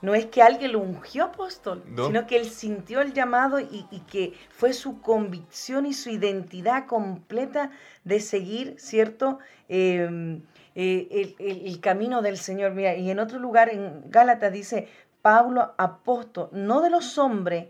no 0.00 0.14
es 0.14 0.26
que 0.26 0.42
alguien 0.42 0.72
lo 0.72 0.80
ungió 0.80 1.24
apóstol, 1.24 1.82
sino 1.86 2.26
que 2.26 2.36
él 2.36 2.46
sintió 2.46 3.00
el 3.00 3.12
llamado 3.12 3.58
y, 3.58 3.84
que 4.10 4.34
fue 4.50 4.72
su 4.72 5.00
convicción 5.00 5.86
y 5.86 5.92
su 5.92 6.10
identidad 6.10 6.86
completa 6.86 7.70
de 8.04 8.20
seguir, 8.20 8.76
¿cierto? 8.78 9.38
Em, 9.68 10.42
eh, 10.74 11.34
el, 11.38 11.66
el, 11.66 11.80
camino 11.80 12.22
del 12.22 12.36
Señor. 12.38 12.72
Mira, 12.72 12.94
y 12.94 13.10
en 13.10 13.18
otro 13.18 13.38
lugar, 13.38 13.68
en 13.68 14.10
Gálatas 14.10 14.52
dice, 14.52 14.88
Pablo, 15.22 15.74
apóstol, 15.76 16.48
no 16.52 16.80
de 16.80 16.90
los 16.90 17.18
hombres, 17.18 17.66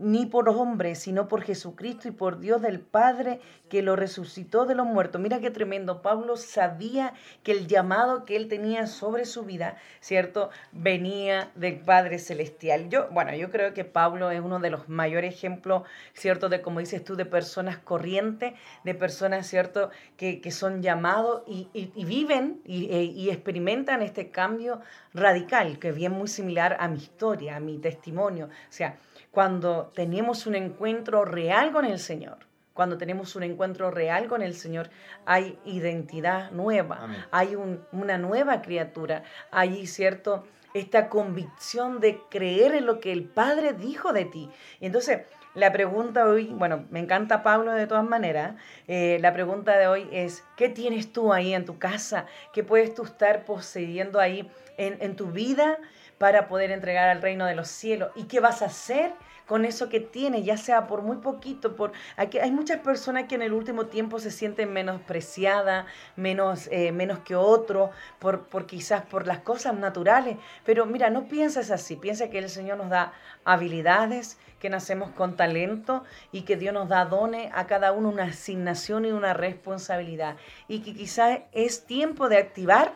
ni 0.00 0.24
por 0.24 0.48
hombres, 0.48 0.98
sino 0.98 1.28
por 1.28 1.42
Jesucristo 1.42 2.08
y 2.08 2.10
por 2.10 2.40
Dios 2.40 2.62
del 2.62 2.80
Padre 2.80 3.40
que 3.68 3.82
lo 3.82 3.96
resucitó 3.96 4.64
de 4.64 4.74
los 4.74 4.86
muertos. 4.86 5.20
Mira 5.20 5.40
qué 5.40 5.50
tremendo. 5.50 6.00
Pablo 6.00 6.36
sabía 6.36 7.12
que 7.42 7.52
el 7.52 7.66
llamado 7.66 8.24
que 8.24 8.36
él 8.36 8.48
tenía 8.48 8.86
sobre 8.86 9.26
su 9.26 9.44
vida, 9.44 9.76
¿cierto? 10.00 10.50
Venía 10.72 11.50
del 11.54 11.80
Padre 11.80 12.18
Celestial. 12.18 12.88
Yo, 12.88 13.08
bueno, 13.10 13.34
yo 13.34 13.50
creo 13.50 13.74
que 13.74 13.84
Pablo 13.84 14.30
es 14.30 14.40
uno 14.40 14.58
de 14.58 14.70
los 14.70 14.88
mayores 14.88 15.34
ejemplos, 15.34 15.82
¿cierto? 16.14 16.48
De, 16.48 16.62
como 16.62 16.80
dices 16.80 17.04
tú, 17.04 17.14
de 17.14 17.26
personas 17.26 17.78
corrientes, 17.78 18.54
de 18.84 18.94
personas, 18.94 19.46
¿cierto? 19.46 19.90
Que, 20.16 20.40
son 20.50 20.82
llamados 20.82 21.42
y, 21.46 21.68
viven 22.04 22.60
y, 22.64 22.90
e, 22.92 23.04
y 23.04 23.30
experimentan 23.30 24.02
este 24.02 24.30
cambio 24.30 24.80
radical, 25.14 25.78
que 25.78 25.90
es 25.90 25.94
bien 25.94 26.12
muy 26.12 26.26
similar 26.26 26.76
a 26.80 26.88
mi 26.88 26.96
historia, 26.96 27.56
a 27.56 27.60
mi 27.60 27.78
testimonio. 27.78 28.46
O 28.46 28.72
sea, 28.72 28.98
cuando 29.30 29.92
tenemos 29.94 30.46
un 30.46 30.54
encuentro 30.54 31.24
real 31.24 31.72
con 31.72 31.84
el 31.84 31.98
Señor, 31.98 32.38
cuando 32.74 32.98
tenemos 32.98 33.36
un 33.36 33.42
encuentro 33.42 33.90
real 33.90 34.26
con 34.28 34.42
el 34.42 34.54
Señor, 34.54 34.90
hay 35.26 35.58
identidad 35.64 36.50
nueva, 36.50 37.08
hay 37.30 37.56
una 37.92 38.18
nueva 38.18 38.62
criatura, 38.62 39.22
hay 39.50 39.86
cierto 39.86 40.44
esta 40.72 41.08
convicción 41.08 42.00
de 42.00 42.20
creer 42.30 42.74
en 42.74 42.86
lo 42.86 43.00
que 43.00 43.12
el 43.12 43.24
Padre 43.24 43.72
dijo 43.72 44.12
de 44.12 44.24
ti. 44.24 44.48
Y 44.80 44.86
entonces, 44.86 45.22
la 45.54 45.72
pregunta 45.72 46.26
hoy, 46.26 46.46
bueno, 46.46 46.86
me 46.90 47.00
encanta 47.00 47.42
Pablo 47.42 47.72
de 47.72 47.88
todas 47.88 48.04
maneras, 48.04 48.54
eh, 48.86 49.18
la 49.20 49.32
pregunta 49.32 49.76
de 49.76 49.88
hoy 49.88 50.08
es, 50.12 50.44
¿qué 50.56 50.68
tienes 50.68 51.12
tú 51.12 51.32
ahí 51.32 51.54
en 51.54 51.64
tu 51.64 51.78
casa? 51.78 52.26
¿Qué 52.52 52.62
puedes 52.62 52.94
tú 52.94 53.02
estar 53.02 53.44
poseyendo 53.44 54.20
ahí 54.20 54.48
en, 54.76 54.96
en 55.00 55.16
tu 55.16 55.26
vida? 55.26 55.78
Para 56.20 56.48
poder 56.48 56.70
entregar 56.70 57.08
al 57.08 57.22
reino 57.22 57.46
de 57.46 57.54
los 57.54 57.68
cielos. 57.68 58.10
¿Y 58.14 58.24
qué 58.24 58.40
vas 58.40 58.60
a 58.60 58.66
hacer? 58.66 59.14
con 59.46 59.64
eso 59.64 59.88
que 59.88 59.98
tienes, 59.98 60.44
ya 60.44 60.56
sea 60.56 60.86
por 60.86 61.02
muy 61.02 61.16
poquito, 61.16 61.74
por 61.74 61.90
hay, 62.16 62.30
hay 62.40 62.52
muchas 62.52 62.78
personas 62.82 63.24
que 63.24 63.34
en 63.34 63.42
el 63.42 63.52
último 63.52 63.86
tiempo 63.86 64.20
se 64.20 64.30
sienten 64.30 64.72
menospreciadas, 64.72 65.86
menos, 66.14 66.68
eh, 66.70 66.92
menos 66.92 67.18
que 67.18 67.34
otros, 67.34 67.90
por, 68.20 68.46
por 68.46 68.66
quizás 68.66 69.02
por 69.06 69.26
las 69.26 69.40
cosas 69.40 69.74
naturales. 69.74 70.36
Pero 70.64 70.86
mira, 70.86 71.10
no 71.10 71.26
pienses 71.26 71.72
así, 71.72 71.96
piensa 71.96 72.30
que 72.30 72.38
el 72.38 72.48
Señor 72.48 72.78
nos 72.78 72.90
da 72.90 73.12
habilidades, 73.44 74.38
que 74.60 74.70
nacemos 74.70 75.10
con 75.10 75.34
talento 75.34 76.04
y 76.30 76.42
que 76.42 76.54
Dios 76.54 76.72
nos 76.72 76.88
da 76.88 77.04
dones 77.06 77.50
a 77.52 77.66
cada 77.66 77.90
uno 77.90 78.08
una 78.08 78.26
asignación 78.26 79.04
y 79.04 79.10
una 79.10 79.34
responsabilidad. 79.34 80.36
Y 80.68 80.82
que 80.82 80.94
quizás 80.94 81.40
es 81.50 81.86
tiempo 81.86 82.28
de 82.28 82.36
activar 82.36 82.92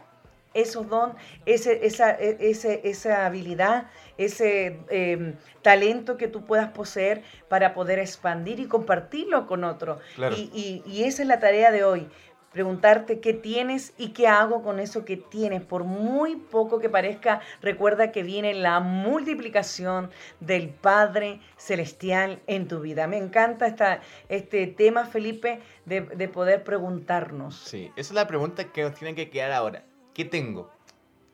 esos 0.54 0.88
don, 0.88 1.14
ese, 1.44 1.84
esa, 1.84 2.12
e, 2.12 2.38
ese, 2.40 2.80
esa 2.84 3.26
habilidad, 3.26 3.90
ese 4.16 4.80
em, 4.88 5.34
talento 5.62 6.16
que 6.16 6.28
tú 6.28 6.44
puedas 6.44 6.70
poseer 6.70 7.22
para 7.48 7.74
poder 7.74 7.98
expandir 7.98 8.60
y 8.60 8.66
compartirlo 8.66 9.46
con 9.46 9.64
otro. 9.64 9.98
Y, 10.36 10.82
y, 10.86 11.04
esa 11.04 11.22
es 11.22 11.28
la 11.28 11.40
tarea 11.40 11.70
de 11.72 11.84
hoy, 11.84 12.08
preguntarte 12.52 13.18
qué 13.18 13.32
tienes 13.32 13.92
y 13.98 14.10
qué 14.10 14.28
hago 14.28 14.62
con 14.62 14.78
eso 14.78 15.04
que 15.04 15.16
tienes. 15.16 15.62
Por 15.62 15.82
muy 15.82 16.36
poco 16.36 16.78
que 16.78 16.88
parezca, 16.88 17.40
recuerda 17.60 18.12
que 18.12 18.22
viene 18.22 18.54
la 18.54 18.78
multiplicación 18.78 20.10
del 20.38 20.68
Padre 20.68 21.40
Celestial 21.56 22.40
en 22.46 22.68
tu 22.68 22.80
vida. 22.80 23.08
Me 23.08 23.18
encanta 23.18 23.66
esta, 23.66 24.00
este 24.28 24.68
tema, 24.68 25.04
Felipe, 25.04 25.60
de, 25.84 26.02
de 26.02 26.28
poder 26.28 26.62
preguntarnos. 26.62 27.56
Sí, 27.56 27.90
esa 27.96 28.12
es 28.12 28.14
la 28.14 28.28
pregunta 28.28 28.72
que 28.72 28.82
nos 28.82 28.94
tiene 28.94 29.16
que 29.16 29.28
quedar 29.30 29.50
ahora. 29.50 29.84
¿Qué 30.14 30.24
tengo? 30.24 30.70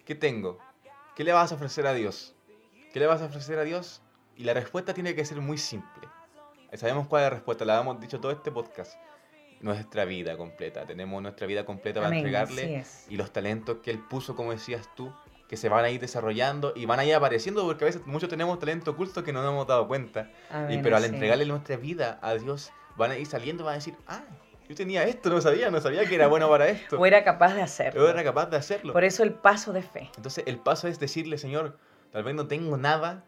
¿Qué 0.07 0.15
tengo? 0.15 0.59
¿Qué 1.15 1.23
le 1.23 1.33
vas 1.33 1.53
a 1.53 1.55
ofrecer 1.55 1.87
a 1.87 1.93
Dios? 1.93 2.35
¿Qué 2.95 2.99
le 2.99 3.07
vas 3.07 3.21
a 3.21 3.27
ofrecer 3.27 3.59
a 3.59 3.65
Dios? 3.65 4.01
Y 4.37 4.45
la 4.45 4.55
respuesta 4.55 4.95
tiene 4.95 5.15
que 5.15 5.23
ser 5.27 5.39
muy 5.43 5.59
simple. 5.59 6.09
Sabemos 6.73 7.07
cuál 7.07 7.25
es 7.25 7.27
la 7.27 7.31
respuesta, 7.31 7.67
la 7.67 7.79
hemos 7.79 8.01
dicho 8.01 8.21
todo 8.21 8.33
este 8.33 8.51
podcast. 8.51 8.99
Nuestra 9.61 10.07
vida 10.07 10.39
completa. 10.39 10.87
Tenemos 10.87 11.21
nuestra 11.21 11.47
vida 11.47 11.67
completa 11.67 12.01
para 12.01 12.17
entregarle. 12.17 12.83
Y 13.11 13.17
los 13.17 13.31
talentos 13.33 13.79
que 13.83 13.91
Él 13.91 13.99
puso, 13.99 14.35
como 14.35 14.53
decías 14.53 14.89
tú, 14.97 15.13
que 15.47 15.59
se 15.59 15.69
van 15.69 15.85
a 15.85 15.91
ir 15.91 16.01
desarrollando 16.01 16.73
y 16.75 16.87
van 16.87 17.01
a 17.01 17.05
ir 17.05 17.15
apareciendo, 17.15 17.67
porque 17.67 17.85
a 17.85 17.87
veces 17.87 18.07
muchos 18.07 18.31
tenemos 18.31 18.59
talento 18.59 18.93
oculto 18.93 19.23
que 19.23 19.35
no 19.35 19.43
nos 19.43 19.53
hemos 19.53 19.67
dado 19.67 19.87
cuenta. 19.89 20.31
y, 20.71 20.79
pero 20.79 20.97
al 20.97 21.05
entregarle 21.05 21.45
nuestra 21.45 21.77
vida 21.77 22.19
a 22.23 22.33
Dios, 22.33 22.73
van 22.97 23.11
a 23.11 23.19
ir 23.19 23.27
saliendo, 23.27 23.63
van 23.65 23.73
a 23.73 23.77
decir, 23.77 23.95
ah, 24.07 24.25
yo 24.71 24.77
tenía 24.77 25.03
esto, 25.03 25.31
no 25.31 25.41
sabía, 25.41 25.69
no 25.73 25.81
sabía 25.81 26.07
que 26.07 26.15
era 26.15 26.29
bueno 26.29 26.49
para 26.49 26.69
esto. 26.69 26.97
o 27.01 27.05
era 27.05 27.25
capaz 27.25 27.55
de 27.55 27.63
hacerlo. 27.63 28.05
O 28.05 28.09
era 28.09 28.23
capaz 28.23 28.47
de 28.47 28.57
hacerlo. 28.57 28.93
Por 28.93 29.03
eso 29.03 29.25
el 29.25 29.33
paso 29.33 29.73
de 29.73 29.83
fe. 29.83 30.13
Entonces 30.15 30.45
el 30.47 30.61
paso 30.61 30.87
es 30.87 31.01
decirle, 31.01 31.39
Señor, 31.39 31.77
tal 32.13 32.23
vez 32.23 32.37
no 32.37 32.47
tengo 32.47 32.77
nada, 32.77 33.25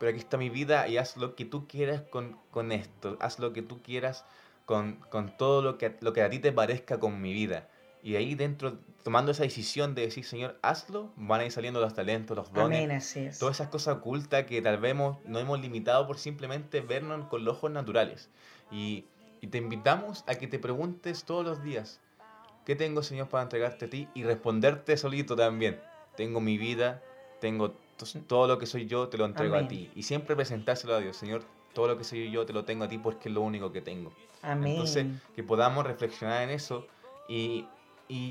pero 0.00 0.08
aquí 0.08 0.18
está 0.18 0.38
mi 0.38 0.48
vida 0.48 0.88
y 0.88 0.96
haz 0.96 1.18
lo 1.18 1.34
que 1.34 1.44
tú 1.44 1.68
quieras 1.68 2.00
con, 2.08 2.38
con 2.50 2.72
esto. 2.72 3.18
Haz 3.20 3.38
lo 3.38 3.52
que 3.52 3.60
tú 3.60 3.82
quieras 3.82 4.24
con, 4.64 4.94
con 5.10 5.36
todo 5.36 5.60
lo 5.60 5.76
que, 5.76 5.94
lo 6.00 6.14
que 6.14 6.22
a 6.22 6.30
ti 6.30 6.38
te 6.38 6.50
parezca 6.50 6.98
con 6.98 7.20
mi 7.20 7.34
vida. 7.34 7.68
Y 8.02 8.16
ahí 8.16 8.34
dentro, 8.34 8.78
tomando 9.02 9.32
esa 9.32 9.42
decisión 9.42 9.94
de 9.94 10.00
decir, 10.00 10.24
Señor, 10.24 10.58
hazlo, 10.62 11.12
van 11.16 11.42
a 11.42 11.44
ir 11.44 11.52
saliendo 11.52 11.78
los 11.78 11.92
talentos, 11.92 12.34
los 12.34 12.50
dones. 12.54 12.78
Amén, 12.78 12.96
así 12.96 13.20
es. 13.20 13.38
Todas 13.38 13.56
esas 13.56 13.68
cosas 13.68 13.98
ocultas 13.98 14.46
que 14.46 14.62
tal 14.62 14.78
vez 14.78 14.94
no 14.94 15.38
hemos 15.38 15.60
limitado 15.60 16.06
por 16.06 16.16
simplemente 16.16 16.80
vernos 16.80 17.26
con 17.26 17.44
los 17.44 17.58
ojos 17.58 17.70
naturales. 17.70 18.30
Y 18.70 19.04
y 19.40 19.48
te 19.48 19.58
invitamos 19.58 20.24
a 20.26 20.34
que 20.34 20.46
te 20.46 20.58
preguntes 20.58 21.24
todos 21.24 21.44
los 21.44 21.62
días, 21.62 22.00
¿qué 22.64 22.76
tengo, 22.76 23.02
Señor, 23.02 23.28
para 23.28 23.42
entregarte 23.42 23.86
a 23.86 23.90
ti? 23.90 24.08
Y 24.14 24.24
responderte 24.24 24.96
solito 24.96 25.36
también. 25.36 25.80
Tengo 26.16 26.40
mi 26.40 26.58
vida, 26.58 27.02
tengo 27.40 27.74
todo 28.26 28.46
lo 28.46 28.58
que 28.58 28.66
soy 28.66 28.86
yo, 28.86 29.08
te 29.08 29.18
lo 29.18 29.24
entrego 29.24 29.56
a 29.56 29.68
ti. 29.68 29.90
Y 29.94 30.02
siempre 30.02 30.36
presentárselo 30.36 30.94
a 30.94 31.00
Dios, 31.00 31.16
Señor, 31.16 31.42
todo 31.72 31.88
lo 31.88 31.98
que 31.98 32.04
soy 32.04 32.30
yo 32.30 32.46
te 32.46 32.52
lo 32.52 32.64
tengo 32.64 32.84
a 32.84 32.88
ti 32.88 32.98
porque 32.98 33.28
es 33.28 33.34
lo 33.34 33.42
único 33.42 33.72
que 33.72 33.82
tengo. 33.82 34.12
Amén. 34.42 34.72
Entonces, 34.72 35.06
que 35.34 35.42
podamos 35.42 35.86
reflexionar 35.86 36.42
en 36.42 36.50
eso 36.50 36.86
y, 37.28 37.66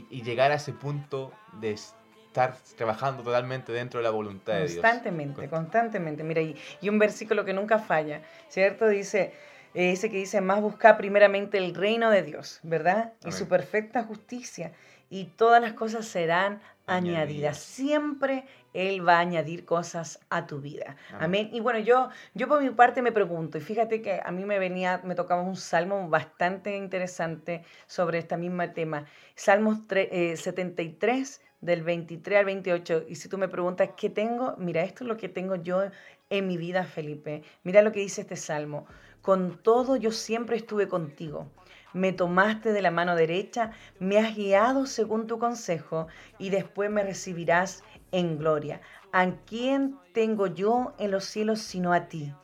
llegar 0.09 0.51
a 0.51 0.55
ese 0.55 0.73
punto 0.73 1.31
de 1.59 1.71
estar 1.71 2.57
trabajando 2.75 3.23
totalmente 3.23 3.71
dentro 3.71 3.99
de 3.99 4.03
la 4.03 4.09
voluntad 4.09 4.53
de 4.53 4.67
Dios. 4.67 4.73
Constantemente, 4.81 5.47
constantemente. 5.47 6.23
Mira, 6.23 6.41
y, 6.41 6.55
y 6.81 6.89
un 6.89 6.97
versículo 6.97 7.45
que 7.45 7.53
nunca 7.53 7.79
falla, 7.79 8.21
¿cierto? 8.49 8.87
Dice, 8.87 9.33
ese 9.75 10.09
que 10.09 10.17
dice, 10.17 10.41
más 10.41 10.61
busca 10.61 10.97
primeramente 10.97 11.57
el 11.57 11.75
reino 11.75 12.09
de 12.09 12.23
Dios, 12.23 12.59
¿verdad? 12.63 13.13
Y 13.25 13.31
su 13.31 13.47
perfecta 13.47 14.03
justicia. 14.03 14.71
Y 15.09 15.25
todas 15.25 15.61
las 15.61 15.73
cosas 15.73 16.05
serán 16.07 16.61
añadidas. 16.87 17.57
Siempre 17.57 18.45
Él 18.73 19.07
va 19.07 19.17
a 19.17 19.19
añadir 19.19 19.65
cosas 19.65 20.19
a 20.29 20.47
tu 20.47 20.61
vida. 20.61 20.95
Amén. 21.19 21.49
Y 21.51 21.59
bueno, 21.59 21.79
yo, 21.79 22.09
yo 22.33 22.47
por 22.47 22.63
mi 22.63 22.69
parte 22.69 23.01
me 23.01 23.11
pregunto, 23.11 23.57
y 23.57 23.61
fíjate 23.61 24.01
que 24.01 24.21
a 24.23 24.31
mí 24.31 24.45
me 24.45 24.59
venía, 24.59 25.01
me 25.03 25.13
tocaba 25.13 25.41
un 25.41 25.57
salmo 25.57 26.09
bastante 26.09 26.75
interesante 26.77 27.63
sobre 27.85 28.19
este 28.19 28.37
mismo 28.37 28.67
tema. 28.71 29.05
Salmos 29.35 29.79
73 29.89 31.41
eh, 31.41 31.45
del 31.61 31.83
23 31.83 32.39
al 32.39 32.45
28. 32.45 33.05
Y 33.09 33.15
si 33.15 33.27
tú 33.27 33.37
me 33.37 33.47
preguntas, 33.47 33.89
¿qué 33.97 34.09
tengo? 34.09 34.55
Mira, 34.57 34.83
esto 34.83 35.03
es 35.03 35.07
lo 35.07 35.17
que 35.17 35.29
tengo 35.29 35.55
yo 35.55 35.83
en 36.29 36.47
mi 36.47 36.57
vida, 36.57 36.83
Felipe. 36.85 37.43
Mira 37.63 37.81
lo 37.81 37.91
que 37.91 37.99
dice 37.99 38.21
este 38.21 38.35
salmo. 38.35 38.87
Con 39.25 39.57
todo 39.57 39.95
yo 39.95 40.11
siempre 40.11 40.55
estuve 40.55 40.87
contigo. 40.87 41.47
Me 41.93 42.13
tomaste 42.13 42.73
de 42.73 42.83
la 42.83 42.91
mano 42.91 43.15
derecha, 43.15 43.71
me 43.97 44.19
has 44.19 44.35
guiado 44.35 44.85
según 44.85 45.25
tu 45.25 45.39
consejo 45.39 46.05
y 46.37 46.51
después 46.51 46.91
me 46.91 47.01
recibirás 47.01 47.83
en 48.11 48.37
gloria. 48.37 48.81
¿A 49.11 49.25
quién 49.47 49.97
tengo 50.13 50.45
yo 50.45 50.93
en 50.99 51.09
los 51.09 51.25
cielos 51.25 51.61
sino 51.61 51.91
a 51.91 52.07
ti? 52.07 52.35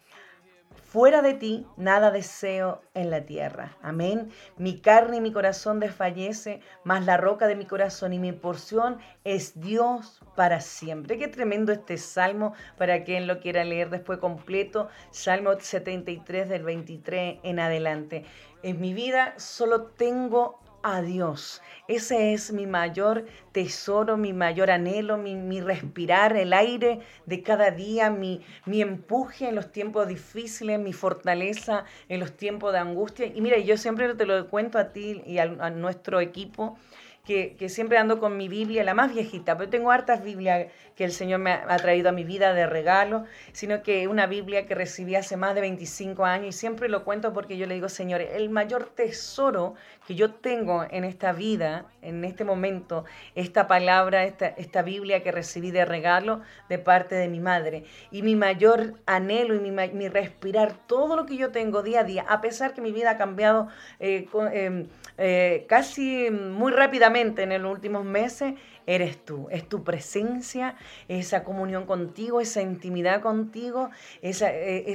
Fuera 0.91 1.21
de 1.21 1.35
ti, 1.35 1.65
nada 1.77 2.11
deseo 2.11 2.81
en 2.93 3.11
la 3.11 3.21
tierra. 3.25 3.77
Amén. 3.81 4.29
Mi 4.57 4.81
carne 4.81 5.15
y 5.15 5.21
mi 5.21 5.31
corazón 5.31 5.79
desfallece, 5.79 6.59
mas 6.83 7.05
la 7.05 7.15
roca 7.15 7.47
de 7.47 7.55
mi 7.55 7.65
corazón 7.65 8.11
y 8.11 8.19
mi 8.19 8.33
porción 8.33 8.97
es 9.23 9.57
Dios 9.57 10.21
para 10.35 10.59
siempre. 10.59 11.17
Qué 11.17 11.29
tremendo 11.29 11.71
este 11.71 11.95
salmo 11.97 12.55
para 12.77 13.05
quien 13.05 13.25
lo 13.25 13.39
quiera 13.39 13.63
leer 13.63 13.89
después 13.89 14.19
completo. 14.19 14.89
Salmo 15.11 15.53
73 15.57 16.49
del 16.49 16.63
23 16.63 17.39
en 17.41 17.59
adelante. 17.61 18.25
En 18.61 18.81
mi 18.81 18.93
vida 18.93 19.33
solo 19.37 19.83
tengo 19.83 20.59
a 20.83 21.01
Dios. 21.01 21.61
Ese 21.87 22.33
es 22.33 22.51
mi 22.51 22.67
mayor 22.67 23.25
tesoro, 23.51 24.17
mi 24.17 24.33
mayor 24.33 24.71
anhelo, 24.71 25.17
mi, 25.17 25.61
respirar, 25.61 26.35
el 26.37 26.53
aire 26.53 27.01
de 27.25 27.43
cada 27.43 27.71
día, 27.71 28.09
mi, 28.09 28.41
mi, 28.65 28.81
empuje 28.81 29.49
en 29.49 29.55
los 29.55 29.71
tiempos 29.71 30.07
difíciles, 30.07 30.79
mi 30.79 30.93
fortaleza 30.93 31.85
en 32.07 32.19
los 32.19 32.35
tiempos 32.37 32.73
de 32.73 32.79
angustia. 32.79 33.25
Y 33.25 33.41
mira, 33.41 33.57
yo 33.57 33.77
siempre 33.77 34.13
te 34.15 34.25
lo 34.25 34.49
cuento 34.49 34.77
a 34.77 34.93
ti 34.93 35.21
y 35.25 35.37
a, 35.39 35.47
nuestro 35.69 36.21
equipo. 36.21 36.77
Que, 37.23 37.69
siempre 37.69 37.97
ando 37.97 38.19
con 38.19 38.35
mi 38.35 38.47
Biblia, 38.47 38.83
la 38.83 38.93
más 38.93 39.13
viejita, 39.13 39.55
pero 39.57 39.69
tengo 39.69 39.91
hartas 39.91 40.23
Biblias 40.23 40.67
que 40.95 41.03
el 41.03 41.11
Señor 41.11 41.39
me 41.39 41.51
ha, 41.51 41.77
traído 41.77 42.09
a 42.09 42.11
mi 42.11 42.23
vida 42.23 42.53
de 42.53 42.65
regalo, 42.65 43.25
sino 43.53 43.83
que 43.83 44.07
una 44.07 44.25
Biblia 44.25 44.65
que 44.65 44.75
recibí 44.75 45.15
hace 45.15 45.37
más 45.37 45.55
de 45.55 45.61
25 45.61 46.25
años 46.25 46.55
y 46.55 46.57
siempre 46.57 46.89
lo 46.89 47.03
cuento 47.03 47.31
porque 47.31 47.57
yo 47.57 47.67
le 47.67 47.75
digo, 47.75 47.89
Señor, 47.89 48.21
el 48.21 48.49
mayor 48.49 48.85
tesoro 48.95 49.75
que 50.07 50.15
yo 50.15 50.31
tengo 50.33 50.85
en 50.89 51.03
esta 51.03 51.31
vida, 51.31 51.85
en 52.01 52.25
este 52.25 52.43
momento, 52.43 53.05
esta 53.35 53.67
palabra, 53.67 54.25
esta, 54.25 54.47
esta 54.47 54.81
Biblia 54.81 55.21
que 55.21 55.31
recibí 55.31 55.71
de 55.71 55.85
regalo 55.85 56.41
de 56.69 56.79
parte 56.79 57.15
de 57.15 57.27
mi 57.27 57.39
madre. 57.39 57.85
Y 58.09 58.23
mi 58.23 58.35
mayor 58.35 58.95
anhelo 59.05 59.55
y 59.55 59.59
mi, 59.59 59.71
mi 59.71 60.07
respirar, 60.09 60.73
todo 60.87 61.15
lo 61.15 61.25
que 61.25 61.37
yo 61.37 61.51
tengo 61.51 61.83
día 61.83 62.01
a 62.01 62.03
día, 62.03 62.25
a 62.27 62.41
pesar 62.41 62.73
que 62.73 62.81
mi 62.81 62.91
vida 62.91 63.11
ha 63.11 63.17
cambiado 63.17 63.67
eh, 63.99 64.27
em, 64.53 64.87
eh, 65.17 65.65
casi 65.69 66.29
muy 66.31 66.71
rápidamente 66.71 67.10
en 67.15 67.61
los 67.61 67.71
últimos 67.71 68.05
meses, 68.05 68.53
eres 68.85 69.23
tú, 69.23 69.47
es 69.51 69.67
tu 69.67 69.83
presencia, 69.83 70.75
esa 71.07 71.43
comunión 71.43 71.85
contigo, 71.85 72.41
esa 72.41 72.61
intimidad 72.61 73.21
contigo, 73.21 73.89
esa, 74.21 74.51
e, 74.51 74.91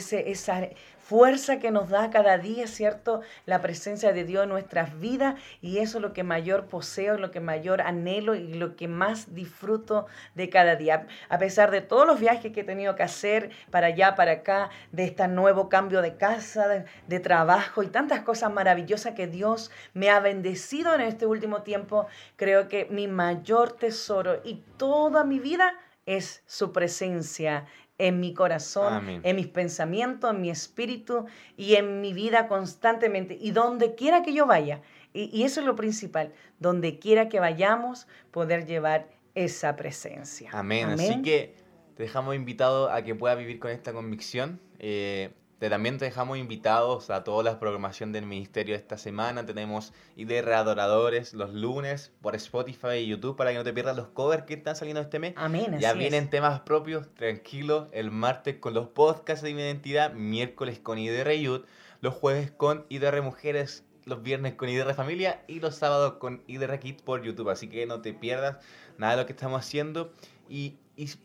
fuerza 1.09 1.61
que 1.61 1.71
nos 1.71 1.89
da 1.89 2.11
cada 2.11 2.37
día, 2.37 2.67
¿cierto? 2.67 3.21
La 3.45 3.61
presencia 3.61 4.13
de 4.13 4.25
Dios 4.25 4.43
en 4.43 4.49
nuestras 4.49 4.99
vidas 4.99 5.37
y 5.61 5.79
eso 5.79 5.99
es 5.99 6.03
lo 6.03 6.13
que 6.13 6.25
mayor 6.25 6.67
poseo, 6.67 7.17
lo 7.17 7.31
que 7.31 7.39
mayor 7.39 7.81
anhelo 7.81 8.35
y 8.35 8.55
lo 8.55 8.75
que 8.75 8.89
más 8.89 9.33
disfruto 9.33 10.07
de 10.35 10.51
cada 10.51 10.75
día. 10.75 11.07
A 11.29 11.39
pesar 11.39 11.71
de 11.71 11.81
todos 11.81 12.09
los 12.09 12.19
viajes 12.19 12.53
que 12.53 12.63
he 12.63 12.65
tenido 12.65 12.97
que 12.97 13.05
hacer 13.05 13.51
para 13.71 13.89
allá, 13.89 14.17
para 14.17 14.33
acá, 14.33 14.71
de 14.91 15.05
este 15.05 15.29
nuevo 15.29 15.69
cambio 15.69 16.03
de 16.03 16.17
casa, 16.17 16.67
de, 16.67 16.85
de 17.07 17.21
trabajo 17.21 17.85
y 17.85 17.87
tantas 17.87 18.21
cosas 18.23 18.53
maravillosas 18.53 19.15
que 19.15 19.29
Dios 19.29 19.71
me 19.95 20.11
ha 20.11 20.19
bendecido 20.19 20.93
en 20.93 21.03
este 21.03 21.27
último 21.27 21.63
tiempo, 21.63 22.09
creo 22.35 22.67
que 22.67 22.89
mi 22.91 23.07
mayor 23.07 23.73
tesoro 23.73 24.41
y 24.45 24.65
toda 24.77 25.23
mi 25.23 25.39
vida 25.39 25.73
es 26.05 26.43
su 26.47 26.73
presencia 26.73 27.67
en 27.99 28.21
mi 28.21 28.35
corazón, 28.35 29.21
en 29.23 29.37
mis 29.37 29.47
pensamientos, 29.47 30.31
en 30.31 30.41
mi 30.41 30.51
espíritu 30.51 31.27
y 31.57 31.77
en 31.77 32.01
mi 32.01 32.13
vida 32.13 32.47
constantemente. 32.47 33.39
Y 33.41 33.53
donde 33.53 33.95
quiera 33.95 34.23
que 34.23 34.33
yo 34.35 34.47
vaya, 34.47 34.83
y, 35.13 35.45
eso 35.45 35.61
es 35.61 35.67
lo 35.67 35.77
principal, 35.77 36.33
donde 36.59 36.99
quiera 36.99 37.29
que 37.29 37.41
vayamos, 37.41 38.07
poder 38.31 38.67
llevar 38.67 39.09
esa 39.35 39.77
presencia. 39.77 40.51
Amén. 40.53 40.91
Así 40.91 41.23
que 41.23 41.55
te 41.97 42.03
dejamos 42.03 42.35
invitado 42.35 42.91
a 42.91 43.03
que 43.03 43.15
puedas 43.15 43.39
vivir 43.39 43.59
con 43.59 43.71
esta 43.71 43.93
convicción. 43.93 44.61
Eh, 44.79 45.31
te, 45.59 45.71
también 45.71 45.97
te 45.97 46.05
dejamos 46.05 46.37
invitados 46.37 47.09
a 47.09 47.25
toda 47.25 47.43
la 47.43 47.59
programación 47.59 48.13
del 48.13 48.27
ministerio 48.27 48.75
esta 48.75 48.99
semana. 48.99 49.47
Tenemos 49.47 49.95
IDR 50.15 50.53
Adoradores 50.53 51.33
los 51.33 51.55
lunes 51.55 52.13
por 52.21 52.35
Spotify 52.35 52.97
y 52.99 53.07
YouTube 53.07 53.37
para 53.37 53.53
que 53.53 53.57
no 53.57 53.65
te 53.65 53.73
pierdas 53.73 53.97
los 53.97 54.09
covers 54.09 54.45
que 54.45 54.55
están 54.55 54.77
saliendo 54.77 55.01
este 55.01 55.19
mes. 55.19 55.33
Amén. 55.37 55.79
Ya 55.81 55.95
vienen 55.95 56.29
temas 56.29 56.61
propios, 56.61 57.09
tranquilo. 57.15 57.89
El 57.93 58.11
martes 58.11 58.57
con 58.57 58.75
los 58.75 58.89
podcasts 58.89 59.43
de 59.43 59.55
mi 59.55 59.63
identidad, 59.63 60.13
miércoles 60.13 60.79
con 60.79 60.99
IDR 60.99 61.33
Youth, 61.33 61.65
los 62.03 62.13
jueves 62.13 62.51
con 62.51 62.85
IDR 62.91 63.23
Mujeres, 63.23 63.87
los 64.05 64.23
viernes 64.23 64.55
con 64.57 64.69
IDR 64.69 64.93
Familia 64.95 65.43
y 65.49 65.61
los 65.61 65.75
sábados 65.75 66.15
con 66.19 66.43
IDR 66.47 66.79
Kids 66.79 67.01
por 67.01 67.23
YouTube. 67.23 67.49
Así 67.49 67.69
que 67.69 67.87
no 67.87 68.03
te 68.03 68.13
pierdas 68.13 68.59
nada 68.99 69.17
de 69.17 69.23
lo 69.23 69.27
que 69.27 69.33
estamos 69.33 69.59
haciendo. 69.61 70.13
Y, 70.51 70.77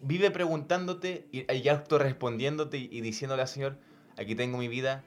vive 0.01 0.31
preguntándote 0.31 1.27
y, 1.31 1.51
y 1.53 1.69
autorrespondiéndote 1.69 2.77
y, 2.77 2.89
y 2.91 3.01
diciéndole 3.01 3.41
al 3.41 3.47
Señor 3.47 3.77
aquí 4.21 4.35
tengo 4.35 4.57
mi 4.57 4.67
vida, 4.67 5.03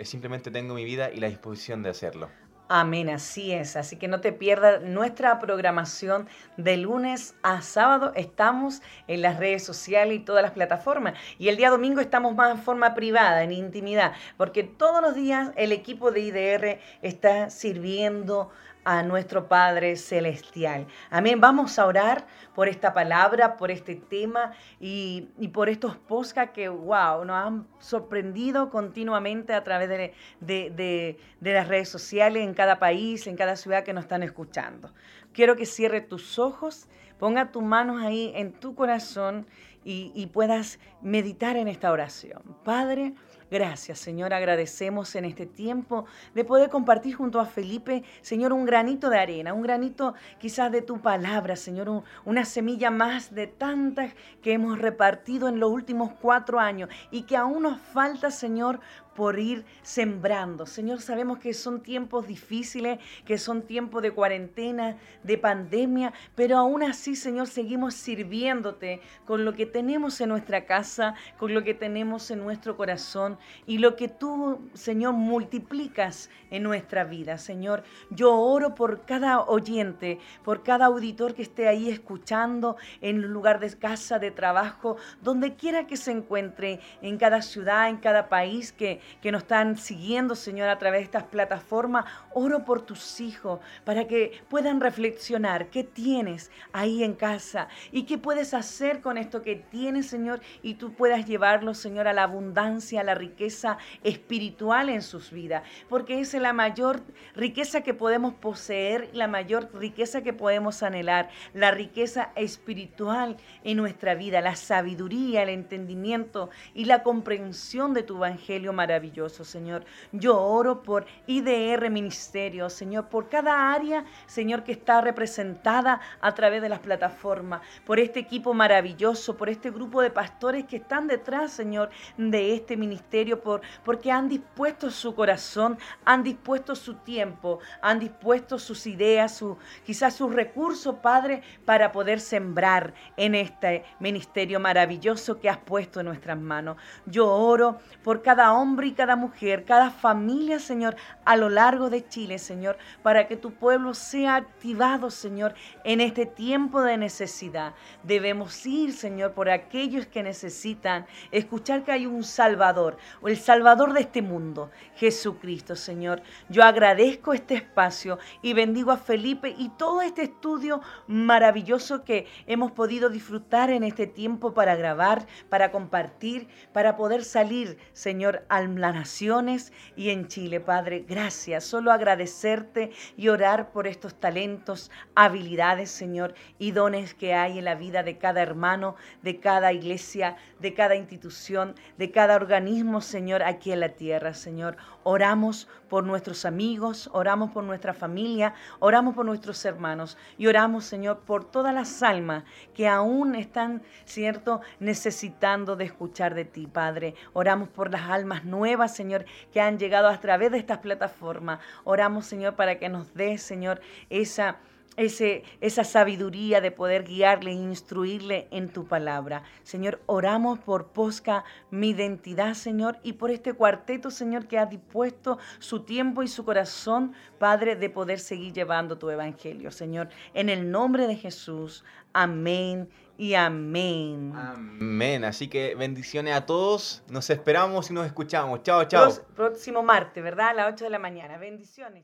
simplemente 0.00 0.50
tengo 0.50 0.74
mi 0.74 0.84
vida 0.84 1.10
y 1.10 1.20
la 1.20 1.28
disposición 1.28 1.82
de 1.82 1.90
hacerlo. 1.90 2.28
Amén, 2.74 3.10
así 3.10 3.52
es. 3.52 3.76
Así 3.76 3.96
que 3.96 4.08
no 4.08 4.22
te 4.22 4.32
pierdas 4.32 4.82
nuestra 4.82 5.38
programación 5.38 6.26
de 6.56 6.78
lunes 6.78 7.34
a 7.42 7.60
sábado. 7.60 8.12
Estamos 8.14 8.80
en 9.08 9.20
las 9.20 9.38
redes 9.38 9.62
sociales 9.62 10.16
y 10.16 10.20
todas 10.20 10.42
las 10.42 10.52
plataformas. 10.52 11.12
Y 11.38 11.48
el 11.48 11.58
día 11.58 11.68
domingo 11.68 12.00
estamos 12.00 12.34
más 12.34 12.50
en 12.50 12.62
forma 12.62 12.94
privada, 12.94 13.42
en 13.42 13.52
intimidad, 13.52 14.14
porque 14.38 14.62
todos 14.62 15.02
los 15.02 15.14
días 15.14 15.50
el 15.56 15.70
equipo 15.70 16.12
de 16.12 16.20
IDR 16.20 16.80
está 17.02 17.50
sirviendo 17.50 18.50
a 18.84 19.02
nuestro 19.02 19.48
Padre 19.48 19.96
Celestial. 19.96 20.86
Amén. 21.10 21.40
Vamos 21.40 21.78
a 21.78 21.86
orar 21.86 22.26
por 22.54 22.68
esta 22.68 22.92
palabra, 22.92 23.56
por 23.56 23.70
este 23.70 23.94
tema 23.94 24.52
y, 24.80 25.28
por 25.52 25.68
estos 25.68 25.96
podcasts 25.96 26.52
que, 26.52 26.68
wow, 26.68 27.24
nos 27.24 27.36
han 27.36 27.66
sorprendido 27.78 28.70
continuamente 28.70 29.54
a 29.54 29.62
través 29.62 29.88
de, 29.88 31.18
las 31.40 31.68
redes 31.68 31.88
sociales 31.88 32.42
en 32.44 32.54
cada 32.54 32.78
país, 32.78 33.26
en 33.26 33.36
cada 33.36 33.56
ciudad 33.56 33.84
que 33.84 33.92
nos 33.92 34.04
están 34.04 34.22
escuchando. 34.22 34.92
Quiero 35.32 35.56
que 35.56 35.66
cierre 35.66 36.00
tus 36.00 36.38
ojos, 36.38 36.88
ponga 37.18 37.52
tus 37.52 37.62
manos 37.62 38.02
ahí 38.02 38.32
en 38.34 38.52
tu 38.52 38.74
corazón 38.74 39.46
y 39.84 40.26
puedas 40.32 40.78
meditar 41.00 41.56
en 41.56 41.66
esta 41.68 41.90
oración. 41.90 42.42
Padre, 42.64 43.14
Gracias, 43.52 43.98
Señor. 43.98 44.32
Agradecemos 44.32 45.14
en 45.14 45.26
este 45.26 45.44
tiempo 45.44 46.06
de 46.34 46.42
poder 46.42 46.70
compartir 46.70 47.16
junto 47.16 47.38
a 47.38 47.44
Felipe, 47.44 48.02
Señor, 48.22 48.50
un 48.54 48.64
granito 48.64 49.10
de 49.10 49.18
arena, 49.18 49.52
un 49.52 49.60
granito 49.60 50.14
quizás 50.38 50.72
de 50.72 50.80
tu 50.80 51.02
palabra, 51.02 51.54
Señor, 51.54 52.02
una 52.24 52.46
semilla 52.46 52.90
más 52.90 53.34
de 53.34 53.48
tantas 53.48 54.14
que 54.40 54.54
hemos 54.54 54.78
repartido 54.78 55.48
en 55.48 55.60
los 55.60 55.70
últimos 55.70 56.12
cuatro 56.18 56.58
años 56.58 56.88
y 57.10 57.24
que 57.24 57.36
aún 57.36 57.64
nos 57.64 57.78
falta, 57.78 58.30
Señor, 58.30 58.80
por 59.14 59.38
ir 59.38 59.64
sembrando. 59.82 60.66
Señor, 60.66 61.00
sabemos 61.00 61.38
que 61.38 61.54
son 61.54 61.82
tiempos 61.82 62.26
difíciles, 62.26 62.98
que 63.24 63.38
son 63.38 63.62
tiempos 63.62 64.02
de 64.02 64.12
cuarentena, 64.12 64.96
de 65.22 65.38
pandemia, 65.38 66.12
pero 66.34 66.58
aún 66.58 66.82
así, 66.82 67.16
Señor, 67.16 67.46
seguimos 67.46 67.94
sirviéndote 67.94 69.00
con 69.26 69.44
lo 69.44 69.52
que 69.52 69.66
tenemos 69.66 70.20
en 70.20 70.30
nuestra 70.30 70.64
casa, 70.66 71.14
con 71.38 71.54
lo 71.54 71.62
que 71.62 71.74
tenemos 71.74 72.30
en 72.30 72.40
nuestro 72.40 72.76
corazón 72.76 73.38
y 73.66 73.78
lo 73.78 73.96
que 73.96 74.08
tú, 74.08 74.70
Señor, 74.74 75.14
multiplicas 75.14 76.30
en 76.50 76.62
nuestra 76.62 77.04
vida. 77.04 77.38
Señor, 77.38 77.84
yo 78.10 78.34
oro 78.34 78.74
por 78.74 79.04
cada 79.04 79.40
oyente, 79.42 80.18
por 80.44 80.62
cada 80.62 80.86
auditor 80.86 81.34
que 81.34 81.42
esté 81.42 81.68
ahí 81.68 81.88
escuchando 81.88 82.76
en 83.00 83.22
lugar 83.22 83.60
de 83.60 83.72
casa, 83.76 84.18
de 84.18 84.30
trabajo, 84.30 84.96
donde 85.22 85.54
quiera 85.54 85.86
que 85.86 85.96
se 85.96 86.10
encuentre, 86.12 86.80
en 87.00 87.18
cada 87.18 87.42
ciudad, 87.42 87.88
en 87.88 87.96
cada 87.98 88.28
país 88.28 88.72
que 88.72 89.00
que 89.20 89.32
nos 89.32 89.42
están 89.42 89.76
siguiendo, 89.76 90.34
Señor, 90.34 90.68
a 90.68 90.78
través 90.78 91.00
de 91.00 91.04
estas 91.04 91.24
plataformas. 91.24 92.04
Oro 92.32 92.64
por 92.64 92.82
tus 92.82 93.20
hijos 93.20 93.60
para 93.84 94.06
que 94.06 94.40
puedan 94.48 94.80
reflexionar 94.80 95.68
qué 95.68 95.84
tienes 95.84 96.50
ahí 96.72 97.02
en 97.02 97.14
casa 97.14 97.68
y 97.90 98.04
qué 98.04 98.18
puedes 98.18 98.54
hacer 98.54 99.00
con 99.00 99.18
esto 99.18 99.42
que 99.42 99.56
tienes, 99.56 100.06
Señor, 100.06 100.40
y 100.62 100.74
tú 100.74 100.92
puedas 100.92 101.26
llevarlo, 101.26 101.74
Señor, 101.74 102.08
a 102.08 102.12
la 102.12 102.24
abundancia, 102.24 103.00
a 103.00 103.04
la 103.04 103.14
riqueza 103.14 103.78
espiritual 104.02 104.88
en 104.88 105.02
sus 105.02 105.30
vidas, 105.30 105.62
porque 105.88 106.20
es 106.20 106.32
la 106.34 106.52
mayor 106.52 107.02
riqueza 107.34 107.82
que 107.82 107.94
podemos 107.94 108.34
poseer, 108.34 109.10
la 109.12 109.28
mayor 109.28 109.70
riqueza 109.74 110.22
que 110.22 110.32
podemos 110.32 110.82
anhelar, 110.82 111.28
la 111.54 111.70
riqueza 111.70 112.32
espiritual 112.36 113.36
en 113.64 113.76
nuestra 113.76 114.14
vida, 114.14 114.40
la 114.40 114.56
sabiduría, 114.56 115.42
el 115.42 115.48
entendimiento 115.48 116.50
y 116.74 116.84
la 116.84 117.02
comprensión 117.02 117.94
de 117.94 118.02
tu 118.02 118.16
evangelio 118.16 118.72
maravilloso 118.72 118.91
maravilloso, 118.92 119.42
Señor. 119.42 119.86
Yo 120.12 120.38
oro 120.38 120.82
por 120.82 121.06
IDR 121.26 121.88
Ministerio, 121.88 122.68
Señor, 122.68 123.08
por 123.08 123.30
cada 123.30 123.72
área, 123.72 124.04
Señor, 124.26 124.64
que 124.64 124.72
está 124.72 125.00
representada 125.00 126.00
a 126.20 126.34
través 126.34 126.60
de 126.60 126.68
las 126.68 126.80
plataformas, 126.80 127.62
por 127.86 127.98
este 127.98 128.20
equipo 128.20 128.52
maravilloso, 128.52 129.34
por 129.38 129.48
este 129.48 129.70
grupo 129.70 130.02
de 130.02 130.10
pastores 130.10 130.66
que 130.66 130.76
están 130.76 131.06
detrás, 131.06 131.52
Señor, 131.52 131.88
de 132.18 132.54
este 132.54 132.76
ministerio, 132.76 133.40
por, 133.40 133.62
porque 133.82 134.12
han 134.12 134.28
dispuesto 134.28 134.90
su 134.90 135.14
corazón, 135.14 135.78
han 136.04 136.22
dispuesto 136.22 136.74
su 136.74 136.96
tiempo, 136.96 137.60
han 137.80 137.98
dispuesto 137.98 138.58
sus 138.58 138.86
ideas, 138.86 139.34
su, 139.34 139.56
quizás 139.86 140.14
sus 140.14 140.34
recursos, 140.34 140.96
Padre, 140.96 141.42
para 141.64 141.92
poder 141.92 142.20
sembrar 142.20 142.92
en 143.16 143.34
este 143.34 143.84
ministerio 144.00 144.60
maravilloso 144.60 145.40
que 145.40 145.48
has 145.48 145.58
puesto 145.58 146.00
en 146.00 146.06
nuestras 146.06 146.38
manos. 146.38 146.76
Yo 147.06 147.30
oro 147.30 147.78
por 148.04 148.20
cada 148.20 148.52
hombre 148.52 148.81
y 148.84 148.92
cada 148.92 149.16
mujer, 149.16 149.64
cada 149.64 149.90
familia, 149.90 150.58
Señor, 150.58 150.96
a 151.24 151.36
lo 151.36 151.48
largo 151.48 151.90
de 151.90 152.06
Chile, 152.06 152.38
Señor, 152.38 152.78
para 153.02 153.26
que 153.26 153.36
tu 153.36 153.52
pueblo 153.52 153.94
sea 153.94 154.36
activado, 154.36 155.10
Señor, 155.10 155.54
en 155.84 156.00
este 156.00 156.26
tiempo 156.26 156.82
de 156.82 156.96
necesidad. 156.96 157.74
Debemos 158.02 158.64
ir, 158.66 158.92
Señor, 158.92 159.32
por 159.32 159.50
aquellos 159.50 160.06
que 160.06 160.22
necesitan 160.22 161.06
escuchar 161.30 161.84
que 161.84 161.92
hay 161.92 162.06
un 162.06 162.24
Salvador, 162.24 162.96
o 163.20 163.28
el 163.28 163.36
Salvador 163.36 163.92
de 163.92 164.00
este 164.00 164.22
mundo, 164.22 164.70
Jesucristo, 164.96 165.76
Señor. 165.76 166.22
Yo 166.48 166.62
agradezco 166.62 167.32
este 167.32 167.54
espacio 167.54 168.18
y 168.42 168.52
bendigo 168.52 168.90
a 168.90 168.96
Felipe 168.96 169.54
y 169.56 169.70
todo 169.70 170.02
este 170.02 170.22
estudio 170.22 170.80
maravilloso 171.06 172.04
que 172.04 172.26
hemos 172.46 172.72
podido 172.72 173.08
disfrutar 173.08 173.70
en 173.70 173.82
este 173.82 174.06
tiempo 174.06 174.54
para 174.54 174.76
grabar, 174.76 175.26
para 175.48 175.70
compartir, 175.70 176.48
para 176.72 176.96
poder 176.96 177.24
salir, 177.24 177.78
Señor, 177.92 178.44
al 178.48 178.68
las 178.80 178.94
naciones 178.94 179.72
y 179.96 180.10
en 180.10 180.28
Chile, 180.28 180.60
Padre. 180.60 181.04
Gracias. 181.08 181.64
Solo 181.64 181.92
agradecerte 181.92 182.90
y 183.16 183.28
orar 183.28 183.72
por 183.72 183.86
estos 183.86 184.14
talentos, 184.14 184.90
habilidades, 185.14 185.90
Señor, 185.90 186.34
y 186.58 186.72
dones 186.72 187.14
que 187.14 187.34
hay 187.34 187.58
en 187.58 187.64
la 187.64 187.74
vida 187.74 188.02
de 188.02 188.18
cada 188.18 188.42
hermano, 188.42 188.96
de 189.22 189.40
cada 189.40 189.72
iglesia, 189.72 190.36
de 190.60 190.74
cada 190.74 190.94
institución, 190.96 191.74
de 191.98 192.10
cada 192.10 192.36
organismo, 192.36 193.00
Señor, 193.00 193.42
aquí 193.42 193.72
en 193.72 193.80
la 193.80 193.90
tierra, 193.90 194.34
Señor. 194.34 194.76
Oramos 195.04 195.68
por 195.88 196.04
nuestros 196.04 196.44
amigos, 196.44 197.10
oramos 197.12 197.50
por 197.50 197.64
nuestra 197.64 197.92
familia, 197.92 198.54
oramos 198.78 199.14
por 199.14 199.26
nuestros 199.26 199.64
hermanos 199.64 200.16
y 200.38 200.46
oramos, 200.46 200.84
Señor, 200.84 201.20
por 201.20 201.44
todas 201.44 201.74
las 201.74 202.02
almas 202.02 202.44
que 202.74 202.88
aún 202.88 203.34
están, 203.34 203.82
¿cierto?, 204.04 204.60
necesitando 204.80 205.76
de 205.76 205.84
escuchar 205.84 206.34
de 206.34 206.44
ti, 206.44 206.66
Padre. 206.66 207.14
Oramos 207.32 207.68
por 207.68 207.90
las 207.90 208.10
almas 208.10 208.44
nuevas, 208.44 208.94
Señor, 208.94 209.24
que 209.52 209.60
han 209.60 209.78
llegado 209.78 210.08
a 210.08 210.18
través 210.18 210.52
de 210.52 210.58
estas 210.58 210.78
plataformas. 210.78 211.60
Oramos, 211.84 212.26
Señor, 212.26 212.54
para 212.54 212.78
que 212.78 212.88
nos 212.88 213.12
dé, 213.14 213.38
Señor, 213.38 213.80
esa 214.08 214.56
ese, 214.96 215.44
esa 215.60 215.84
sabiduría 215.84 216.60
de 216.60 216.70
poder 216.70 217.04
guiarle 217.04 217.50
e 217.50 217.54
instruirle 217.54 218.48
en 218.50 218.68
tu 218.68 218.86
palabra. 218.86 219.42
Señor, 219.62 220.00
oramos 220.06 220.58
por 220.58 220.88
Posca, 220.88 221.44
mi 221.70 221.90
identidad, 221.90 222.54
Señor, 222.54 222.98
y 223.02 223.14
por 223.14 223.30
este 223.30 223.54
cuarteto, 223.54 224.10
Señor, 224.10 224.46
que 224.46 224.58
ha 224.58 224.66
dispuesto 224.66 225.38
su 225.58 225.80
tiempo 225.84 226.22
y 226.22 226.28
su 226.28 226.44
corazón, 226.44 227.12
Padre, 227.38 227.76
de 227.76 227.90
poder 227.90 228.18
seguir 228.18 228.52
llevando 228.52 228.98
tu 228.98 229.10
evangelio. 229.10 229.70
Señor, 229.70 230.08
en 230.34 230.48
el 230.48 230.70
nombre 230.70 231.06
de 231.06 231.16
Jesús. 231.16 231.84
Amén 232.12 232.88
y 233.22 233.36
amén. 233.36 234.32
Amén. 234.34 235.22
Así 235.22 235.46
que 235.46 235.76
bendiciones 235.76 236.34
a 236.34 236.44
todos. 236.44 237.04
Nos 237.08 237.30
esperamos 237.30 237.88
y 237.88 237.94
nos 237.94 238.04
escuchamos. 238.04 238.64
Chao, 238.64 238.82
chao. 238.86 239.12
Próximo 239.36 239.84
martes, 239.84 240.24
¿verdad? 240.24 240.48
A 240.48 240.54
las 240.54 240.72
8 240.72 240.86
de 240.86 240.90
la 240.90 240.98
mañana. 240.98 241.38
Bendiciones. 241.38 242.02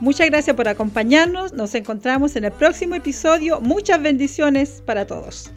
Muchas 0.00 0.28
gracias 0.28 0.56
por 0.56 0.66
acompañarnos. 0.66 1.52
Nos 1.52 1.72
encontramos 1.76 2.34
en 2.34 2.46
el 2.46 2.50
próximo 2.50 2.96
episodio. 2.96 3.60
Muchas 3.60 4.02
bendiciones 4.02 4.82
para 4.84 5.06
todos. 5.06 5.52